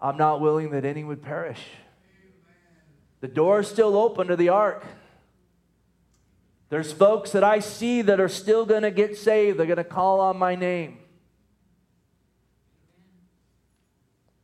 I'm 0.00 0.16
not 0.16 0.40
willing 0.40 0.70
that 0.70 0.84
any 0.84 1.04
would 1.04 1.22
perish. 1.22 1.60
The 3.20 3.28
door 3.28 3.60
is 3.60 3.68
still 3.68 3.96
open 3.96 4.28
to 4.28 4.36
the 4.36 4.48
ark. 4.48 4.84
There's 6.68 6.92
folks 6.92 7.32
that 7.32 7.42
I 7.42 7.60
see 7.60 8.02
that 8.02 8.20
are 8.20 8.28
still 8.28 8.66
going 8.66 8.82
to 8.82 8.90
get 8.90 9.16
saved. 9.16 9.58
They're 9.58 9.66
going 9.66 9.78
to 9.78 9.84
call 9.84 10.20
on 10.20 10.36
my 10.36 10.54
name. 10.54 10.98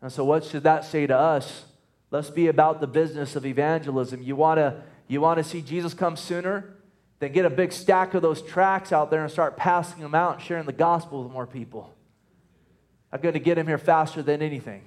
And 0.01 0.11
so, 0.11 0.25
what 0.25 0.45
should 0.45 0.63
that 0.65 0.85
say 0.85 1.07
to 1.07 1.17
us? 1.17 1.65
Let's 2.11 2.31
be 2.31 2.49
about 2.49 2.81
the 2.81 2.87
business 2.87 3.37
of 3.37 3.47
evangelism. 3.47 4.23
You 4.23 4.37
want 4.37 4.59
to 4.59 4.83
you 5.09 5.21
want 5.21 5.39
to 5.39 5.45
see 5.45 5.61
Jesus 5.61 5.95
come 5.95 6.17
sooner? 6.17 6.74
Then 7.21 7.33
get 7.33 7.45
a 7.45 7.51
big 7.51 7.73
stack 7.73 8.15
of 8.15 8.23
those 8.23 8.43
tracts 8.43 8.93
out 8.93 9.11
there 9.11 9.23
and 9.23 9.31
start 9.31 9.57
passing 9.57 10.01
them 10.03 10.15
out 10.15 10.35
and 10.35 10.43
sharing 10.43 10.67
the 10.67 10.73
gospel 10.73 11.23
with 11.23 11.33
more 11.33 11.47
people. 11.47 11.95
I'm 13.13 13.21
going 13.21 13.35
to 13.35 13.41
get 13.41 13.57
him 13.57 13.67
here 13.67 13.79
faster 13.79 14.23
than 14.23 14.43
anything. 14.43 14.83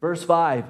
Verse 0.00 0.22
5. 0.22 0.64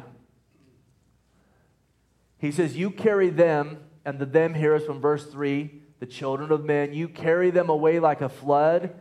He 2.38 2.52
says, 2.52 2.76
You 2.76 2.90
carry 2.90 3.30
them, 3.30 3.78
and 4.04 4.18
the 4.18 4.26
them 4.26 4.54
here 4.54 4.74
is 4.74 4.84
from 4.84 5.00
verse 5.00 5.26
3, 5.26 5.70
the 6.00 6.06
children 6.06 6.52
of 6.52 6.64
men. 6.64 6.92
You 6.92 7.08
carry 7.08 7.50
them 7.50 7.68
away 7.68 7.98
like 7.98 8.20
a 8.20 8.28
flood. 8.28 8.94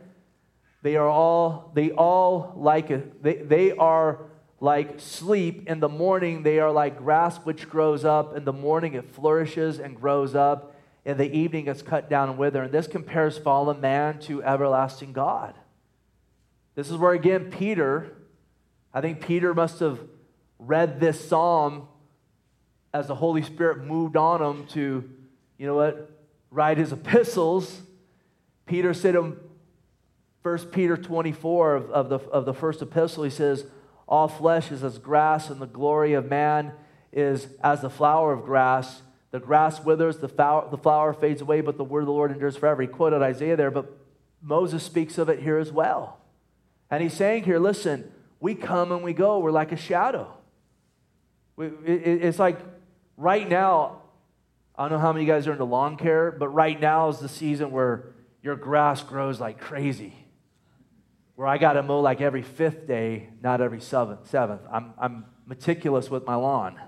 They 0.82 0.96
are 0.96 1.08
all, 1.08 1.70
they 1.74 1.90
all 1.90 2.54
like, 2.56 2.90
a, 2.90 3.02
they, 3.20 3.36
they 3.36 3.72
are 3.72 4.27
like 4.60 5.00
sleep. 5.00 5.68
In 5.68 5.80
the 5.80 5.88
morning, 5.88 6.42
they 6.42 6.58
are 6.58 6.70
like 6.70 6.98
grass 6.98 7.36
which 7.38 7.68
grows 7.68 8.04
up. 8.04 8.36
In 8.36 8.44
the 8.44 8.52
morning, 8.52 8.94
it 8.94 9.10
flourishes 9.10 9.78
and 9.78 9.98
grows 9.98 10.34
up. 10.34 10.74
In 11.04 11.16
the 11.16 11.30
evening, 11.32 11.68
it's 11.68 11.82
cut 11.82 12.10
down 12.10 12.28
and 12.28 12.38
wither. 12.38 12.64
And 12.64 12.72
this 12.72 12.86
compares 12.86 13.38
fallen 13.38 13.80
man 13.80 14.18
to 14.20 14.42
everlasting 14.42 15.12
God. 15.12 15.54
This 16.74 16.90
is 16.90 16.96
where, 16.96 17.12
again, 17.12 17.50
Peter, 17.50 18.16
I 18.92 19.00
think 19.00 19.20
Peter 19.20 19.54
must 19.54 19.80
have 19.80 20.00
read 20.58 21.00
this 21.00 21.28
psalm 21.28 21.88
as 22.92 23.06
the 23.06 23.14
Holy 23.14 23.42
Spirit 23.42 23.84
moved 23.84 24.16
on 24.16 24.42
him 24.42 24.66
to, 24.68 25.08
you 25.56 25.66
know 25.66 25.74
what, 25.74 26.10
write 26.50 26.78
his 26.78 26.92
epistles. 26.92 27.82
Peter 28.66 28.92
said 28.92 29.14
in 29.14 29.36
1 30.42 30.58
Peter 30.70 30.96
24 30.96 31.74
of, 31.74 31.90
of, 31.90 32.08
the, 32.08 32.18
of 32.30 32.44
the 32.44 32.54
first 32.54 32.80
epistle, 32.82 33.24
he 33.24 33.30
says, 33.30 33.66
All 34.08 34.26
flesh 34.26 34.72
is 34.72 34.82
as 34.82 34.98
grass, 34.98 35.50
and 35.50 35.60
the 35.60 35.66
glory 35.66 36.14
of 36.14 36.28
man 36.28 36.72
is 37.12 37.48
as 37.62 37.82
the 37.82 37.90
flower 37.90 38.32
of 38.32 38.44
grass. 38.44 39.02
The 39.30 39.40
grass 39.40 39.84
withers, 39.84 40.16
the 40.16 40.28
flower, 40.28 40.66
the 40.70 40.78
flower 40.78 41.12
fades 41.12 41.42
away, 41.42 41.60
but 41.60 41.76
the 41.76 41.84
word 41.84 42.00
of 42.00 42.06
the 42.06 42.12
Lord 42.12 42.32
endures 42.32 42.56
forever. 42.56 42.80
He 42.80 42.88
quoted 42.88 43.20
Isaiah 43.20 43.56
there, 43.56 43.70
but 43.70 43.92
Moses 44.40 44.82
speaks 44.82 45.18
of 45.18 45.28
it 45.28 45.40
here 45.40 45.58
as 45.58 45.70
well. 45.70 46.18
And 46.90 47.02
he's 47.02 47.12
saying 47.12 47.44
here, 47.44 47.58
listen, 47.58 48.10
we 48.40 48.54
come 48.54 48.92
and 48.92 49.02
we 49.02 49.12
go. 49.12 49.38
We're 49.40 49.50
like 49.50 49.72
a 49.72 49.76
shadow. 49.76 50.32
It's 51.58 52.38
like 52.38 52.58
right 53.18 53.46
now, 53.46 54.02
I 54.74 54.84
don't 54.84 54.92
know 54.92 54.98
how 55.00 55.12
many 55.12 55.24
of 55.24 55.28
you 55.28 55.34
guys 55.34 55.46
are 55.46 55.52
into 55.52 55.64
lawn 55.64 55.96
care, 55.96 56.30
but 56.30 56.48
right 56.48 56.80
now 56.80 57.08
is 57.08 57.18
the 57.18 57.28
season 57.28 57.72
where 57.72 58.14
your 58.42 58.56
grass 58.56 59.02
grows 59.02 59.40
like 59.40 59.60
crazy. 59.60 60.14
Where 61.38 61.46
I 61.46 61.56
got 61.56 61.74
to 61.74 61.84
mow 61.84 62.00
like 62.00 62.20
every 62.20 62.42
fifth 62.42 62.88
day, 62.88 63.28
not 63.40 63.60
every 63.60 63.80
seventh. 63.80 64.28
seventh. 64.28 64.62
I'm, 64.72 64.92
I'm 64.98 65.24
meticulous 65.46 66.10
with 66.10 66.26
my 66.26 66.34
lawn. 66.34 66.80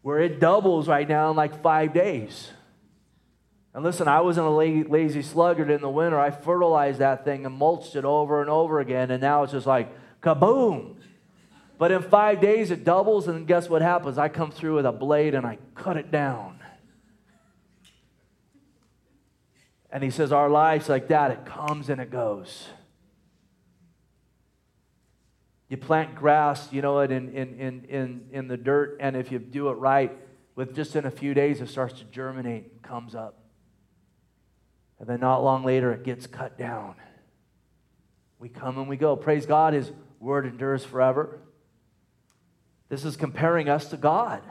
Where 0.00 0.18
it 0.18 0.40
doubles 0.40 0.88
right 0.88 1.08
now 1.08 1.30
in 1.30 1.36
like 1.36 1.62
five 1.62 1.94
days. 1.94 2.50
And 3.72 3.84
listen, 3.84 4.08
I 4.08 4.22
was 4.22 4.38
in 4.38 4.42
a 4.42 4.50
lazy 4.50 5.22
sluggard 5.22 5.70
in 5.70 5.82
the 5.82 5.88
winter. 5.88 6.18
I 6.18 6.32
fertilized 6.32 6.98
that 6.98 7.24
thing 7.24 7.46
and 7.46 7.54
mulched 7.54 7.94
it 7.94 8.04
over 8.04 8.40
and 8.40 8.50
over 8.50 8.80
again, 8.80 9.12
and 9.12 9.20
now 9.20 9.44
it's 9.44 9.52
just 9.52 9.68
like 9.68 9.94
kaboom. 10.20 10.96
But 11.78 11.92
in 11.92 12.02
five 12.02 12.40
days, 12.40 12.72
it 12.72 12.82
doubles, 12.82 13.28
and 13.28 13.46
guess 13.46 13.68
what 13.68 13.82
happens? 13.82 14.18
I 14.18 14.30
come 14.30 14.50
through 14.50 14.74
with 14.74 14.86
a 14.86 14.90
blade 14.90 15.36
and 15.36 15.46
I 15.46 15.58
cut 15.76 15.96
it 15.96 16.10
down. 16.10 16.58
And 19.92 20.02
he 20.02 20.10
says, 20.10 20.32
Our 20.32 20.48
life's 20.48 20.88
like 20.88 21.06
that. 21.06 21.30
It 21.30 21.46
comes 21.46 21.88
and 21.88 22.00
it 22.00 22.10
goes. 22.10 22.66
You 25.72 25.78
plant 25.78 26.14
grass, 26.14 26.70
you 26.70 26.82
know 26.82 26.98
it, 26.98 27.10
in, 27.10 27.30
in, 27.30 27.58
in, 27.58 27.84
in, 27.86 28.24
in 28.30 28.46
the 28.46 28.58
dirt, 28.58 28.98
and 29.00 29.16
if 29.16 29.32
you 29.32 29.38
do 29.38 29.70
it 29.70 29.78
right, 29.78 30.14
with 30.54 30.76
just 30.76 30.96
in 30.96 31.06
a 31.06 31.10
few 31.10 31.32
days, 31.32 31.62
it 31.62 31.70
starts 31.70 31.98
to 32.00 32.04
germinate 32.04 32.64
and 32.70 32.82
comes 32.82 33.14
up. 33.14 33.38
And 34.98 35.08
then 35.08 35.20
not 35.20 35.42
long 35.42 35.64
later, 35.64 35.90
it 35.90 36.04
gets 36.04 36.26
cut 36.26 36.58
down. 36.58 36.96
We 38.38 38.50
come 38.50 38.76
and 38.76 38.86
we 38.86 38.98
go. 38.98 39.16
Praise 39.16 39.46
God, 39.46 39.72
His 39.72 39.90
word 40.20 40.44
endures 40.44 40.84
forever. 40.84 41.40
This 42.90 43.06
is 43.06 43.16
comparing 43.16 43.70
us 43.70 43.88
to 43.88 43.96
God, 43.96 44.42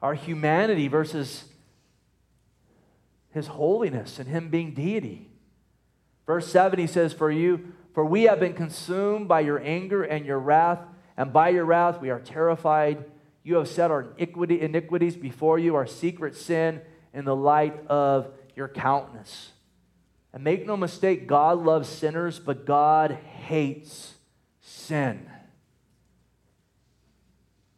our 0.00 0.14
humanity 0.14 0.86
versus 0.86 1.46
his 3.30 3.48
holiness 3.48 4.20
and 4.20 4.28
him 4.28 4.50
being 4.50 4.72
deity. 4.72 5.32
Verse 6.26 6.50
7, 6.50 6.78
he 6.78 6.86
says, 6.86 7.12
For 7.12 7.30
you, 7.30 7.72
for 7.94 8.04
we 8.04 8.24
have 8.24 8.40
been 8.40 8.54
consumed 8.54 9.28
by 9.28 9.40
your 9.40 9.60
anger 9.60 10.02
and 10.02 10.26
your 10.26 10.38
wrath, 10.38 10.80
and 11.16 11.32
by 11.32 11.50
your 11.50 11.64
wrath 11.64 12.00
we 12.00 12.10
are 12.10 12.20
terrified. 12.20 13.04
You 13.42 13.56
have 13.56 13.68
set 13.68 13.90
our 13.90 14.08
iniquity, 14.18 14.60
iniquities 14.60 15.16
before 15.16 15.58
you, 15.58 15.76
our 15.76 15.86
secret 15.86 16.36
sin, 16.36 16.80
in 17.14 17.24
the 17.24 17.36
light 17.36 17.86
of 17.86 18.28
your 18.54 18.68
countenance. 18.68 19.52
And 20.32 20.44
make 20.44 20.66
no 20.66 20.76
mistake, 20.76 21.26
God 21.26 21.64
loves 21.64 21.88
sinners, 21.88 22.38
but 22.38 22.66
God 22.66 23.12
hates 23.12 24.14
sin. 24.60 25.30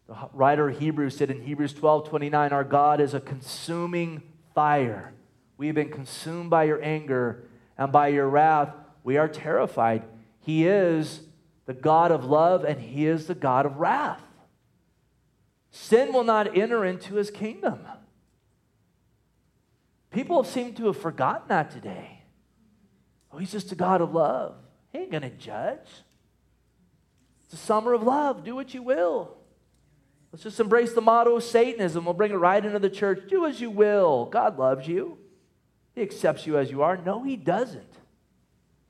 The 0.08 0.16
writer 0.32 0.70
of 0.70 0.78
Hebrews 0.78 1.16
said 1.16 1.30
in 1.30 1.42
Hebrews 1.42 1.74
12 1.74 2.08
29, 2.08 2.52
Our 2.52 2.64
God 2.64 3.00
is 3.00 3.12
a 3.12 3.20
consuming 3.20 4.22
fire. 4.54 5.12
We 5.58 5.66
have 5.66 5.76
been 5.76 5.90
consumed 5.90 6.50
by 6.50 6.64
your 6.64 6.82
anger, 6.82 7.44
and 7.79 7.93
by 7.93 8.09
your 8.09 8.29
wrath 8.29 8.75
we 9.05 9.17
are 9.17 9.29
terrified. 9.29 10.03
He 10.41 10.67
is 10.67 11.21
the 11.67 11.75
God 11.75 12.11
of 12.11 12.25
love, 12.25 12.64
and 12.64 12.81
He 12.81 13.07
is 13.07 13.27
the 13.27 13.35
God 13.35 13.67
of 13.67 13.77
wrath. 13.77 14.23
Sin 15.71 16.12
will 16.12 16.25
not 16.25 16.57
enter 16.57 16.85
into 16.85 17.14
His 17.14 17.31
kingdom. 17.31 17.81
People 20.11 20.43
seem 20.45 20.75
to 20.75 20.87
have 20.87 20.97
forgotten 20.97 21.49
that 21.49 21.71
today. 21.71 22.23
Oh, 23.31 23.38
He's 23.38 23.53
just 23.53 23.71
a 23.73 23.75
God 23.75 24.01
of 24.01 24.14
love. 24.14 24.57
He 24.93 24.99
ain't 24.99 25.11
going 25.11 25.23
to 25.23 25.31
judge. 25.31 25.87
It's 27.45 27.55
a 27.55 27.57
summer 27.57 27.93
of 27.93 28.03
love. 28.03 28.45
Do 28.45 28.55
what 28.55 28.75
you 28.75 28.83
will. 28.83 29.37
Let's 30.33 30.43
just 30.43 30.61
embrace 30.61 30.93
the 30.93 31.01
motto 31.01 31.37
of 31.37 31.45
Satanism. 31.45 32.05
We'll 32.05 32.14
bring 32.14 32.33
it 32.33 32.37
right 32.37 32.64
into 32.64 32.79
the 32.79 32.91
church. 32.91 33.23
Do 33.29 33.47
as 33.47 33.61
you 33.61 33.71
will. 33.71 34.27
God 34.27 34.59
loves 34.59 34.87
you. 34.87 35.19
He 35.98 36.04
accepts 36.04 36.46
you 36.46 36.58
as 36.58 36.70
you 36.70 36.82
are. 36.82 36.96
No, 36.96 37.22
He 37.22 37.37
doesn't. 37.37 37.92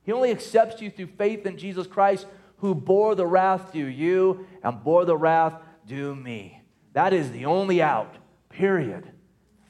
He 0.03 0.11
only 0.11 0.31
accepts 0.31 0.81
you 0.81 0.89
through 0.89 1.07
faith 1.17 1.45
in 1.45 1.57
Jesus 1.57 1.87
Christ, 1.87 2.25
who 2.57 2.73
bore 2.75 3.15
the 3.15 3.27
wrath 3.27 3.73
due 3.73 3.85
you 3.85 4.47
and 4.63 4.83
bore 4.83 5.05
the 5.05 5.17
wrath 5.17 5.53
due 5.87 6.15
me. 6.15 6.61
That 6.93 7.13
is 7.13 7.31
the 7.31 7.45
only 7.45 7.81
out, 7.81 8.15
period. 8.49 9.11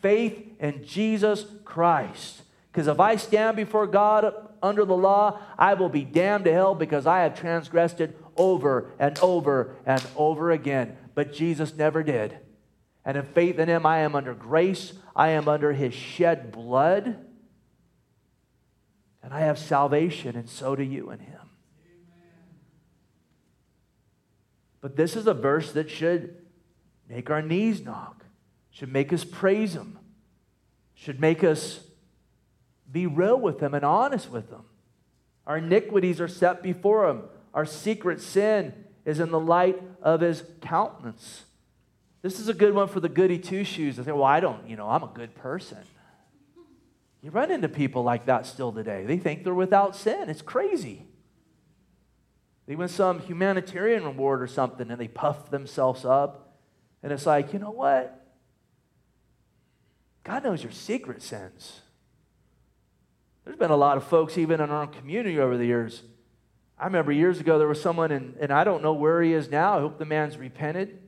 faith 0.01 0.45
in 0.59 0.83
Jesus 0.85 1.45
Christ. 1.65 2.43
Because 2.71 2.87
if 2.87 2.99
I 2.99 3.15
stand 3.17 3.57
before 3.57 3.87
God 3.87 4.33
under 4.61 4.85
the 4.85 4.95
law, 4.95 5.39
I 5.57 5.73
will 5.73 5.89
be 5.89 6.05
damned 6.05 6.45
to 6.45 6.53
hell 6.53 6.75
because 6.75 7.05
I 7.05 7.21
have 7.21 7.39
transgressed 7.39 7.99
it 7.99 8.17
over 8.37 8.91
and 8.99 9.19
over 9.19 9.75
and 9.85 10.05
over 10.15 10.51
again. 10.51 10.95
But 11.15 11.33
Jesus 11.33 11.75
never 11.75 12.03
did. 12.03 12.37
And 13.03 13.17
in 13.17 13.25
faith 13.25 13.59
in 13.59 13.67
Him, 13.67 13.85
I 13.85 13.99
am 13.99 14.15
under 14.15 14.33
grace, 14.33 14.93
I 15.15 15.29
am 15.29 15.47
under 15.47 15.73
His 15.73 15.93
shed 15.93 16.51
blood, 16.51 17.17
and 19.21 19.33
I 19.33 19.41
have 19.41 19.59
salvation, 19.59 20.35
and 20.35 20.49
so 20.49 20.75
do 20.75 20.83
you 20.83 21.11
in 21.11 21.19
Him. 21.19 21.39
But 24.81 24.95
this 24.95 25.15
is 25.15 25.27
a 25.27 25.33
verse 25.33 25.73
that 25.73 25.89
should 25.89 26.37
make 27.09 27.29
our 27.29 27.41
knees 27.41 27.81
knock, 27.81 28.25
should 28.71 28.91
make 28.91 29.11
us 29.11 29.23
praise 29.23 29.73
Him, 29.73 29.99
should 30.95 31.19
make 31.19 31.43
us 31.43 31.81
be 32.89 33.05
real 33.05 33.39
with 33.39 33.59
Him 33.61 33.73
and 33.73 33.83
honest 33.83 34.31
with 34.31 34.49
Him. 34.49 34.63
Our 35.45 35.57
iniquities 35.57 36.21
are 36.21 36.27
set 36.27 36.63
before 36.63 37.09
Him, 37.09 37.23
our 37.53 37.65
secret 37.65 38.21
sin 38.21 38.73
is 39.05 39.19
in 39.19 39.31
the 39.31 39.39
light 39.39 39.81
of 40.01 40.21
His 40.21 40.43
countenance. 40.61 41.43
This 42.21 42.39
is 42.39 42.49
a 42.49 42.53
good 42.53 42.73
one 42.73 42.87
for 42.87 42.99
the 42.99 43.09
goody 43.09 43.39
two 43.39 43.63
shoes. 43.63 43.95
They 43.95 44.03
say, 44.03 44.11
well, 44.11 44.23
I 44.23 44.39
don't, 44.39 44.67
you 44.67 44.75
know, 44.75 44.89
I'm 44.89 45.03
a 45.03 45.11
good 45.13 45.35
person. 45.35 45.79
You 47.21 47.31
run 47.31 47.51
into 47.51 47.67
people 47.67 48.03
like 48.03 48.25
that 48.27 48.45
still 48.45 48.71
today. 48.71 49.05
They 49.05 49.17
think 49.17 49.43
they're 49.43 49.53
without 49.53 49.95
sin. 49.95 50.29
It's 50.29 50.41
crazy. 50.41 51.05
They 52.65 52.75
win 52.75 52.87
some 52.87 53.19
humanitarian 53.19 54.03
reward 54.03 54.41
or 54.41 54.47
something 54.47 54.89
and 54.89 54.99
they 54.99 55.07
puff 55.07 55.49
themselves 55.49 56.05
up. 56.05 56.57
And 57.01 57.11
it's 57.11 57.25
like, 57.25 57.51
you 57.51 57.59
know 57.59 57.71
what? 57.71 58.15
God 60.23 60.43
knows 60.43 60.61
your 60.61 60.71
secret 60.71 61.21
sins. 61.21 61.81
There's 63.43 63.57
been 63.57 63.71
a 63.71 63.77
lot 63.77 63.97
of 63.97 64.03
folks, 64.03 64.37
even 64.37 64.61
in 64.61 64.69
our 64.69 64.85
community 64.85 65.39
over 65.39 65.57
the 65.57 65.65
years. 65.65 66.03
I 66.77 66.85
remember 66.85 67.11
years 67.11 67.39
ago 67.39 67.57
there 67.57 67.67
was 67.67 67.81
someone, 67.81 68.11
and, 68.11 68.35
and 68.39 68.53
I 68.53 68.63
don't 68.63 68.83
know 68.83 68.93
where 68.93 69.23
he 69.23 69.33
is 69.33 69.49
now. 69.49 69.77
I 69.77 69.79
hope 69.79 69.97
the 69.97 70.05
man's 70.05 70.37
repented. 70.37 70.99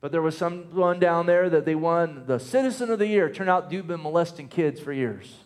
But 0.00 0.10
there 0.10 0.20
was 0.20 0.36
someone 0.36 0.98
down 0.98 1.26
there 1.26 1.48
that 1.48 1.64
they 1.64 1.76
won 1.76 2.24
the 2.26 2.38
Citizen 2.38 2.90
of 2.90 2.98
the 2.98 3.06
Year. 3.06 3.30
Turned 3.30 3.48
out 3.48 3.70
dude 3.70 3.86
been 3.86 4.02
molesting 4.02 4.48
kids 4.48 4.80
for 4.80 4.92
years. 4.92 5.43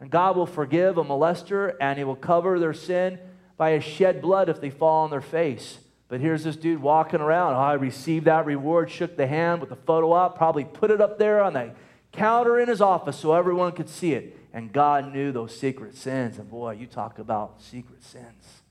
And 0.00 0.10
God 0.10 0.36
will 0.36 0.46
forgive 0.46 0.96
a 0.96 1.04
molester 1.04 1.74
and 1.80 1.98
he 1.98 2.04
will 2.04 2.16
cover 2.16 2.58
their 2.58 2.74
sin 2.74 3.18
by 3.56 3.72
his 3.72 3.84
shed 3.84 4.22
blood 4.22 4.48
if 4.48 4.60
they 4.60 4.70
fall 4.70 5.04
on 5.04 5.10
their 5.10 5.20
face. 5.20 5.78
But 6.08 6.20
here's 6.20 6.44
this 6.44 6.56
dude 6.56 6.80
walking 6.80 7.20
around. 7.20 7.54
Oh, 7.54 7.58
I 7.58 7.74
received 7.74 8.24
that 8.26 8.46
reward, 8.46 8.90
shook 8.90 9.16
the 9.16 9.26
hand 9.26 9.60
with 9.60 9.68
the 9.68 9.76
photo 9.76 10.12
op, 10.12 10.38
probably 10.38 10.64
put 10.64 10.90
it 10.90 11.00
up 11.00 11.18
there 11.18 11.42
on 11.42 11.52
the 11.52 11.72
counter 12.12 12.58
in 12.58 12.68
his 12.68 12.80
office 12.80 13.18
so 13.18 13.34
everyone 13.34 13.72
could 13.72 13.88
see 13.88 14.14
it. 14.14 14.36
And 14.52 14.72
God 14.72 15.12
knew 15.12 15.32
those 15.32 15.58
secret 15.58 15.94
sins. 15.94 16.38
And 16.38 16.48
boy, 16.48 16.72
you 16.72 16.86
talk 16.86 17.18
about 17.18 17.60
secret 17.60 18.02
sins. 18.02 18.62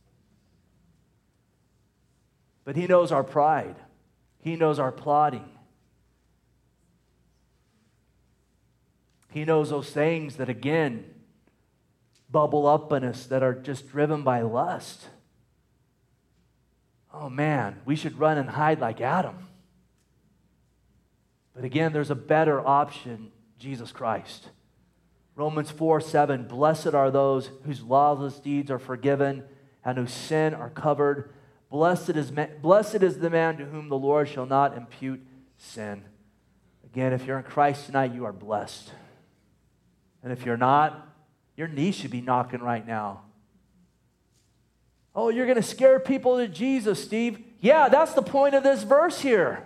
But 2.65 2.75
he 2.75 2.87
knows 2.87 3.11
our 3.11 3.23
pride. 3.23 3.75
He 4.39 4.55
knows 4.55 4.79
our 4.79 4.91
plotting. 4.91 5.47
He 9.29 9.45
knows 9.45 9.69
those 9.69 9.91
things 9.91 10.37
that, 10.37 10.49
again, 10.49 11.05
bubble 12.29 12.67
up 12.67 12.91
in 12.91 13.03
us 13.03 13.25
that 13.27 13.43
are 13.43 13.53
just 13.53 13.89
driven 13.89 14.23
by 14.23 14.41
lust. 14.41 15.07
Oh 17.13 17.29
man, 17.29 17.79
we 17.85 17.95
should 17.95 18.19
run 18.19 18.37
and 18.37 18.49
hide 18.49 18.79
like 18.79 19.01
Adam. 19.01 19.47
But 21.55 21.63
again, 21.63 21.93
there's 21.93 22.11
a 22.11 22.15
better 22.15 22.65
option 22.65 23.31
Jesus 23.57 23.91
Christ. 23.91 24.49
Romans 25.35 25.71
4 25.71 26.01
7 26.01 26.47
Blessed 26.47 26.93
are 26.93 27.11
those 27.11 27.49
whose 27.63 27.81
lawless 27.81 28.39
deeds 28.39 28.69
are 28.69 28.79
forgiven 28.79 29.43
and 29.83 29.97
whose 29.97 30.13
sin 30.13 30.53
are 30.53 30.69
covered. 30.69 31.31
Blessed 31.69 32.11
is, 32.11 32.31
blessed 32.61 33.03
is 33.03 33.19
the 33.19 33.29
man 33.29 33.57
to 33.57 33.65
whom 33.65 33.89
the 33.89 33.97
Lord 33.97 34.29
shall 34.29 34.45
not 34.45 34.77
impute 34.77 35.25
sin. 35.57 36.03
Again, 36.85 37.13
if 37.13 37.25
you're 37.25 37.37
in 37.37 37.43
Christ 37.43 37.85
tonight, 37.85 38.13
you 38.13 38.25
are 38.25 38.33
blessed. 38.33 38.91
And 40.23 40.31
if 40.31 40.45
you're 40.45 40.57
not, 40.57 41.07
your 41.57 41.67
knees 41.67 41.95
should 41.95 42.11
be 42.11 42.21
knocking 42.21 42.61
right 42.61 42.87
now. 42.87 43.21
Oh, 45.13 45.29
you're 45.29 45.47
going 45.47 45.57
to 45.57 45.63
scare 45.63 45.99
people 45.99 46.37
to 46.37 46.47
Jesus, 46.47 47.03
Steve. 47.03 47.43
Yeah, 47.59 47.89
that's 47.89 48.13
the 48.13 48.21
point 48.21 48.53
of 48.53 48.61
this 48.61 48.83
verse 48.83 49.19
here. 49.19 49.65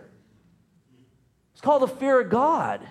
It's 1.52 1.62
called 1.62 1.82
the 1.82 1.90
fear 1.90 2.22
of 2.22 2.30
God. 2.30 2.82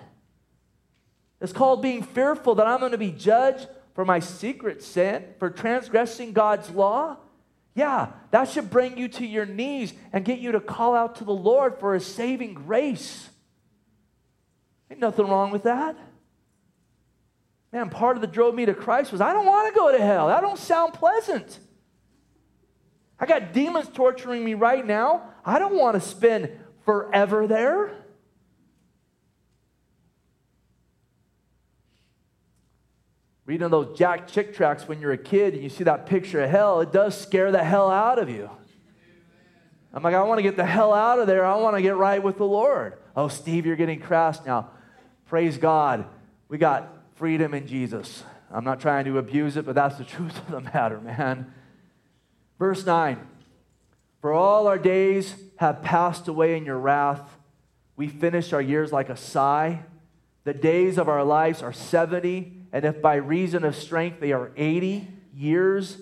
It's 1.41 1.51
called 1.51 1.81
being 1.81 2.03
fearful 2.03 2.53
that 2.55 2.67
I'm 2.67 2.79
going 2.79 2.91
to 2.91 2.99
be 2.99 3.11
judged 3.11 3.67
for 3.95 4.05
my 4.05 4.19
secret 4.19 4.83
sin, 4.83 5.25
for 5.39 5.49
transgressing 5.49 6.33
God's 6.33 6.69
law. 6.69 7.17
Yeah, 7.73 8.11
that 8.29 8.49
should 8.49 8.69
bring 8.69 8.97
you 8.97 9.07
to 9.07 9.25
your 9.25 9.47
knees 9.47 9.93
and 10.13 10.23
get 10.23 10.39
you 10.39 10.51
to 10.51 10.59
call 10.59 10.93
out 10.93 11.15
to 11.15 11.23
the 11.23 11.33
Lord 11.33 11.79
for 11.79 11.95
his 11.95 12.05
saving 12.05 12.53
grace. 12.53 13.29
Ain't 14.91 14.99
nothing 14.99 15.27
wrong 15.27 15.49
with 15.51 15.63
that. 15.63 15.97
Man, 17.71 17.89
part 17.89 18.17
of 18.17 18.21
the 18.21 18.27
drove 18.27 18.53
me 18.53 18.65
to 18.65 18.73
Christ 18.73 19.11
was 19.11 19.21
I 19.21 19.33
don't 19.33 19.45
want 19.45 19.73
to 19.73 19.79
go 19.79 19.91
to 19.91 20.01
hell. 20.01 20.27
That 20.27 20.41
don't 20.41 20.59
sound 20.59 20.93
pleasant. 20.93 21.59
I 23.19 23.25
got 23.25 23.53
demons 23.53 23.87
torturing 23.93 24.43
me 24.43 24.55
right 24.55 24.85
now. 24.85 25.29
I 25.45 25.59
don't 25.59 25.75
want 25.75 25.95
to 25.95 26.01
spend 26.01 26.49
forever 26.85 27.47
there. 27.47 27.93
reading 33.51 33.67
those 33.67 33.97
Jack 33.97 34.29
Chick 34.29 34.55
tracks 34.55 34.87
when 34.87 35.01
you're 35.01 35.11
a 35.11 35.17
kid 35.17 35.53
and 35.53 35.61
you 35.61 35.67
see 35.67 35.83
that 35.83 36.05
picture 36.05 36.41
of 36.41 36.49
hell, 36.49 36.79
it 36.79 36.93
does 36.93 37.19
scare 37.19 37.51
the 37.51 37.61
hell 37.61 37.91
out 37.91 38.17
of 38.17 38.29
you. 38.29 38.49
I'm 39.93 40.01
like, 40.03 40.15
I 40.15 40.23
want 40.23 40.37
to 40.37 40.41
get 40.41 40.55
the 40.55 40.65
hell 40.65 40.93
out 40.93 41.19
of 41.19 41.27
there. 41.27 41.45
I 41.45 41.57
want 41.57 41.75
to 41.75 41.81
get 41.81 41.97
right 41.97 42.23
with 42.23 42.37
the 42.37 42.45
Lord. 42.45 42.93
Oh, 43.13 43.27
Steve, 43.27 43.65
you're 43.65 43.75
getting 43.75 43.99
crass 43.99 44.39
now. 44.45 44.69
Praise 45.25 45.57
God. 45.57 46.05
We 46.47 46.57
got 46.57 46.93
freedom 47.21 47.53
in 47.53 47.67
Jesus. 47.67 48.23
I'm 48.51 48.63
not 48.63 48.79
trying 48.79 49.05
to 49.05 49.19
abuse 49.19 49.55
it, 49.55 49.63
but 49.63 49.75
that's 49.75 49.99
the 49.99 50.03
truth 50.15 50.35
of 50.39 50.49
the 50.49 50.59
matter, 50.59 50.99
man. 50.99 51.53
Verse 52.57 52.83
9 52.83 53.19
For 54.21 54.33
all 54.33 54.65
our 54.65 54.79
days 54.79 55.35
have 55.57 55.83
passed 55.83 56.27
away 56.27 56.57
in 56.57 56.65
your 56.65 56.79
wrath. 56.79 57.37
We 57.95 58.07
finish 58.07 58.53
our 58.53 58.61
years 58.61 58.91
like 58.91 59.09
a 59.09 59.15
sigh. 59.15 59.83
The 60.45 60.55
days 60.55 60.97
of 60.97 61.07
our 61.07 61.23
lives 61.23 61.61
are 61.61 61.71
70 61.71 62.53
and 62.73 62.85
if 62.85 63.03
by 63.03 63.17
reason 63.17 63.65
of 63.65 63.75
strength 63.75 64.19
they 64.19 64.31
are 64.31 64.49
80 64.57 65.07
years, 65.31 65.97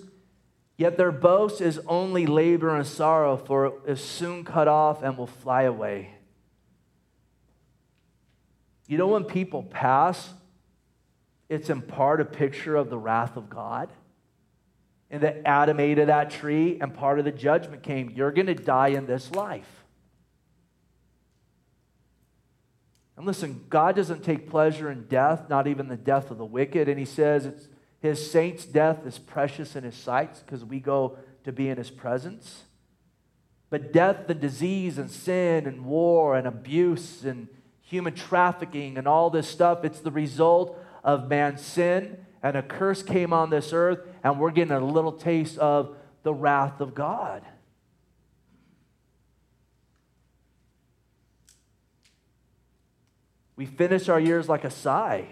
yet 0.78 0.96
their 0.96 1.12
boast 1.12 1.60
is 1.60 1.78
only 1.86 2.24
labor 2.24 2.74
and 2.74 2.86
sorrow, 2.86 3.36
for 3.36 3.66
it 3.66 3.74
is 3.86 4.00
soon 4.00 4.42
cut 4.42 4.68
off 4.68 5.02
and 5.02 5.18
will 5.18 5.26
fly 5.26 5.64
away. 5.64 6.14
You 8.86 8.96
know, 8.96 9.08
when 9.08 9.24
people 9.24 9.64
pass, 9.64 10.32
it's 11.50 11.68
in 11.68 11.82
part 11.82 12.20
a 12.20 12.24
picture 12.24 12.76
of 12.76 12.88
the 12.88 12.96
wrath 12.96 13.36
of 13.36 13.50
God. 13.50 13.90
And 15.10 15.24
that 15.24 15.42
Adam 15.44 15.80
ate 15.80 15.98
of 15.98 16.06
that 16.06 16.30
tree, 16.30 16.78
and 16.80 16.94
part 16.94 17.18
of 17.18 17.24
the 17.24 17.32
judgment 17.32 17.82
came. 17.82 18.10
You're 18.10 18.30
going 18.30 18.46
to 18.46 18.54
die 18.54 18.88
in 18.88 19.06
this 19.06 19.32
life. 19.32 19.68
And 23.16 23.26
listen, 23.26 23.66
God 23.68 23.96
doesn't 23.96 24.22
take 24.22 24.48
pleasure 24.48 24.90
in 24.90 25.06
death, 25.08 25.50
not 25.50 25.66
even 25.66 25.88
the 25.88 25.96
death 25.96 26.30
of 26.30 26.38
the 26.38 26.44
wicked. 26.44 26.88
And 26.88 26.98
he 26.98 27.04
says 27.04 27.44
it's, 27.44 27.68
his 27.98 28.30
saints' 28.30 28.64
death 28.64 29.04
is 29.04 29.18
precious 29.18 29.74
in 29.74 29.82
his 29.82 29.96
sight 29.96 30.40
because 30.46 30.64
we 30.64 30.78
go 30.78 31.18
to 31.42 31.50
be 31.50 31.68
in 31.68 31.76
his 31.76 31.90
presence. 31.90 32.62
But 33.68 33.92
death 33.92 34.30
and 34.30 34.40
disease 34.40 34.96
and 34.96 35.10
sin 35.10 35.66
and 35.66 35.84
war 35.84 36.36
and 36.36 36.46
abuse 36.46 37.24
and 37.24 37.48
human 37.82 38.14
trafficking 38.14 38.96
and 38.96 39.08
all 39.08 39.30
this 39.30 39.48
stuff, 39.48 39.84
it's 39.84 40.00
the 40.00 40.12
result 40.12 40.78
of 41.02 41.28
man's 41.28 41.62
sin. 41.62 42.24
And 42.42 42.56
a 42.56 42.62
curse 42.62 43.02
came 43.02 43.32
on 43.32 43.50
this 43.50 43.72
earth, 43.72 44.00
and 44.24 44.40
we're 44.40 44.50
getting 44.50 44.72
a 44.72 44.80
little 44.80 45.12
taste 45.12 45.58
of 45.58 45.96
the 46.22 46.32
wrath 46.32 46.80
of 46.80 46.94
God. 46.94 47.42
We 53.56 53.66
finish 53.66 54.08
our 54.08 54.18
years 54.18 54.48
like 54.48 54.64
a 54.64 54.70
sigh. 54.70 55.26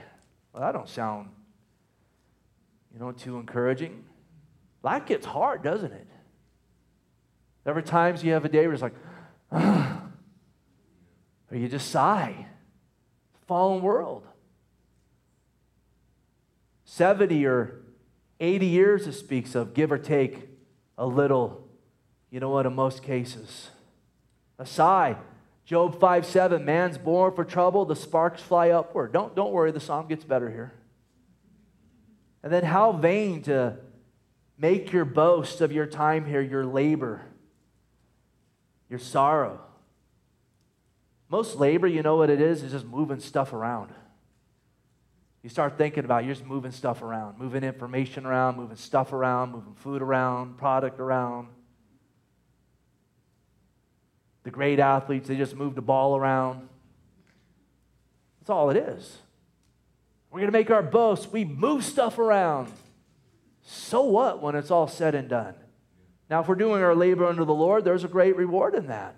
Well, 0.52 0.62
that 0.62 0.72
don't 0.72 0.88
sound, 0.88 1.30
you 2.92 3.00
know, 3.00 3.10
too 3.12 3.38
encouraging. 3.38 4.04
Life 4.82 5.06
gets 5.06 5.24
hard, 5.24 5.62
doesn't 5.62 5.92
it? 5.92 6.06
Every 7.64 7.82
times 7.82 8.22
you 8.22 8.32
have 8.32 8.44
a 8.44 8.48
day 8.50 8.66
where 8.66 8.74
it's 8.74 8.82
like, 8.82 8.94
or 9.50 10.02
you 11.52 11.68
just 11.68 11.90
sigh. 11.90 12.46
Fallen 13.46 13.82
world. 13.82 14.26
70 16.90 17.44
or 17.44 17.82
80 18.40 18.64
years 18.64 19.06
it 19.06 19.12
speaks 19.12 19.54
of, 19.54 19.74
give 19.74 19.92
or 19.92 19.98
take 19.98 20.48
a 20.96 21.06
little. 21.06 21.68
You 22.30 22.40
know 22.40 22.48
what, 22.48 22.64
in 22.64 22.74
most 22.74 23.02
cases. 23.02 23.68
A 24.58 24.64
sigh 24.64 25.16
Job 25.66 26.00
5 26.00 26.24
7, 26.24 26.64
man's 26.64 26.96
born 26.96 27.34
for 27.34 27.44
trouble, 27.44 27.84
the 27.84 27.94
sparks 27.94 28.40
fly 28.40 28.70
upward. 28.70 29.12
Don't, 29.12 29.36
don't 29.36 29.52
worry, 29.52 29.70
the 29.70 29.80
psalm 29.80 30.08
gets 30.08 30.24
better 30.24 30.48
here. 30.48 30.72
And 32.42 32.50
then, 32.50 32.64
how 32.64 32.92
vain 32.92 33.42
to 33.42 33.76
make 34.56 34.90
your 34.90 35.04
boast 35.04 35.60
of 35.60 35.70
your 35.70 35.84
time 35.84 36.24
here, 36.24 36.40
your 36.40 36.64
labor, 36.64 37.20
your 38.88 38.98
sorrow. 38.98 39.60
Most 41.28 41.56
labor, 41.56 41.86
you 41.86 42.02
know 42.02 42.16
what 42.16 42.30
it 42.30 42.40
is, 42.40 42.62
is 42.62 42.72
just 42.72 42.86
moving 42.86 43.20
stuff 43.20 43.52
around. 43.52 43.92
You 45.48 45.50
start 45.50 45.78
thinking 45.78 46.04
about 46.04 46.26
you're 46.26 46.34
just 46.34 46.44
moving 46.44 46.72
stuff 46.72 47.00
around, 47.00 47.38
moving 47.38 47.64
information 47.64 48.26
around, 48.26 48.58
moving 48.58 48.76
stuff 48.76 49.14
around, 49.14 49.52
moving 49.52 49.72
food 49.76 50.02
around, 50.02 50.58
product 50.58 51.00
around. 51.00 51.48
The 54.42 54.50
great 54.50 54.78
athletes, 54.78 55.26
they 55.26 55.38
just 55.38 55.56
move 55.56 55.74
the 55.74 55.80
ball 55.80 56.18
around. 56.18 56.68
That's 58.38 58.50
all 58.50 58.68
it 58.68 58.76
is. 58.76 59.16
We're 60.30 60.40
going 60.40 60.52
to 60.52 60.58
make 60.58 60.70
our 60.70 60.82
boast. 60.82 61.32
We 61.32 61.46
move 61.46 61.82
stuff 61.82 62.18
around. 62.18 62.70
So 63.62 64.02
what 64.02 64.42
when 64.42 64.54
it's 64.54 64.70
all 64.70 64.86
said 64.86 65.14
and 65.14 65.30
done? 65.30 65.54
Now, 66.28 66.42
if 66.42 66.48
we're 66.48 66.56
doing 66.56 66.82
our 66.82 66.94
labor 66.94 67.24
under 67.24 67.46
the 67.46 67.54
Lord, 67.54 67.86
there's 67.86 68.04
a 68.04 68.08
great 68.08 68.36
reward 68.36 68.74
in 68.74 68.88
that. 68.88 69.14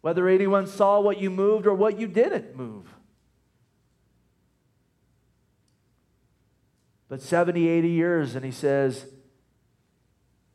Whether 0.00 0.26
anyone 0.26 0.66
saw 0.66 1.00
what 1.00 1.20
you 1.20 1.28
moved 1.28 1.66
or 1.66 1.74
what 1.74 2.00
you 2.00 2.06
didn't 2.06 2.56
move. 2.56 2.95
But 7.08 7.22
70, 7.22 7.68
80 7.68 7.88
years, 7.88 8.34
and 8.34 8.44
he 8.44 8.50
says, 8.50 9.06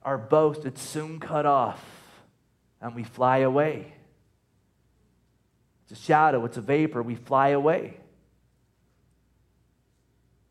Our 0.03 0.17
boast, 0.17 0.65
it's 0.65 0.81
soon 0.81 1.19
cut 1.19 1.45
off, 1.45 1.83
and 2.81 2.93
we 2.93 3.03
fly 3.03 3.39
away. 3.39 3.93
It's 5.83 5.99
a 5.99 6.03
shadow, 6.03 6.43
it's 6.45 6.57
a 6.57 6.61
vapor, 6.61 7.01
we 7.01 7.15
fly 7.15 7.49
away. 7.49 7.97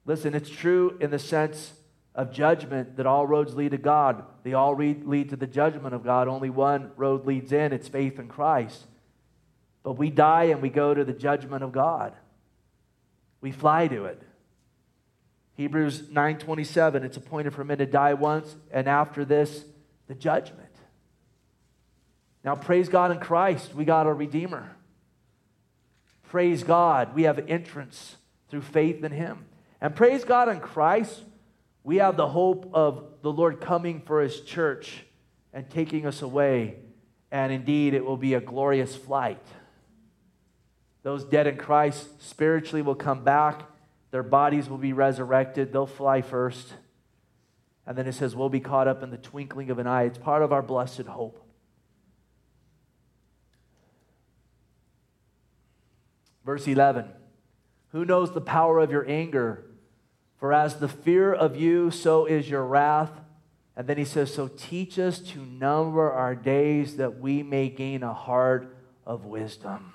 Listen, 0.07 0.35
it's 0.35 0.51
true 0.51 0.97
in 1.01 1.11
the 1.11 1.19
sense 1.19 1.75
of 2.15 2.33
judgment 2.33 2.97
that 2.97 3.07
all 3.07 3.27
roads 3.27 3.55
lead 3.55 3.71
to 3.71 3.79
God. 3.79 4.25
They 4.43 4.55
all 4.55 4.75
lead 4.75 5.31
to 5.31 5.37
the 5.37 5.47
judgment 5.47 5.95
of 5.95 6.03
God. 6.03 6.27
Only 6.27 6.51
one 6.51 6.91
road 6.97 7.27
leads 7.27 7.53
in 7.53 7.73
it's 7.73 7.89
faith 7.89 8.19
in 8.19 8.29
Christ. 8.29 8.87
But 9.83 9.93
we 9.93 10.11
die 10.11 10.45
and 10.45 10.61
we 10.61 10.69
go 10.69 10.93
to 10.93 11.05
the 11.05 11.13
judgment 11.13 11.63
of 11.63 11.73
God. 11.73 12.15
We 13.41 13.53
fly 13.53 13.89
to 13.89 14.07
it. 14.07 14.23
Hebrews 15.61 16.09
9:27 16.09 17.05
it's 17.05 17.19
appointed 17.19 17.53
for 17.53 17.65
men 17.65 17.77
to 17.77 17.85
die 17.85 18.15
once 18.15 18.57
and 18.73 18.89
after 18.89 19.27
this 19.27 19.67
the 20.07 20.15
judgment. 20.15 20.71
Now 22.43 22.55
praise 22.55 22.89
God 22.89 23.11
in 23.11 23.19
Christ, 23.19 23.75
we 23.75 23.85
got 23.85 24.07
a 24.07 24.13
redeemer. 24.15 24.75
Praise 26.23 26.65
God, 26.65 27.15
we 27.15 27.25
have 27.25 27.45
entrance 27.47 28.17
through 28.49 28.63
faith 28.63 29.05
in 29.05 29.13
him. 29.13 29.45
And 29.83 29.95
praise 29.95 30.25
God 30.25 30.49
in 30.49 30.61
Christ, 30.61 31.21
we 31.85 31.97
have 31.97 32.17
the 32.17 32.29
hope 32.29 32.71
of 32.73 33.21
the 33.21 33.31
Lord 33.31 33.61
coming 33.61 34.01
for 34.01 34.23
his 34.23 34.41
church 34.41 35.05
and 35.53 35.69
taking 35.69 36.07
us 36.07 36.23
away. 36.23 36.77
And 37.31 37.53
indeed, 37.53 37.93
it 37.93 38.07
will 38.07 38.17
be 38.17 38.33
a 38.33 38.41
glorious 38.41 38.97
flight. 38.97 39.45
Those 41.03 41.23
dead 41.23 41.47
in 41.47 41.59
Christ 41.59 42.23
spiritually 42.27 42.81
will 42.81 42.95
come 42.95 43.25
back 43.25 43.70
their 44.11 44.23
bodies 44.23 44.69
will 44.69 44.79
be 44.79 44.93
resurrected. 44.93 45.73
They'll 45.73 45.87
fly 45.87 46.23
first. 46.23 46.75
And 47.87 47.97
then 47.97 48.07
it 48.07 48.13
says, 48.13 48.37
we'll 48.37 48.49
be 48.49 48.61
caught 48.61 48.89
up 48.89 49.03
in 49.03 49.11
the 49.11 49.17
twinkling 49.17 49.71
of 49.71 49.79
an 49.79 49.87
eye. 49.87 50.05
It's 50.05 50.19
part 50.19 50.43
of 50.43 50.53
our 50.53 50.63
blessed 50.63 51.03
hope. 51.03 51.45
Verse 56.45 56.67
11 56.67 57.07
Who 57.93 58.05
knows 58.05 58.33
the 58.33 58.41
power 58.41 58.79
of 58.79 58.91
your 58.91 59.09
anger? 59.09 59.65
For 60.39 60.53
as 60.55 60.77
the 60.77 60.89
fear 60.89 61.35
of 61.35 61.55
you, 61.57 61.91
so 61.91 62.25
is 62.25 62.49
your 62.49 62.65
wrath. 62.65 63.13
And 63.77 63.87
then 63.87 63.99
he 63.99 64.05
says, 64.05 64.33
So 64.33 64.49
teach 64.49 64.99
us 64.99 65.19
to 65.19 65.39
number 65.39 66.11
our 66.11 66.35
days 66.35 66.97
that 66.97 67.21
we 67.21 67.43
may 67.43 67.69
gain 67.69 68.03
a 68.03 68.15
heart 68.15 68.75
of 69.07 69.27
wisdom. 69.27 69.93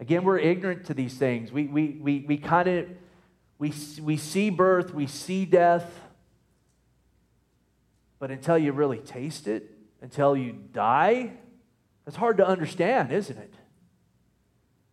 Again, 0.00 0.24
we're 0.24 0.38
ignorant 0.38 0.86
to 0.86 0.94
these 0.94 1.14
things. 1.14 1.52
We, 1.52 1.66
we, 1.66 1.98
we, 2.00 2.24
we 2.26 2.36
kind 2.38 2.68
of, 2.68 2.88
we, 3.58 3.72
we 4.00 4.16
see 4.16 4.48
birth, 4.48 4.94
we 4.94 5.06
see 5.06 5.44
death, 5.44 5.84
but 8.18 8.30
until 8.30 8.56
you 8.56 8.72
really 8.72 8.98
taste 8.98 9.46
it, 9.46 9.70
until 10.00 10.34
you 10.34 10.52
die, 10.52 11.32
it's 12.06 12.16
hard 12.16 12.38
to 12.38 12.46
understand, 12.46 13.12
isn't 13.12 13.36
it? 13.36 13.54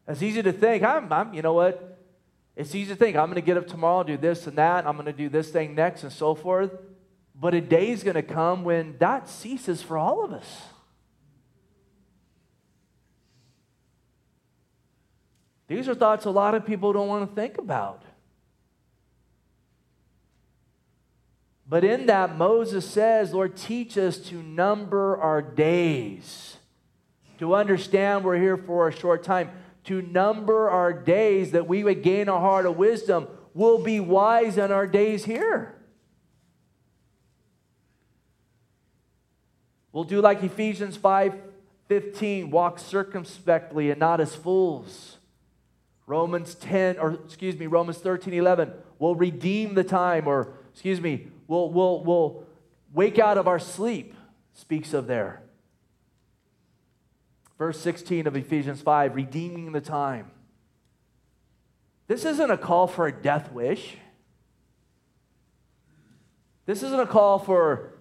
It's 0.09 0.21
easy 0.21 0.43
to 0.43 0.51
think, 0.51 0.83
I'm, 0.83 1.11
I'm 1.11 1.33
you 1.33 1.41
know 1.41 1.53
what? 1.53 1.99
It's 2.57 2.75
easy 2.75 2.89
to 2.89 2.95
think, 2.97 3.15
I'm 3.15 3.27
going 3.27 3.35
to 3.35 3.41
get 3.41 3.55
up 3.55 3.67
tomorrow, 3.67 4.03
do 4.03 4.17
this 4.17 4.45
and 4.45 4.57
that, 4.57 4.85
I'm 4.85 4.97
going 4.97 5.05
to 5.05 5.13
do 5.13 5.29
this 5.29 5.49
thing 5.49 5.73
next, 5.73 6.03
and 6.03 6.11
so 6.11 6.35
forth. 6.35 6.71
But 7.33 7.53
a 7.53 7.61
day 7.61 7.91
is 7.91 8.03
going 8.03 8.15
to 8.15 8.23
come 8.23 8.65
when 8.65 8.97
that 8.97 9.29
ceases 9.29 9.81
for 9.81 9.97
all 9.97 10.25
of 10.25 10.33
us. 10.33 10.63
These 15.67 15.89
are 15.89 15.95
thoughts 15.95 16.25
a 16.25 16.31
lot 16.31 16.55
of 16.55 16.65
people 16.65 16.93
don't 16.93 17.07
want 17.07 17.29
to 17.29 17.35
think 17.35 17.57
about. 17.57 18.03
But 21.69 21.83
in 21.83 22.05
that, 22.05 22.37
Moses 22.37 22.89
says, 22.89 23.33
Lord, 23.33 23.57
teach 23.57 23.97
us 23.97 24.17
to 24.29 24.41
number 24.41 25.17
our 25.17 25.41
days, 25.41 26.57
to 27.39 27.53
understand 27.53 28.23
we're 28.23 28.37
here 28.37 28.55
for 28.55 28.87
a 28.87 28.93
short 28.93 29.23
time, 29.23 29.51
to 29.83 30.01
number 30.01 30.69
our 30.69 30.93
days 30.93 31.51
that 31.51 31.67
we 31.67 31.83
would 31.83 32.03
gain 32.03 32.29
a 32.29 32.39
heart 32.39 32.65
of 32.65 32.77
wisdom. 32.77 33.27
We'll 33.53 33.83
be 33.83 33.99
wise 33.99 34.57
in 34.57 34.71
our 34.71 34.87
days 34.87 35.25
here. 35.25 35.75
We'll 39.91 40.05
do 40.05 40.21
like 40.21 40.43
Ephesians 40.43 40.95
5 40.95 41.33
15, 41.89 42.51
walk 42.51 42.79
circumspectly 42.79 43.89
and 43.91 43.99
not 43.99 44.19
as 44.19 44.35
fools 44.35 45.16
Romans 46.07 46.55
10, 46.55 46.97
or 46.97 47.11
excuse 47.25 47.57
me, 47.57 47.67
Romans 47.67 47.97
13, 47.97 48.33
11, 48.33 48.71
will 48.97 49.15
redeem 49.15 49.75
the 49.75 49.83
time, 49.83 50.25
or 50.25 50.53
excuse 50.73 50.99
me, 50.99 51.27
will 51.47 51.71
will 51.71 52.03
will 52.03 52.47
wake 52.93 53.19
out 53.19 53.37
of 53.37 53.47
our 53.47 53.59
sleep, 53.59 54.15
speaks 54.53 54.93
of 54.93 55.05
there. 55.05 55.43
Verse 57.57 57.79
16 57.79 58.25
of 58.25 58.35
Ephesians 58.37 58.81
5, 58.81 59.15
redeeming 59.15 59.73
the 59.73 59.81
time. 59.81 60.31
This 62.07 62.23
isn't 62.23 62.51
a 62.51 62.57
call 62.57 62.87
for 62.87 63.07
a 63.07 63.11
death 63.11 63.51
wish. 63.51 63.97
This 66.65 66.83
isn't 66.83 66.99
a 66.99 67.07
call 67.07 67.39
for, 67.39 67.93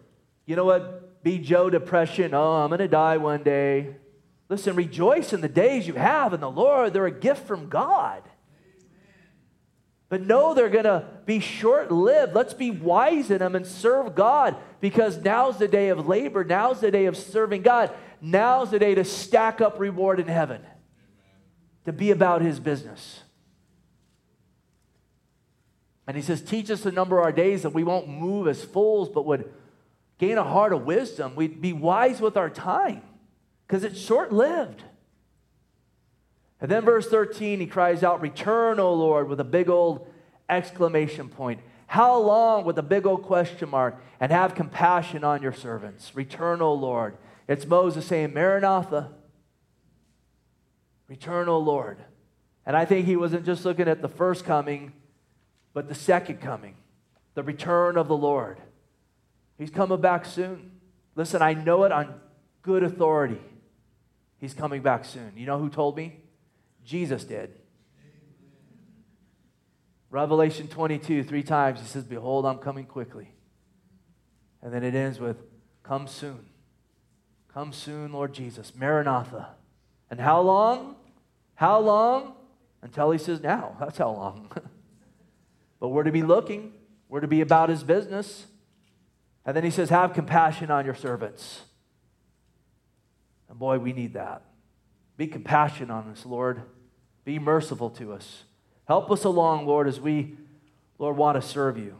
you 0.44 0.54
know 0.54 0.64
what, 0.64 1.22
be 1.24 1.38
Joe 1.38 1.70
depression. 1.70 2.34
Oh, 2.34 2.62
I'm 2.62 2.68
going 2.68 2.78
to 2.78 2.88
die 2.88 3.16
one 3.16 3.42
day. 3.42 3.96
Listen, 4.48 4.76
rejoice 4.76 5.32
in 5.32 5.40
the 5.40 5.48
days 5.48 5.88
you 5.88 5.94
have 5.94 6.32
in 6.32 6.40
the 6.40 6.50
Lord. 6.50 6.92
They're 6.92 7.06
a 7.06 7.10
gift 7.10 7.46
from 7.46 7.68
God. 7.68 8.22
But 10.08 10.22
no, 10.22 10.54
they're 10.54 10.70
going 10.70 10.84
to 10.84 11.04
be 11.24 11.40
short 11.40 11.90
lived. 11.90 12.32
Let's 12.32 12.54
be 12.54 12.70
wise 12.70 13.30
in 13.30 13.38
them 13.38 13.56
and 13.56 13.66
serve 13.66 14.14
God 14.14 14.56
because 14.80 15.18
now's 15.18 15.58
the 15.58 15.66
day 15.66 15.88
of 15.88 16.06
labor. 16.06 16.44
Now's 16.44 16.80
the 16.80 16.92
day 16.92 17.06
of 17.06 17.16
serving 17.16 17.62
God. 17.62 17.90
Now's 18.20 18.70
the 18.70 18.78
day 18.78 18.94
to 18.94 19.04
stack 19.04 19.60
up 19.60 19.80
reward 19.80 20.20
in 20.20 20.28
heaven, 20.28 20.62
to 21.86 21.92
be 21.92 22.12
about 22.12 22.40
His 22.40 22.60
business. 22.60 23.22
And 26.06 26.16
He 26.16 26.22
says, 26.22 26.40
Teach 26.40 26.70
us 26.70 26.82
to 26.82 26.92
number 26.92 27.20
our 27.20 27.32
days 27.32 27.62
that 27.62 27.70
we 27.70 27.82
won't 27.82 28.08
move 28.08 28.46
as 28.46 28.64
fools, 28.64 29.08
but 29.08 29.26
would 29.26 29.52
gain 30.18 30.38
a 30.38 30.44
heart 30.44 30.72
of 30.72 30.86
wisdom. 30.86 31.34
We'd 31.34 31.60
be 31.60 31.72
wise 31.72 32.20
with 32.20 32.36
our 32.36 32.48
time 32.48 33.02
because 33.66 33.84
it's 33.84 34.00
short 34.00 34.32
lived. 34.32 34.82
And 36.60 36.70
then, 36.70 36.84
verse 36.84 37.08
13, 37.08 37.60
he 37.60 37.66
cries 37.66 38.02
out, 38.02 38.20
Return, 38.20 38.80
O 38.80 38.92
Lord, 38.94 39.28
with 39.28 39.40
a 39.40 39.44
big 39.44 39.68
old 39.68 40.08
exclamation 40.48 41.28
point. 41.28 41.60
How 41.86 42.18
long 42.18 42.64
with 42.64 42.78
a 42.78 42.82
big 42.82 43.06
old 43.06 43.22
question 43.22 43.68
mark? 43.68 44.00
And 44.18 44.32
have 44.32 44.54
compassion 44.54 45.22
on 45.22 45.42
your 45.42 45.52
servants. 45.52 46.14
Return, 46.14 46.62
O 46.62 46.72
Lord. 46.72 47.16
It's 47.46 47.66
Moses 47.66 48.06
saying, 48.06 48.32
Maranatha. 48.32 49.10
Return, 51.08 51.48
O 51.48 51.58
Lord. 51.58 51.98
And 52.64 52.76
I 52.76 52.84
think 52.84 53.06
he 53.06 53.16
wasn't 53.16 53.44
just 53.44 53.64
looking 53.64 53.88
at 53.88 54.02
the 54.02 54.08
first 54.08 54.44
coming, 54.44 54.92
but 55.72 55.88
the 55.88 55.94
second 55.94 56.40
coming, 56.40 56.74
the 57.34 57.42
return 57.42 57.96
of 57.96 58.08
the 58.08 58.16
Lord. 58.16 58.58
He's 59.58 59.70
coming 59.70 60.00
back 60.00 60.24
soon. 60.24 60.72
Listen, 61.14 61.42
I 61.42 61.54
know 61.54 61.84
it 61.84 61.92
on 61.92 62.14
good 62.62 62.82
authority. 62.82 63.40
He's 64.38 64.54
coming 64.54 64.82
back 64.82 65.04
soon. 65.04 65.32
You 65.36 65.46
know 65.46 65.58
who 65.58 65.68
told 65.68 65.96
me? 65.96 66.20
Jesus 66.84 67.24
did. 67.24 67.54
Revelation 70.10 70.68
22, 70.68 71.24
three 71.24 71.42
times, 71.42 71.80
he 71.80 71.86
says, 71.86 72.04
Behold, 72.04 72.46
I'm 72.46 72.58
coming 72.58 72.84
quickly. 72.84 73.32
And 74.62 74.72
then 74.72 74.82
it 74.82 74.94
ends 74.94 75.18
with, 75.18 75.36
Come 75.82 76.06
soon. 76.06 76.46
Come 77.52 77.72
soon, 77.72 78.12
Lord 78.12 78.32
Jesus. 78.32 78.72
Maranatha. 78.74 79.48
And 80.10 80.20
how 80.20 80.40
long? 80.40 80.96
How 81.54 81.80
long? 81.80 82.34
Until 82.82 83.10
he 83.10 83.18
says, 83.18 83.40
now. 83.40 83.76
That's 83.80 83.98
how 83.98 84.10
long. 84.10 84.50
but 85.80 85.88
we're 85.88 86.04
to 86.04 86.12
be 86.12 86.22
looking, 86.22 86.72
we're 87.08 87.20
to 87.20 87.28
be 87.28 87.40
about 87.40 87.68
his 87.68 87.82
business. 87.82 88.46
And 89.44 89.56
then 89.56 89.64
he 89.64 89.70
says, 89.70 89.90
Have 89.90 90.12
compassion 90.12 90.70
on 90.70 90.84
your 90.84 90.94
servants. 90.94 91.62
And 93.48 93.58
boy, 93.58 93.78
we 93.78 93.92
need 93.92 94.14
that. 94.14 94.42
Be 95.16 95.26
compassionate 95.26 95.90
on 95.90 96.10
us, 96.10 96.26
Lord. 96.26 96.62
Be 97.24 97.38
merciful 97.38 97.90
to 97.90 98.12
us. 98.12 98.44
Help 98.86 99.10
us 99.10 99.24
along, 99.24 99.66
Lord, 99.66 99.88
as 99.88 100.00
we, 100.00 100.36
Lord, 100.98 101.16
want 101.16 101.40
to 101.40 101.46
serve 101.46 101.78
you. 101.78 101.96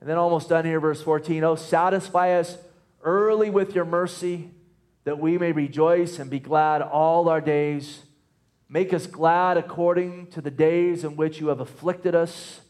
And 0.00 0.08
then 0.08 0.18
almost 0.18 0.48
done 0.48 0.64
here, 0.64 0.80
verse 0.80 1.02
14. 1.02 1.42
Oh, 1.44 1.56
satisfy 1.56 2.38
us 2.38 2.58
early 3.02 3.50
with 3.50 3.74
your 3.74 3.84
mercy, 3.84 4.50
that 5.04 5.18
we 5.18 5.38
may 5.38 5.52
rejoice 5.52 6.18
and 6.18 6.30
be 6.30 6.38
glad 6.38 6.82
all 6.82 7.28
our 7.28 7.40
days. 7.40 8.02
Make 8.68 8.92
us 8.92 9.06
glad 9.06 9.56
according 9.56 10.28
to 10.28 10.40
the 10.40 10.50
days 10.50 11.04
in 11.04 11.16
which 11.16 11.40
you 11.40 11.48
have 11.48 11.60
afflicted 11.60 12.14
us, 12.14 12.60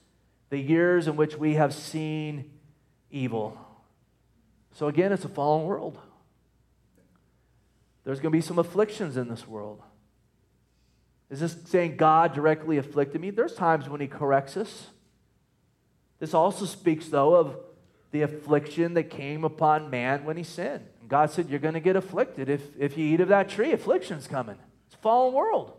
the 0.51 0.59
years 0.59 1.07
in 1.07 1.17
which 1.17 1.37
we 1.37 1.55
have 1.55 1.75
seen 1.75 2.51
evil. 3.11 3.59
So 4.73 4.89
again, 4.89 5.13
it's 5.13 5.25
a 5.25 5.29
fallen 5.29 5.67
world. 5.67 5.99
There's 8.05 8.21
going 8.21 8.33
to 8.33 8.37
be 8.37 8.43
some 8.43 8.59
afflictions 8.59 9.17
in 9.17 9.29
this 9.29 9.49
world. 9.49 9.83
Is 11.31 11.41
this 11.41 11.57
saying 11.65 11.97
God 11.97 12.35
directly 12.35 12.77
afflicted 12.79 13.21
me? 13.21 13.31
There's 13.31 13.55
times 13.55 13.89
when 13.89 14.01
He 14.01 14.07
corrects 14.07 14.57
us. 14.57 14.89
This 16.19 16.35
also 16.35 16.65
speaks, 16.65 17.09
though, 17.09 17.35
of 17.35 17.57
the 18.15 18.23
affliction 18.23 18.95
that 18.95 19.11
came 19.11 19.43
upon 19.43 19.91
man 19.91 20.25
when 20.25 20.37
he 20.37 20.45
sinned. 20.45 20.87
And 21.01 21.11
God 21.11 21.31
said, 21.31 21.51
You're 21.51 21.59
going 21.59 21.75
to 21.75 21.81
get 21.81 21.97
afflicted. 21.97 22.49
If, 22.49 22.63
if 22.79 22.97
you 22.97 23.13
eat 23.13 23.21
of 23.21 23.29
that 23.29 23.49
tree, 23.49 23.73
affliction's 23.73 24.29
coming. 24.29 24.57
It's 24.87 24.95
a 24.95 24.99
fallen 24.99 25.35
world. 25.35 25.73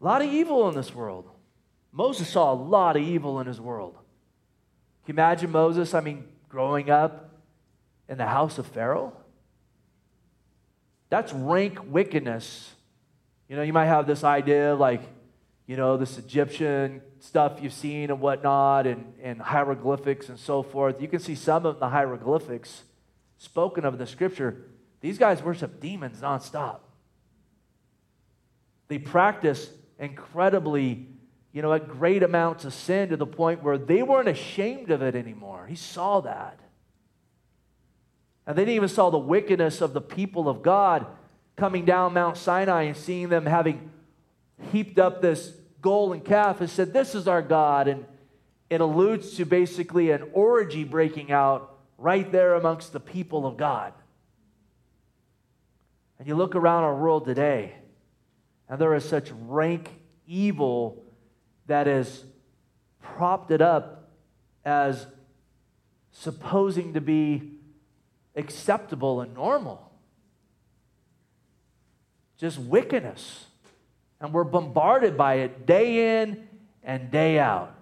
A 0.00 0.04
lot 0.04 0.20
of 0.20 0.30
evil 0.30 0.68
in 0.68 0.74
this 0.74 0.94
world. 0.94 1.28
Moses 1.90 2.28
saw 2.28 2.52
a 2.52 2.54
lot 2.54 2.96
of 2.96 3.02
evil 3.02 3.40
in 3.40 3.46
his 3.46 3.60
world. 3.60 3.94
Can 5.06 5.14
you 5.16 5.22
imagine 5.22 5.50
Moses, 5.50 5.94
I 5.94 6.00
mean, 6.00 6.24
growing 6.50 6.90
up 6.90 7.30
in 8.06 8.18
the 8.18 8.26
house 8.26 8.58
of 8.58 8.66
Pharaoh? 8.66 9.14
That's 11.10 11.32
rank 11.32 11.78
wickedness. 11.86 12.72
You 13.48 13.56
know, 13.56 13.62
you 13.62 13.72
might 13.72 13.86
have 13.86 14.06
this 14.06 14.24
idea 14.24 14.74
like, 14.74 15.02
you 15.66 15.76
know, 15.76 15.96
this 15.96 16.18
Egyptian 16.18 17.02
stuff 17.18 17.58
you've 17.60 17.72
seen 17.72 18.10
and 18.10 18.20
whatnot, 18.20 18.86
and, 18.86 19.12
and 19.22 19.40
hieroglyphics 19.40 20.28
and 20.28 20.38
so 20.38 20.62
forth. 20.62 21.00
You 21.00 21.08
can 21.08 21.20
see 21.20 21.34
some 21.34 21.66
of 21.66 21.78
the 21.78 21.88
hieroglyphics 21.88 22.84
spoken 23.38 23.84
of 23.84 23.94
in 23.94 23.98
the 23.98 24.06
scripture. 24.06 24.64
These 25.00 25.18
guys 25.18 25.42
worship 25.42 25.80
demons 25.80 26.20
nonstop. 26.20 26.78
They 28.88 28.98
practice 28.98 29.70
incredibly, 29.98 31.06
you 31.52 31.62
know, 31.62 31.72
at 31.72 31.88
great 31.88 32.22
amounts 32.22 32.64
of 32.64 32.74
sin 32.74 33.10
to 33.10 33.16
the 33.16 33.26
point 33.26 33.62
where 33.62 33.78
they 33.78 34.02
weren't 34.02 34.28
ashamed 34.28 34.90
of 34.90 35.02
it 35.02 35.14
anymore. 35.14 35.66
He 35.68 35.76
saw 35.76 36.20
that. 36.20 36.58
And 38.50 38.58
they 38.58 38.62
didn't 38.62 38.74
even 38.74 38.88
saw 38.88 39.10
the 39.10 39.16
wickedness 39.16 39.80
of 39.80 39.92
the 39.92 40.00
people 40.00 40.48
of 40.48 40.60
God 40.60 41.06
coming 41.54 41.84
down 41.84 42.14
Mount 42.14 42.36
Sinai 42.36 42.82
and 42.82 42.96
seeing 42.96 43.28
them 43.28 43.46
having 43.46 43.92
heaped 44.72 44.98
up 44.98 45.22
this 45.22 45.52
golden 45.80 46.20
calf 46.20 46.60
and 46.60 46.68
said, 46.68 46.92
This 46.92 47.14
is 47.14 47.28
our 47.28 47.42
God. 47.42 47.86
And 47.86 48.06
it 48.68 48.80
alludes 48.80 49.36
to 49.36 49.44
basically 49.44 50.10
an 50.10 50.30
orgy 50.32 50.82
breaking 50.82 51.30
out 51.30 51.78
right 51.96 52.32
there 52.32 52.54
amongst 52.54 52.92
the 52.92 52.98
people 52.98 53.46
of 53.46 53.56
God. 53.56 53.92
And 56.18 56.26
you 56.26 56.34
look 56.34 56.56
around 56.56 56.82
our 56.82 56.96
world 56.96 57.26
today, 57.26 57.74
and 58.68 58.80
there 58.80 58.96
is 58.96 59.04
such 59.04 59.30
rank 59.46 59.90
evil 60.26 61.04
that 61.68 61.86
is 61.86 62.24
propped 63.00 63.52
it 63.52 63.62
up 63.62 64.10
as 64.64 65.06
supposing 66.10 66.94
to 66.94 67.00
be 67.00 67.59
acceptable 68.34 69.20
and 69.20 69.34
normal. 69.34 69.90
Just 72.36 72.58
wickedness. 72.58 73.46
And 74.20 74.32
we're 74.32 74.44
bombarded 74.44 75.16
by 75.16 75.34
it 75.34 75.66
day 75.66 76.22
in 76.22 76.48
and 76.82 77.10
day 77.10 77.38
out. 77.38 77.74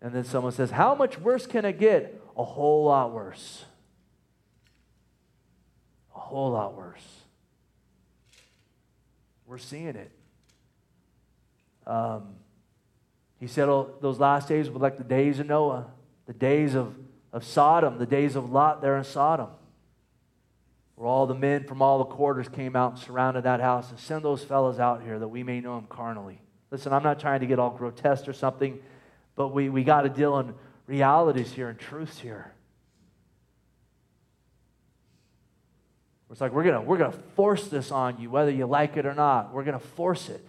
And 0.00 0.12
then 0.12 0.24
someone 0.24 0.52
says, 0.52 0.70
How 0.70 0.94
much 0.94 1.18
worse 1.18 1.46
can 1.46 1.64
it 1.64 1.78
get? 1.78 2.22
A 2.36 2.44
whole 2.44 2.84
lot 2.84 3.12
worse. 3.12 3.64
A 6.14 6.18
whole 6.18 6.52
lot 6.52 6.76
worse. 6.76 7.04
We're 9.46 9.58
seeing 9.58 9.96
it. 9.96 10.10
Um, 11.86 12.34
he 13.40 13.46
said 13.46 13.68
oh, 13.68 13.94
those 14.00 14.18
last 14.18 14.48
days 14.48 14.68
were 14.68 14.78
like 14.78 14.98
the 14.98 15.04
days 15.04 15.40
of 15.40 15.46
Noah, 15.46 15.86
the 16.26 16.34
days 16.34 16.74
of 16.74 16.94
of 17.38 17.44
Sodom, 17.44 17.98
the 17.98 18.06
days 18.06 18.34
of 18.34 18.50
Lot 18.50 18.82
there 18.82 18.98
in 18.98 19.04
Sodom, 19.04 19.46
where 20.96 21.06
all 21.06 21.24
the 21.28 21.36
men 21.36 21.62
from 21.62 21.80
all 21.80 21.98
the 21.98 22.04
quarters 22.04 22.48
came 22.48 22.74
out 22.74 22.94
and 22.94 23.00
surrounded 23.00 23.44
that 23.44 23.60
house. 23.60 23.90
And 23.90 23.98
send 24.00 24.24
those 24.24 24.42
fellows 24.42 24.80
out 24.80 25.04
here 25.04 25.20
that 25.20 25.28
we 25.28 25.44
may 25.44 25.60
know 25.60 25.76
them 25.76 25.86
carnally. 25.88 26.40
Listen, 26.72 26.92
I'm 26.92 27.04
not 27.04 27.20
trying 27.20 27.38
to 27.40 27.46
get 27.46 27.60
all 27.60 27.70
grotesque 27.70 28.26
or 28.26 28.32
something, 28.32 28.80
but 29.36 29.48
we, 29.48 29.68
we 29.68 29.84
got 29.84 30.02
to 30.02 30.08
deal 30.08 30.36
in 30.40 30.52
realities 30.88 31.52
here 31.52 31.68
and 31.68 31.78
truths 31.78 32.18
here. 32.18 32.52
It's 36.30 36.40
like 36.40 36.52
we're 36.52 36.64
gonna 36.64 36.82
we're 36.82 36.98
gonna 36.98 37.16
force 37.36 37.68
this 37.68 37.90
on 37.90 38.20
you, 38.20 38.28
whether 38.30 38.50
you 38.50 38.66
like 38.66 38.98
it 38.98 39.06
or 39.06 39.14
not. 39.14 39.54
We're 39.54 39.64
gonna 39.64 39.78
force 39.78 40.28
it. 40.28 40.44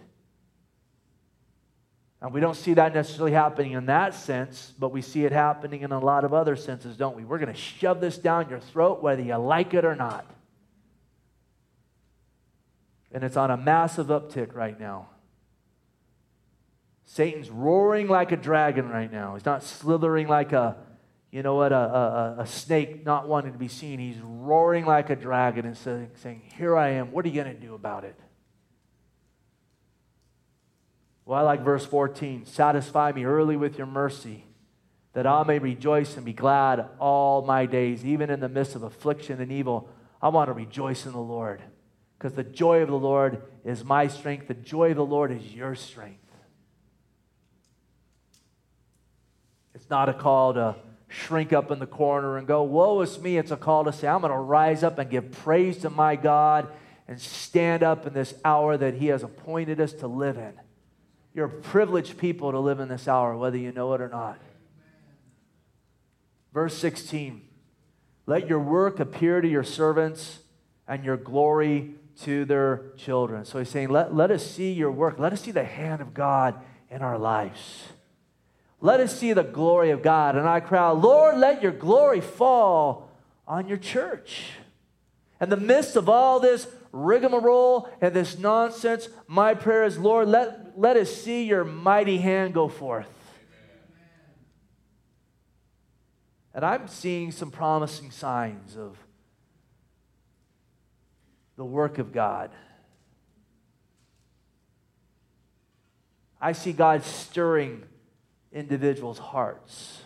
And 2.22 2.34
we 2.34 2.40
don't 2.40 2.56
see 2.56 2.74
that 2.74 2.92
necessarily 2.92 3.32
happening 3.32 3.72
in 3.72 3.86
that 3.86 4.14
sense, 4.14 4.74
but 4.78 4.92
we 4.92 5.00
see 5.00 5.24
it 5.24 5.32
happening 5.32 5.80
in 5.82 5.92
a 5.92 5.98
lot 5.98 6.24
of 6.24 6.34
other 6.34 6.54
senses, 6.54 6.96
don't 6.96 7.16
we? 7.16 7.24
We're 7.24 7.38
going 7.38 7.52
to 7.52 7.58
shove 7.58 8.00
this 8.00 8.18
down 8.18 8.50
your 8.50 8.60
throat 8.60 9.02
whether 9.02 9.22
you 9.22 9.36
like 9.36 9.72
it 9.72 9.86
or 9.86 9.96
not. 9.96 10.26
And 13.12 13.24
it's 13.24 13.36
on 13.36 13.50
a 13.50 13.56
massive 13.56 14.08
uptick 14.08 14.54
right 14.54 14.78
now. 14.78 15.08
Satan's 17.06 17.50
roaring 17.50 18.06
like 18.06 18.32
a 18.32 18.36
dragon 18.36 18.88
right 18.88 19.10
now. 19.10 19.34
He's 19.34 19.44
not 19.44 19.64
slithering 19.64 20.28
like 20.28 20.52
a, 20.52 20.76
you 21.32 21.42
know 21.42 21.56
what, 21.56 21.72
a, 21.72 21.76
a, 21.76 22.36
a 22.42 22.46
snake 22.46 23.04
not 23.04 23.26
wanting 23.26 23.52
to 23.52 23.58
be 23.58 23.66
seen. 23.66 23.98
He's 23.98 24.20
roaring 24.22 24.84
like 24.84 25.10
a 25.10 25.16
dragon 25.16 25.66
and 25.66 25.76
saying, 25.76 26.10
saying 26.16 26.42
Here 26.56 26.76
I 26.76 26.90
am. 26.90 27.10
What 27.10 27.24
are 27.24 27.28
you 27.28 27.42
going 27.42 27.52
to 27.52 27.60
do 27.60 27.74
about 27.74 28.04
it? 28.04 28.14
Well, 31.30 31.38
I 31.38 31.42
like 31.42 31.62
verse 31.62 31.86
14 31.86 32.44
Satisfy 32.44 33.12
me 33.12 33.24
early 33.24 33.56
with 33.56 33.78
your 33.78 33.86
mercy, 33.86 34.46
that 35.12 35.28
I 35.28 35.44
may 35.44 35.60
rejoice 35.60 36.16
and 36.16 36.26
be 36.26 36.32
glad 36.32 36.88
all 36.98 37.42
my 37.42 37.66
days, 37.66 38.04
even 38.04 38.30
in 38.30 38.40
the 38.40 38.48
midst 38.48 38.74
of 38.74 38.82
affliction 38.82 39.40
and 39.40 39.52
evil. 39.52 39.88
I 40.20 40.30
want 40.30 40.48
to 40.48 40.52
rejoice 40.52 41.06
in 41.06 41.12
the 41.12 41.18
Lord, 41.18 41.62
because 42.18 42.32
the 42.32 42.42
joy 42.42 42.82
of 42.82 42.88
the 42.88 42.98
Lord 42.98 43.44
is 43.64 43.84
my 43.84 44.08
strength. 44.08 44.48
The 44.48 44.54
joy 44.54 44.90
of 44.90 44.96
the 44.96 45.04
Lord 45.04 45.30
is 45.30 45.54
your 45.54 45.76
strength. 45.76 46.18
It's 49.72 49.88
not 49.88 50.08
a 50.08 50.14
call 50.14 50.54
to 50.54 50.74
shrink 51.06 51.52
up 51.52 51.70
in 51.70 51.78
the 51.78 51.86
corner 51.86 52.38
and 52.38 52.46
go, 52.48 52.64
Woe 52.64 53.02
is 53.02 53.20
me. 53.20 53.38
It's 53.38 53.52
a 53.52 53.56
call 53.56 53.84
to 53.84 53.92
say, 53.92 54.08
I'm 54.08 54.22
going 54.22 54.32
to 54.32 54.36
rise 54.36 54.82
up 54.82 54.98
and 54.98 55.08
give 55.08 55.30
praise 55.30 55.78
to 55.82 55.90
my 55.90 56.16
God 56.16 56.66
and 57.06 57.20
stand 57.20 57.84
up 57.84 58.04
in 58.04 58.14
this 58.14 58.34
hour 58.44 58.76
that 58.76 58.94
He 58.94 59.06
has 59.06 59.22
appointed 59.22 59.80
us 59.80 59.92
to 59.92 60.08
live 60.08 60.36
in. 60.36 60.54
You're 61.34 61.48
privileged 61.48 62.18
people 62.18 62.50
to 62.52 62.58
live 62.58 62.80
in 62.80 62.88
this 62.88 63.06
hour, 63.06 63.36
whether 63.36 63.56
you 63.56 63.72
know 63.72 63.92
it 63.94 64.00
or 64.00 64.08
not. 64.08 64.38
Verse 66.52 66.76
16 66.76 67.42
Let 68.26 68.48
your 68.48 68.60
work 68.60 69.00
appear 69.00 69.40
to 69.40 69.48
your 69.48 69.64
servants 69.64 70.40
and 70.88 71.04
your 71.04 71.16
glory 71.16 71.94
to 72.22 72.44
their 72.44 72.92
children. 72.96 73.44
So 73.44 73.58
he's 73.58 73.68
saying, 73.68 73.88
let, 73.88 74.14
let 74.14 74.30
us 74.30 74.44
see 74.44 74.72
your 74.72 74.90
work. 74.90 75.18
Let 75.18 75.32
us 75.32 75.40
see 75.40 75.52
the 75.52 75.64
hand 75.64 76.02
of 76.02 76.12
God 76.12 76.56
in 76.90 77.02
our 77.02 77.18
lives. 77.18 77.84
Let 78.80 79.00
us 79.00 79.18
see 79.18 79.32
the 79.32 79.44
glory 79.44 79.90
of 79.90 80.02
God. 80.02 80.36
And 80.36 80.48
I 80.48 80.60
cry, 80.60 80.90
Lord, 80.90 81.38
let 81.38 81.62
your 81.62 81.72
glory 81.72 82.20
fall 82.20 83.10
on 83.46 83.68
your 83.68 83.78
church. 83.78 84.52
In 85.40 85.48
the 85.48 85.56
midst 85.56 85.96
of 85.96 86.08
all 86.08 86.40
this 86.40 86.66
rigmarole 86.92 87.88
and 88.00 88.12
this 88.12 88.38
nonsense, 88.38 89.08
my 89.26 89.54
prayer 89.54 89.84
is, 89.84 89.98
Lord, 89.98 90.28
let, 90.28 90.59
let 90.76 90.96
us 90.96 91.10
see 91.14 91.44
your 91.44 91.64
mighty 91.64 92.18
hand 92.18 92.54
go 92.54 92.68
forth. 92.68 93.08
And 96.52 96.64
I'm 96.64 96.88
seeing 96.88 97.30
some 97.30 97.50
promising 97.50 98.10
signs 98.10 98.76
of 98.76 98.96
the 101.56 101.64
work 101.64 101.98
of 101.98 102.12
God. 102.12 102.50
I 106.40 106.52
see 106.52 106.72
God 106.72 107.04
stirring 107.04 107.84
individuals' 108.50 109.18
hearts. 109.18 110.02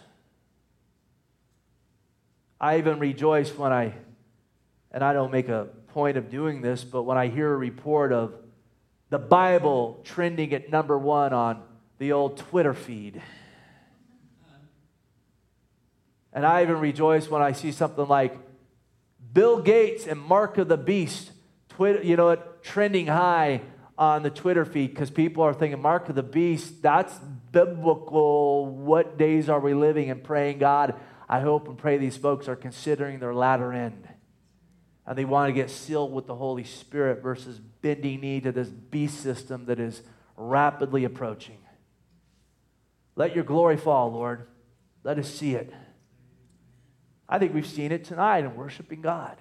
I 2.61 2.79
even 2.79 2.99
rejoice 2.99 3.57
when 3.57 3.73
I, 3.73 3.95
and 4.91 5.05
I 5.05 5.13
don't 5.13 5.31
make 5.31 5.49
a 5.49 5.69
point 5.89 6.17
of 6.17 6.29
doing 6.31 6.61
this, 6.61 6.83
but 6.83 7.05
when 7.05 7.17
I 7.17 7.29
hear 7.29 7.53
a 7.53 7.57
report 7.57 8.13
of 8.13 8.35
the 9.15 9.19
Bible 9.21 10.01
trending 10.03 10.53
at 10.55 10.71
number 10.71 10.99
one 10.99 11.33
on 11.33 11.63
the 11.99 12.11
old 12.11 12.37
Twitter 12.37 12.75
feed. 12.75 13.23
And 16.33 16.45
I 16.45 16.63
even 16.63 16.81
rejoice 16.81 17.31
when 17.31 17.41
I 17.41 17.53
see 17.53 17.71
something 17.71 18.09
like 18.09 18.37
Bill 19.33 19.63
Gates 19.63 20.09
and 20.09 20.21
Mark 20.21 20.59
of 20.59 20.67
the 20.67 20.77
Beast, 20.77 21.31
Twitter, 21.69 22.03
you 22.03 22.17
know, 22.17 22.35
trending 22.63 23.07
high 23.07 23.61
on 23.97 24.25
the 24.25 24.31
Twitter 24.31 24.65
feed 24.65 24.91
because 24.91 25.13
people 25.13 25.45
are 25.45 25.55
thinking, 25.55 25.81
Mark 25.81 26.09
of 26.09 26.17
the 26.17 26.25
Beast, 26.25 26.83
that's 26.83 27.17
biblical. 27.53 28.67
What 28.67 29.17
days 29.17 29.49
are 29.49 29.61
we 29.61 29.75
living? 29.75 30.11
And 30.11 30.25
praying, 30.25 30.59
God, 30.59 30.97
I 31.29 31.39
hope 31.39 31.69
and 31.69 31.79
pray 31.79 31.99
these 31.99 32.17
folks 32.17 32.49
are 32.49 32.57
considering 32.57 33.21
their 33.21 33.33
latter 33.33 33.73
end. 33.73 34.09
And 35.07 35.19
they 35.19 35.25
want 35.25 35.49
to 35.49 35.53
get 35.53 35.71
sealed 35.71 36.13
with 36.13 36.27
the 36.27 36.35
Holy 36.35 36.65
Spirit 36.65 37.23
versus 37.23 37.59
bending 37.59 38.21
knee 38.21 38.41
to 38.41 38.53
this 38.53 38.69
beast 38.69 39.21
system 39.21 39.67
that 39.67 39.79
is 39.79 40.03
rapidly 40.37 41.05
approaching. 41.05 41.59
Let 43.17 43.35
your 43.35 43.45
glory 43.45 43.77
fall, 43.77 44.11
Lord. 44.13 44.47
Let 45.03 45.19
us 45.19 45.29
see 45.29 45.55
it. 45.55 45.73
I 47.29 47.39
think 47.39 47.55
we've 47.55 47.67
seen 47.67 47.93
it 47.93 48.05
tonight 48.05 48.45
in 48.45 48.57
worshiping 48.57 49.03
God. 49.03 49.37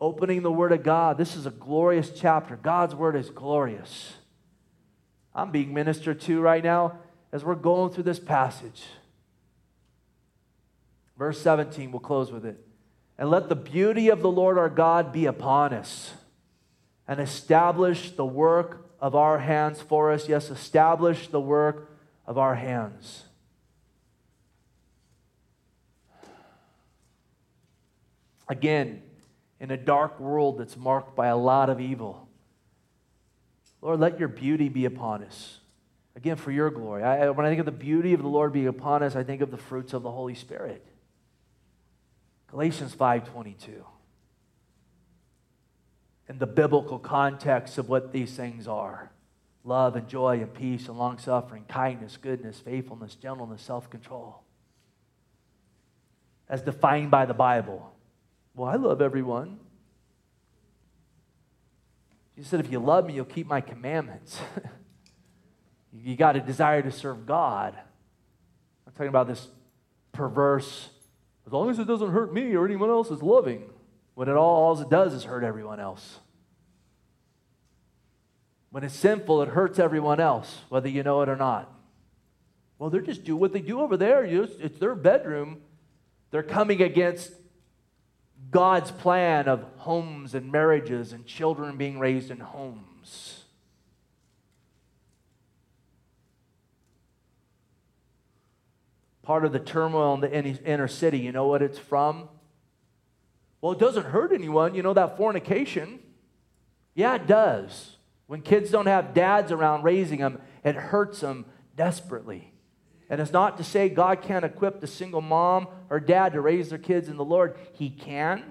Opening 0.00 0.42
the 0.42 0.52
Word 0.52 0.72
of 0.72 0.82
God. 0.82 1.18
This 1.18 1.36
is 1.36 1.46
a 1.46 1.50
glorious 1.50 2.10
chapter. 2.10 2.56
God's 2.56 2.94
Word 2.94 3.16
is 3.16 3.30
glorious. 3.30 4.14
I'm 5.34 5.50
being 5.50 5.74
ministered 5.74 6.20
to 6.22 6.40
right 6.40 6.62
now 6.62 6.98
as 7.32 7.44
we're 7.44 7.56
going 7.56 7.92
through 7.92 8.04
this 8.04 8.20
passage. 8.20 8.84
Verse 11.18 11.40
17, 11.40 11.90
we'll 11.90 12.00
close 12.00 12.30
with 12.30 12.44
it. 12.44 12.64
And 13.16 13.30
let 13.30 13.48
the 13.48 13.56
beauty 13.56 14.08
of 14.08 14.22
the 14.22 14.30
Lord 14.30 14.58
our 14.58 14.68
God 14.68 15.12
be 15.12 15.26
upon 15.26 15.72
us 15.72 16.12
and 17.06 17.20
establish 17.20 18.10
the 18.10 18.26
work 18.26 18.90
of 19.00 19.14
our 19.14 19.38
hands 19.38 19.80
for 19.80 20.10
us. 20.10 20.28
Yes, 20.28 20.50
establish 20.50 21.28
the 21.28 21.40
work 21.40 21.90
of 22.26 22.38
our 22.38 22.54
hands. 22.54 23.24
Again, 28.48 29.02
in 29.60 29.70
a 29.70 29.76
dark 29.76 30.20
world 30.20 30.58
that's 30.58 30.76
marked 30.76 31.14
by 31.16 31.28
a 31.28 31.36
lot 31.36 31.70
of 31.70 31.80
evil, 31.80 32.28
Lord, 33.80 34.00
let 34.00 34.18
your 34.18 34.28
beauty 34.28 34.68
be 34.68 34.86
upon 34.86 35.22
us. 35.22 35.58
Again, 36.16 36.36
for 36.36 36.50
your 36.50 36.70
glory. 36.70 37.02
I, 37.02 37.30
when 37.30 37.44
I 37.44 37.48
think 37.48 37.60
of 37.60 37.66
the 37.66 37.72
beauty 37.72 38.14
of 38.14 38.22
the 38.22 38.28
Lord 38.28 38.52
being 38.52 38.68
upon 38.68 39.02
us, 39.02 39.16
I 39.16 39.24
think 39.24 39.40
of 39.40 39.50
the 39.50 39.56
fruits 39.56 39.92
of 39.92 40.02
the 40.02 40.10
Holy 40.10 40.34
Spirit. 40.34 40.84
Galatians 42.48 42.94
5:22. 42.94 43.84
In 46.28 46.38
the 46.38 46.46
biblical 46.46 46.98
context 46.98 47.78
of 47.78 47.88
what 47.88 48.12
these 48.12 48.34
things 48.34 48.66
are. 48.66 49.10
Love 49.62 49.96
and 49.96 50.08
joy 50.08 50.40
and 50.40 50.52
peace 50.52 50.88
and 50.88 50.98
long 50.98 51.18
suffering, 51.18 51.64
kindness, 51.68 52.16
goodness, 52.16 52.60
faithfulness, 52.60 53.14
gentleness, 53.14 53.62
self 53.62 53.88
control. 53.90 54.42
As 56.48 56.62
defined 56.62 57.10
by 57.10 57.24
the 57.24 57.34
Bible. 57.34 57.94
Well, 58.54 58.70
I 58.70 58.76
love 58.76 59.00
everyone. 59.00 59.58
Jesus 62.36 62.50
said, 62.50 62.60
if 62.60 62.70
you 62.70 62.78
love 62.78 63.06
me, 63.06 63.14
you'll 63.14 63.24
keep 63.24 63.46
my 63.46 63.60
commandments. 63.60 64.40
you 65.92 66.16
got 66.16 66.36
a 66.36 66.40
desire 66.40 66.82
to 66.82 66.90
serve 66.90 67.26
God. 67.26 67.74
I'm 68.86 68.92
talking 68.92 69.08
about 69.08 69.28
this 69.28 69.48
perverse 70.12 70.88
as 71.46 71.52
long 71.52 71.70
as 71.70 71.78
it 71.78 71.86
doesn't 71.86 72.10
hurt 72.10 72.32
me 72.32 72.54
or 72.54 72.64
anyone 72.64 72.90
else, 72.90 73.10
is 73.10 73.22
loving. 73.22 73.70
When 74.14 74.28
it 74.28 74.36
all, 74.36 74.64
all 74.64 74.80
it 74.80 74.88
does 74.90 75.12
is 75.12 75.24
hurt 75.24 75.44
everyone 75.44 75.80
else. 75.80 76.20
When 78.70 78.82
it's 78.82 78.94
sinful, 78.94 79.42
it 79.42 79.48
hurts 79.50 79.78
everyone 79.78 80.20
else, 80.20 80.62
whether 80.68 80.88
you 80.88 81.02
know 81.02 81.22
it 81.22 81.28
or 81.28 81.36
not. 81.36 81.72
Well, 82.78 82.90
they're 82.90 83.00
just 83.00 83.24
doing 83.24 83.40
what 83.40 83.52
they 83.52 83.60
do 83.60 83.80
over 83.80 83.96
there. 83.96 84.24
It's 84.24 84.78
their 84.78 84.94
bedroom. 84.94 85.62
They're 86.30 86.42
coming 86.42 86.82
against 86.82 87.32
God's 88.50 88.90
plan 88.90 89.46
of 89.46 89.64
homes 89.76 90.34
and 90.34 90.50
marriages 90.50 91.12
and 91.12 91.24
children 91.24 91.76
being 91.76 91.98
raised 91.98 92.30
in 92.30 92.40
homes. 92.40 93.43
Part 99.24 99.44
of 99.44 99.52
the 99.52 99.58
turmoil 99.58 100.14
in 100.14 100.20
the 100.20 100.64
inner 100.64 100.88
city. 100.88 101.18
You 101.18 101.32
know 101.32 101.46
what 101.46 101.62
it's 101.62 101.78
from? 101.78 102.28
Well, 103.60 103.72
it 103.72 103.78
doesn't 103.78 104.06
hurt 104.06 104.32
anyone. 104.32 104.74
You 104.74 104.82
know 104.82 104.94
that 104.94 105.16
fornication? 105.16 106.00
Yeah, 106.94 107.14
it 107.14 107.26
does. 107.26 107.96
When 108.26 108.42
kids 108.42 108.70
don't 108.70 108.86
have 108.86 109.14
dads 109.14 109.50
around 109.52 109.84
raising 109.84 110.20
them, 110.20 110.40
it 110.62 110.74
hurts 110.74 111.20
them 111.20 111.46
desperately. 111.76 112.52
And 113.10 113.20
it's 113.20 113.32
not 113.32 113.58
to 113.58 113.64
say 113.64 113.88
God 113.88 114.22
can't 114.22 114.44
equip 114.44 114.80
the 114.80 114.86
single 114.86 115.20
mom 115.20 115.68
or 115.90 116.00
dad 116.00 116.32
to 116.32 116.40
raise 116.40 116.70
their 116.70 116.78
kids 116.78 117.08
in 117.08 117.16
the 117.16 117.24
Lord. 117.24 117.56
He 117.72 117.90
can. 117.90 118.42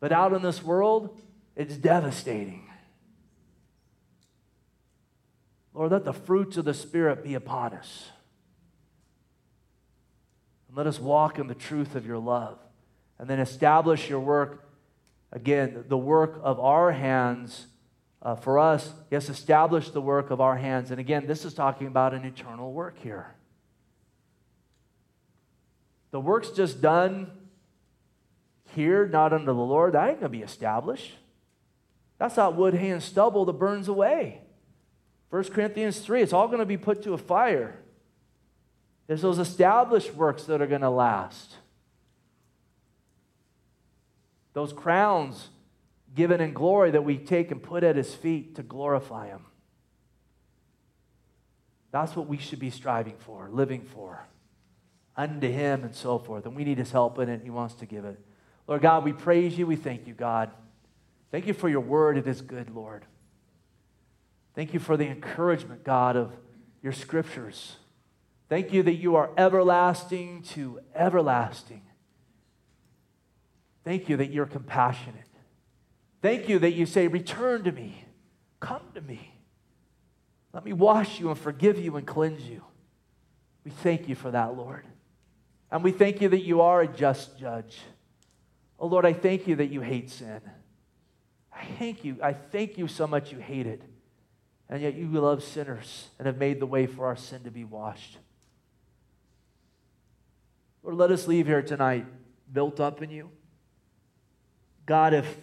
But 0.00 0.12
out 0.12 0.32
in 0.32 0.42
this 0.42 0.62
world, 0.62 1.20
it's 1.56 1.76
devastating. 1.76 2.68
Lord, 5.72 5.90
let 5.90 6.04
the 6.04 6.12
fruits 6.12 6.56
of 6.56 6.64
the 6.64 6.74
Spirit 6.74 7.24
be 7.24 7.34
upon 7.34 7.74
us. 7.74 8.10
And 10.74 10.78
let 10.78 10.88
us 10.88 10.98
walk 10.98 11.38
in 11.38 11.46
the 11.46 11.54
truth 11.54 11.94
of 11.94 12.04
your 12.04 12.18
love. 12.18 12.58
And 13.20 13.30
then 13.30 13.38
establish 13.38 14.10
your 14.10 14.18
work, 14.18 14.68
again, 15.30 15.84
the 15.86 15.96
work 15.96 16.40
of 16.42 16.58
our 16.58 16.90
hands 16.90 17.68
uh, 18.20 18.34
for 18.34 18.58
us. 18.58 18.92
Yes, 19.08 19.28
establish 19.28 19.90
the 19.90 20.00
work 20.00 20.32
of 20.32 20.40
our 20.40 20.56
hands. 20.56 20.90
And 20.90 20.98
again, 20.98 21.28
this 21.28 21.44
is 21.44 21.54
talking 21.54 21.86
about 21.86 22.12
an 22.12 22.24
eternal 22.24 22.72
work 22.72 22.98
here. 22.98 23.36
The 26.10 26.18
work's 26.18 26.50
just 26.50 26.82
done 26.82 27.30
here, 28.74 29.06
not 29.06 29.32
under 29.32 29.52
the 29.52 29.54
Lord, 29.54 29.94
that 29.94 30.08
ain't 30.08 30.18
going 30.18 30.32
to 30.32 30.38
be 30.38 30.42
established. 30.42 31.12
That's 32.18 32.36
not 32.36 32.56
wood, 32.56 32.74
hay, 32.74 32.90
and 32.90 33.00
stubble 33.00 33.44
that 33.44 33.52
burns 33.52 33.86
away. 33.86 34.40
1 35.30 35.44
Corinthians 35.44 36.00
3, 36.00 36.20
it's 36.20 36.32
all 36.32 36.48
going 36.48 36.58
to 36.58 36.66
be 36.66 36.76
put 36.76 37.04
to 37.04 37.12
a 37.12 37.18
fire. 37.18 37.78
There's 39.06 39.22
those 39.22 39.38
established 39.38 40.14
works 40.14 40.44
that 40.44 40.62
are 40.62 40.66
going 40.66 40.80
to 40.80 40.90
last. 40.90 41.56
Those 44.54 44.72
crowns 44.72 45.48
given 46.14 46.40
in 46.40 46.52
glory 46.52 46.92
that 46.92 47.04
we 47.04 47.18
take 47.18 47.50
and 47.50 47.62
put 47.62 47.84
at 47.84 47.96
his 47.96 48.14
feet 48.14 48.54
to 48.56 48.62
glorify 48.62 49.26
him. 49.26 49.44
That's 51.90 52.16
what 52.16 52.28
we 52.28 52.38
should 52.38 52.58
be 52.58 52.70
striving 52.70 53.16
for, 53.18 53.48
living 53.50 53.82
for, 53.82 54.26
unto 55.16 55.50
him 55.50 55.84
and 55.84 55.94
so 55.94 56.18
forth. 56.18 56.46
And 56.46 56.56
we 56.56 56.64
need 56.64 56.78
his 56.78 56.90
help 56.90 57.18
in 57.18 57.28
it. 57.28 57.42
He 57.42 57.50
wants 57.50 57.74
to 57.76 57.86
give 57.86 58.04
it. 58.04 58.18
Lord 58.66 58.82
God, 58.82 59.04
we 59.04 59.12
praise 59.12 59.58
you. 59.58 59.66
We 59.66 59.76
thank 59.76 60.06
you, 60.06 60.14
God. 60.14 60.50
Thank 61.30 61.46
you 61.46 61.52
for 61.52 61.68
your 61.68 61.80
word. 61.80 62.16
It 62.16 62.26
is 62.26 62.40
good, 62.40 62.70
Lord. 62.70 63.04
Thank 64.54 64.72
you 64.72 64.80
for 64.80 64.96
the 64.96 65.06
encouragement, 65.06 65.84
God, 65.84 66.16
of 66.16 66.32
your 66.82 66.92
scriptures. 66.92 67.76
Thank 68.54 68.72
you 68.72 68.84
that 68.84 68.94
you 68.94 69.16
are 69.16 69.30
everlasting 69.36 70.42
to 70.50 70.78
everlasting. 70.94 71.82
Thank 73.82 74.08
you 74.08 74.16
that 74.18 74.30
you're 74.30 74.46
compassionate. 74.46 75.26
Thank 76.22 76.48
you 76.48 76.60
that 76.60 76.70
you 76.70 76.86
say, 76.86 77.08
Return 77.08 77.64
to 77.64 77.72
me, 77.72 78.04
come 78.60 78.82
to 78.94 79.00
me. 79.00 79.34
Let 80.52 80.64
me 80.64 80.72
wash 80.72 81.18
you 81.18 81.30
and 81.30 81.36
forgive 81.36 81.80
you 81.80 81.96
and 81.96 82.06
cleanse 82.06 82.44
you. 82.44 82.62
We 83.64 83.72
thank 83.72 84.08
you 84.08 84.14
for 84.14 84.30
that, 84.30 84.56
Lord. 84.56 84.84
And 85.72 85.82
we 85.82 85.90
thank 85.90 86.20
you 86.20 86.28
that 86.28 86.42
you 86.42 86.60
are 86.60 86.82
a 86.82 86.86
just 86.86 87.36
judge. 87.36 87.80
Oh, 88.78 88.86
Lord, 88.86 89.04
I 89.04 89.14
thank 89.14 89.48
you 89.48 89.56
that 89.56 89.72
you 89.72 89.80
hate 89.80 90.10
sin. 90.10 90.40
I 91.52 91.64
thank 91.80 92.04
you. 92.04 92.18
I 92.22 92.34
thank 92.34 92.78
you 92.78 92.86
so 92.86 93.08
much 93.08 93.32
you 93.32 93.38
hate 93.38 93.66
it. 93.66 93.82
And 94.68 94.80
yet 94.80 94.94
you 94.94 95.08
love 95.08 95.42
sinners 95.42 96.10
and 96.20 96.26
have 96.26 96.38
made 96.38 96.60
the 96.60 96.66
way 96.66 96.86
for 96.86 97.06
our 97.06 97.16
sin 97.16 97.42
to 97.42 97.50
be 97.50 97.64
washed. 97.64 98.18
Lord, 100.84 100.96
let 100.96 101.10
us 101.10 101.26
leave 101.26 101.46
here 101.46 101.62
tonight 101.62 102.06
built 102.52 102.78
up 102.78 103.02
in 103.02 103.10
you. 103.10 103.30
God, 104.86 105.14
if, 105.14 105.36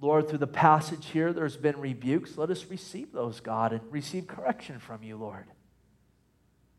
Lord, 0.00 0.28
through 0.28 0.38
the 0.38 0.48
passage 0.48 1.06
here 1.06 1.32
there's 1.32 1.56
been 1.56 1.78
rebukes, 1.80 2.36
let 2.36 2.50
us 2.50 2.66
receive 2.66 3.12
those, 3.12 3.38
God, 3.38 3.72
and 3.72 3.80
receive 3.90 4.26
correction 4.26 4.80
from 4.80 5.04
you, 5.04 5.16
Lord. 5.16 5.46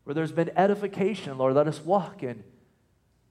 Where 0.04 0.14
there's 0.14 0.32
been 0.32 0.50
edification, 0.56 1.38
Lord, 1.38 1.54
let 1.54 1.66
us 1.66 1.80
walk 1.80 2.22
in, 2.22 2.44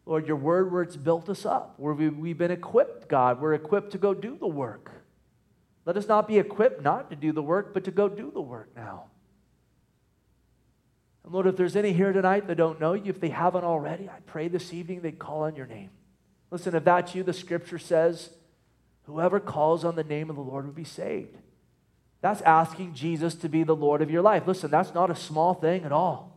Lord, 0.06 0.28
your 0.28 0.38
word 0.38 0.72
where 0.72 0.82
it's 0.82 0.97
built 0.97 1.30
us 1.30 1.45
up, 1.45 1.76
where 1.78 1.93
we, 1.93 2.10
we've 2.10 2.38
been 2.38 2.50
equipped, 2.50 3.08
God. 3.08 3.39
We're 3.39 3.54
equipped 3.54 3.91
to 3.91 4.00
go 4.00 4.16
do 4.16 4.36
the 4.36 4.47
work. 4.47 4.91
Let 5.86 5.97
us 5.97 6.08
not 6.08 6.28
be 6.28 6.39
equipped 6.39 6.82
not 6.82 7.12
to 7.12 7.16
do 7.16 7.32
the 7.32 7.43
work, 7.43 7.74
but 7.74 7.84
to 7.84 7.91
go 7.91 8.10
do 8.10 8.32
the 8.32 8.41
work 8.41 8.70
now. 8.76 9.06
And 11.30 11.36
Lord, 11.36 11.45
if 11.45 11.57
there's 11.57 11.75
any 11.75 11.93
here 11.93 12.11
tonight 12.11 12.47
that 12.47 12.55
don't 12.55 12.80
know 12.80 12.93
you, 12.93 13.11
if 13.11 13.19
they 13.19 13.30
haven't 13.30 13.63
already, 13.63 14.09
I 14.09 14.17
pray 14.25 14.47
this 14.47 14.73
evening 14.73 15.01
they 15.01 15.11
call 15.11 15.43
on 15.43 15.55
your 15.55 15.67
name. 15.67 15.91
Listen, 16.49 16.73
if 16.73 16.84
that's 16.84 17.13
you, 17.13 17.21
the 17.21 17.34
scripture 17.34 17.77
says, 17.77 18.32
whoever 19.03 19.39
calls 19.39 19.86
on 19.86 19.95
the 19.95 20.03
name 20.03 20.32
of 20.32 20.38
the 20.38 20.41
Lord 20.41 20.65
will 20.65 20.73
be 20.73 20.84
saved. 20.84 21.38
That's 22.21 22.41
asking 22.41 22.95
Jesus 22.95 23.36
to 23.36 23.47
be 23.47 23.61
the 23.61 23.75
Lord 23.75 24.01
of 24.01 24.09
your 24.09 24.23
life. 24.23 24.47
Listen, 24.47 24.71
that's 24.71 24.95
not 24.95 25.11
a 25.11 25.15
small 25.15 25.53
thing 25.53 25.84
at 25.84 25.91
all. 25.91 26.36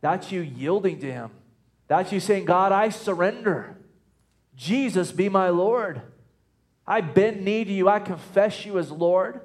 That's 0.00 0.32
you 0.32 0.40
yielding 0.40 0.98
to 1.02 1.06
Him. 1.12 1.30
That's 1.86 2.10
you 2.10 2.18
saying, 2.18 2.46
God, 2.46 2.72
I 2.72 2.88
surrender. 2.88 3.76
Jesus, 4.56 5.12
be 5.12 5.28
my 5.28 5.50
Lord. 5.50 6.02
I 6.84 7.00
bend 7.00 7.44
knee 7.44 7.64
to 7.64 7.72
you. 7.72 7.88
I 7.88 8.00
confess 8.00 8.66
you 8.66 8.76
as 8.76 8.90
Lord. 8.90 9.40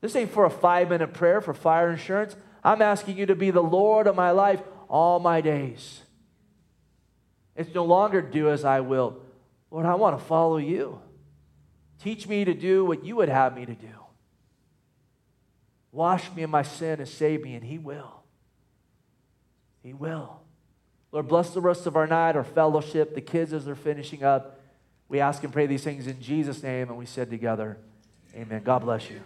This 0.00 0.16
ain't 0.16 0.32
for 0.32 0.44
a 0.44 0.50
five 0.50 0.88
minute 0.88 1.12
prayer 1.12 1.40
for 1.40 1.54
fire 1.54 1.90
insurance. 1.90 2.36
I'm 2.64 2.82
asking 2.82 3.16
you 3.16 3.26
to 3.26 3.34
be 3.34 3.50
the 3.50 3.62
Lord 3.62 4.06
of 4.06 4.16
my 4.16 4.30
life 4.30 4.60
all 4.88 5.18
my 5.18 5.40
days. 5.40 6.02
It's 7.56 7.74
no 7.74 7.84
longer 7.84 8.22
do 8.22 8.50
as 8.50 8.64
I 8.64 8.80
will. 8.80 9.20
Lord, 9.70 9.86
I 9.86 9.94
want 9.94 10.18
to 10.18 10.24
follow 10.24 10.56
you. 10.56 11.00
Teach 12.02 12.26
me 12.26 12.44
to 12.44 12.54
do 12.54 12.84
what 12.84 13.04
you 13.04 13.16
would 13.16 13.28
have 13.28 13.54
me 13.54 13.66
to 13.66 13.74
do. 13.74 13.88
Wash 15.92 16.32
me 16.32 16.42
in 16.42 16.50
my 16.50 16.62
sin 16.62 17.00
and 17.00 17.08
save 17.08 17.42
me, 17.42 17.54
and 17.54 17.64
He 17.64 17.78
will. 17.78 18.22
He 19.82 19.92
will. 19.92 20.40
Lord, 21.12 21.28
bless 21.28 21.50
the 21.50 21.60
rest 21.60 21.86
of 21.86 21.96
our 21.96 22.06
night, 22.06 22.36
our 22.36 22.44
fellowship, 22.44 23.14
the 23.14 23.20
kids 23.20 23.52
as 23.52 23.64
they're 23.64 23.74
finishing 23.74 24.22
up. 24.22 24.60
We 25.08 25.20
ask 25.20 25.42
and 25.42 25.52
pray 25.52 25.66
these 25.66 25.82
things 25.82 26.06
in 26.06 26.20
Jesus' 26.20 26.62
name, 26.62 26.88
and 26.88 26.96
we 26.96 27.06
said 27.06 27.28
together, 27.30 27.76
Amen. 28.34 28.62
God 28.62 28.82
bless 28.82 29.10
you. 29.10 29.20